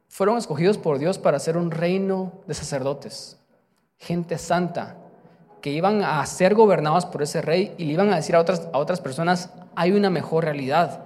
fueron 0.07 0.39
escogidos 0.39 0.79
por 0.79 1.01
Dios 1.01 1.19
para 1.19 1.41
ser 1.41 1.57
un 1.57 1.73
reino 1.73 2.45
de 2.47 2.55
sacerdotes, 2.55 3.37
gente 3.99 4.39
santa, 4.39 4.99
que 5.61 5.71
iban 5.71 6.05
a 6.05 6.25
ser 6.27 6.55
gobernados 6.55 7.05
por 7.05 7.21
ese 7.21 7.43
rey 7.43 7.75
y 7.77 7.87
le 7.87 7.95
iban 7.95 8.13
a 8.13 8.17
decir 8.17 8.37
a 8.37 8.41
otras, 8.41 8.69
a 8.73 8.79
otras 8.79 9.01
personas, 9.01 9.51
hay 9.75 9.91
una 9.91 10.11
mejor 10.11 10.45
realidad, 10.45 11.04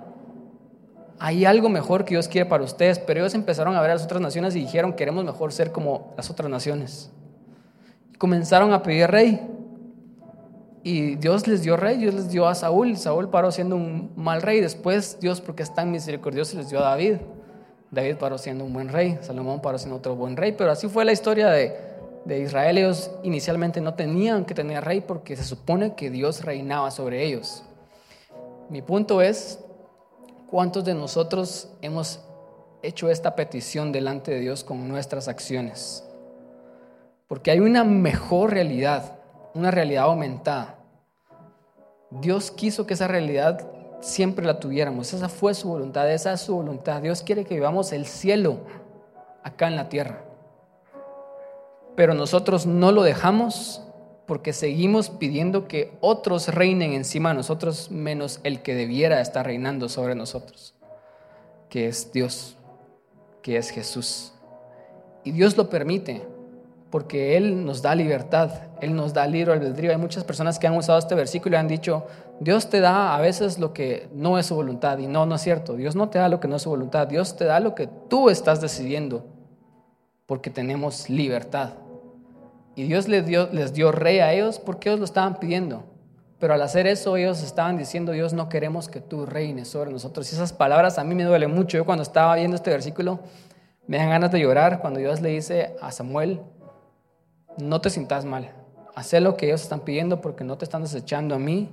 hay 1.18 1.44
algo 1.44 1.68
mejor 1.68 2.04
que 2.04 2.14
Dios 2.14 2.28
quiere 2.28 2.48
para 2.48 2.64
ustedes, 2.64 2.98
pero 2.98 3.20
ellos 3.20 3.34
empezaron 3.34 3.74
a 3.74 3.80
ver 3.80 3.90
a 3.90 3.94
las 3.94 4.04
otras 4.04 4.20
naciones 4.20 4.54
y 4.56 4.60
dijeron, 4.60 4.92
queremos 4.92 5.24
mejor 5.24 5.52
ser 5.52 5.72
como 5.72 6.12
las 6.16 6.30
otras 6.30 6.50
naciones 6.50 7.10
comenzaron 8.18 8.72
a 8.72 8.82
pedir 8.82 9.08
rey. 9.08 9.40
Y 10.82 11.16
Dios 11.16 11.46
les 11.46 11.62
dio 11.62 11.76
rey, 11.76 11.96
Dios 11.96 12.14
les 12.14 12.28
dio 12.28 12.46
a 12.46 12.54
Saúl. 12.54 12.96
Saúl 12.96 13.30
paró 13.30 13.50
siendo 13.50 13.76
un 13.76 14.12
mal 14.16 14.42
rey. 14.42 14.60
Después 14.60 15.18
Dios, 15.20 15.40
porque 15.40 15.62
es 15.62 15.72
tan 15.72 15.90
misericordioso, 15.90 16.56
les 16.56 16.68
dio 16.68 16.80
a 16.80 16.90
David. 16.90 17.16
David 17.90 18.16
paró 18.16 18.36
siendo 18.38 18.64
un 18.64 18.72
buen 18.72 18.88
rey. 18.88 19.18
Salomón 19.22 19.62
paró 19.62 19.78
siendo 19.78 19.96
otro 19.96 20.14
buen 20.14 20.36
rey. 20.36 20.52
Pero 20.52 20.70
así 20.70 20.88
fue 20.88 21.04
la 21.04 21.12
historia 21.12 21.48
de, 21.48 21.76
de 22.24 22.40
Israel. 22.40 22.78
Ellos 22.78 23.10
inicialmente 23.22 23.80
no 23.80 23.94
tenían 23.94 24.44
que 24.44 24.54
tener 24.54 24.84
rey 24.84 25.00
porque 25.00 25.36
se 25.36 25.44
supone 25.44 25.94
que 25.94 26.10
Dios 26.10 26.44
reinaba 26.44 26.90
sobre 26.90 27.24
ellos. 27.24 27.64
Mi 28.70 28.82
punto 28.82 29.22
es, 29.22 29.60
¿cuántos 30.50 30.84
de 30.84 30.94
nosotros 30.94 31.68
hemos 31.82 32.20
hecho 32.82 33.10
esta 33.10 33.34
petición 33.34 33.92
delante 33.92 34.30
de 34.30 34.40
Dios 34.40 34.64
con 34.64 34.88
nuestras 34.88 35.28
acciones? 35.28 36.04
Porque 37.26 37.50
hay 37.50 37.60
una 37.60 37.84
mejor 37.84 38.52
realidad, 38.52 39.18
una 39.54 39.70
realidad 39.70 40.04
aumentada. 40.04 40.78
Dios 42.10 42.50
quiso 42.50 42.86
que 42.86 42.94
esa 42.94 43.06
realidad 43.06 43.70
siempre 44.00 44.46
la 44.46 44.58
tuviéramos. 44.58 45.12
Esa 45.12 45.28
fue 45.28 45.54
su 45.54 45.68
voluntad, 45.68 46.10
esa 46.10 46.32
es 46.32 46.40
su 46.40 46.54
voluntad. 46.54 47.02
Dios 47.02 47.22
quiere 47.22 47.44
que 47.44 47.54
vivamos 47.54 47.92
el 47.92 48.06
cielo 48.06 48.60
acá 49.42 49.68
en 49.68 49.76
la 49.76 49.88
tierra. 49.88 50.24
Pero 51.96 52.14
nosotros 52.14 52.64
no 52.64 52.92
lo 52.92 53.02
dejamos 53.02 53.82
porque 54.28 54.52
seguimos 54.52 55.08
pidiendo 55.08 55.66
que 55.68 55.90
otros 56.02 56.48
reinen 56.48 56.92
encima 56.92 57.30
de 57.30 57.36
nosotros 57.36 57.90
menos 57.90 58.40
el 58.44 58.60
que 58.60 58.74
debiera 58.74 59.22
estar 59.22 59.46
reinando 59.46 59.88
sobre 59.88 60.14
nosotros, 60.14 60.74
que 61.70 61.88
es 61.88 62.12
Dios, 62.12 62.54
que 63.40 63.56
es 63.56 63.70
Jesús. 63.70 64.34
Y 65.24 65.30
Dios 65.30 65.56
lo 65.56 65.70
permite 65.70 66.22
porque 66.90 67.38
Él 67.38 67.64
nos 67.64 67.80
da 67.80 67.94
libertad, 67.94 68.50
Él 68.82 68.94
nos 68.94 69.14
da 69.14 69.26
libre 69.26 69.54
albedrío. 69.54 69.92
Hay 69.92 69.96
muchas 69.96 70.24
personas 70.24 70.58
que 70.58 70.66
han 70.66 70.76
usado 70.76 70.98
este 70.98 71.14
versículo 71.14 71.56
y 71.56 71.58
han 71.58 71.66
dicho, 71.66 72.06
Dios 72.38 72.68
te 72.68 72.80
da 72.80 73.16
a 73.16 73.20
veces 73.22 73.58
lo 73.58 73.72
que 73.72 74.10
no 74.12 74.38
es 74.38 74.44
su 74.44 74.54
voluntad. 74.54 74.98
Y 74.98 75.06
no, 75.06 75.24
no 75.24 75.36
es 75.36 75.40
cierto. 75.40 75.74
Dios 75.74 75.96
no 75.96 76.10
te 76.10 76.18
da 76.18 76.28
lo 76.28 76.38
que 76.38 76.48
no 76.48 76.56
es 76.56 76.62
su 76.62 76.68
voluntad. 76.68 77.08
Dios 77.08 77.34
te 77.34 77.46
da 77.46 77.60
lo 77.60 77.74
que 77.74 77.88
tú 78.10 78.28
estás 78.28 78.60
decidiendo, 78.60 79.24
porque 80.26 80.50
tenemos 80.50 81.08
libertad. 81.08 81.70
Y 82.78 82.84
Dios 82.84 83.08
les 83.08 83.26
dio, 83.26 83.48
les 83.50 83.72
dio 83.72 83.90
rey 83.90 84.20
a 84.20 84.32
ellos 84.32 84.60
porque 84.60 84.88
ellos 84.88 85.00
lo 85.00 85.04
estaban 85.04 85.40
pidiendo. 85.40 85.82
Pero 86.38 86.54
al 86.54 86.62
hacer 86.62 86.86
eso 86.86 87.16
ellos 87.16 87.42
estaban 87.42 87.76
diciendo, 87.76 88.12
Dios, 88.12 88.34
no 88.34 88.48
queremos 88.48 88.88
que 88.88 89.00
tú 89.00 89.26
reines 89.26 89.66
sobre 89.66 89.90
nosotros. 89.90 90.30
Y 90.30 90.36
esas 90.36 90.52
palabras 90.52 90.96
a 90.96 91.02
mí 91.02 91.16
me 91.16 91.24
duelen 91.24 91.52
mucho. 91.52 91.76
Yo 91.76 91.84
cuando 91.84 92.04
estaba 92.04 92.36
viendo 92.36 92.54
este 92.54 92.70
versículo 92.70 93.18
me 93.88 93.96
dan 93.96 94.10
ganas 94.10 94.30
de 94.30 94.38
llorar 94.38 94.78
cuando 94.78 95.00
Dios 95.00 95.20
le 95.20 95.30
dice 95.30 95.74
a 95.82 95.90
Samuel, 95.90 96.40
no 97.56 97.80
te 97.80 97.90
sientas 97.90 98.24
mal, 98.24 98.52
haz 98.94 99.12
lo 99.14 99.36
que 99.36 99.46
ellos 99.46 99.62
están 99.62 99.80
pidiendo 99.80 100.20
porque 100.20 100.44
no 100.44 100.56
te 100.56 100.64
están 100.64 100.82
desechando 100.82 101.34
a 101.34 101.38
mí, 101.40 101.70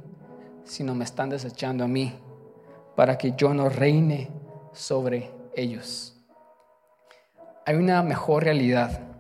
sino 0.64 0.96
me 0.96 1.04
están 1.04 1.30
desechando 1.30 1.84
a 1.84 1.88
mí, 1.88 2.18
para 2.96 3.20
que 3.20 3.34
yo 3.38 3.54
no 3.54 3.70
reine 3.70 4.32
sobre 4.74 5.30
ellos. 5.56 6.16
Hay 7.64 7.76
una 7.76 8.02
mejor 8.02 8.46
realidad 8.46 9.15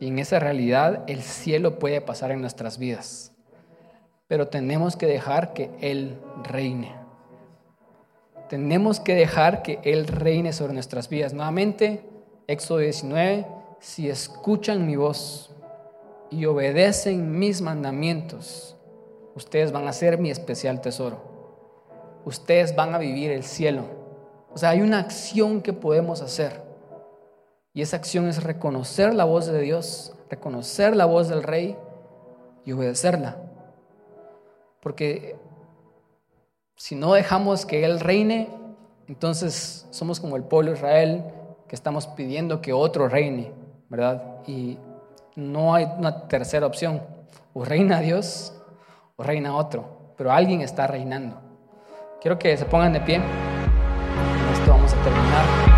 y 0.00 0.08
en 0.08 0.18
esa 0.18 0.38
realidad 0.38 1.04
el 1.06 1.22
cielo 1.22 1.78
puede 1.78 2.00
pasar 2.00 2.30
en 2.30 2.40
nuestras 2.40 2.78
vidas, 2.78 3.32
pero 4.28 4.48
tenemos 4.48 4.96
que 4.96 5.06
dejar 5.06 5.52
que 5.52 5.70
Él 5.80 6.18
reine. 6.44 6.94
Tenemos 8.48 9.00
que 9.00 9.14
dejar 9.14 9.62
que 9.62 9.80
Él 9.82 10.06
reine 10.06 10.52
sobre 10.52 10.72
nuestras 10.72 11.08
vidas. 11.08 11.32
Nuevamente, 11.32 12.04
Éxodo 12.46 12.78
19, 12.78 13.46
si 13.80 14.08
escuchan 14.08 14.86
mi 14.86 14.96
voz 14.96 15.50
y 16.30 16.44
obedecen 16.44 17.38
mis 17.38 17.60
mandamientos, 17.60 18.76
ustedes 19.34 19.72
van 19.72 19.88
a 19.88 19.92
ser 19.92 20.18
mi 20.18 20.30
especial 20.30 20.80
tesoro. 20.80 21.36
Ustedes 22.24 22.74
van 22.74 22.94
a 22.94 22.98
vivir 22.98 23.30
el 23.30 23.44
cielo. 23.44 23.84
O 24.52 24.58
sea, 24.58 24.70
hay 24.70 24.80
una 24.80 24.98
acción 24.98 25.60
que 25.60 25.72
podemos 25.72 26.22
hacer. 26.22 26.65
Y 27.76 27.82
esa 27.82 27.98
acción 27.98 28.26
es 28.26 28.42
reconocer 28.42 29.12
la 29.12 29.24
voz 29.24 29.48
de 29.48 29.60
Dios, 29.60 30.16
reconocer 30.30 30.96
la 30.96 31.04
voz 31.04 31.28
del 31.28 31.42
rey 31.42 31.76
y 32.64 32.72
obedecerla. 32.72 33.36
Porque 34.80 35.36
si 36.74 36.94
no 36.94 37.12
dejamos 37.12 37.66
que 37.66 37.84
Él 37.84 38.00
reine, 38.00 38.48
entonces 39.08 39.86
somos 39.90 40.20
como 40.20 40.36
el 40.36 40.44
pueblo 40.44 40.72
Israel 40.72 41.22
que 41.68 41.76
estamos 41.76 42.06
pidiendo 42.06 42.62
que 42.62 42.72
otro 42.72 43.10
reine, 43.10 43.52
¿verdad? 43.90 44.38
Y 44.46 44.78
no 45.34 45.74
hay 45.74 45.84
una 45.98 46.28
tercera 46.28 46.64
opción. 46.64 47.02
O 47.52 47.62
reina 47.62 48.00
Dios 48.00 48.54
o 49.16 49.22
reina 49.22 49.54
otro, 49.54 50.14
pero 50.16 50.32
alguien 50.32 50.62
está 50.62 50.86
reinando. 50.86 51.42
Quiero 52.22 52.38
que 52.38 52.56
se 52.56 52.64
pongan 52.64 52.94
de 52.94 53.00
pie. 53.02 53.18
Con 53.18 54.54
esto 54.54 54.70
vamos 54.70 54.94
a 54.94 55.02
terminar. 55.02 55.75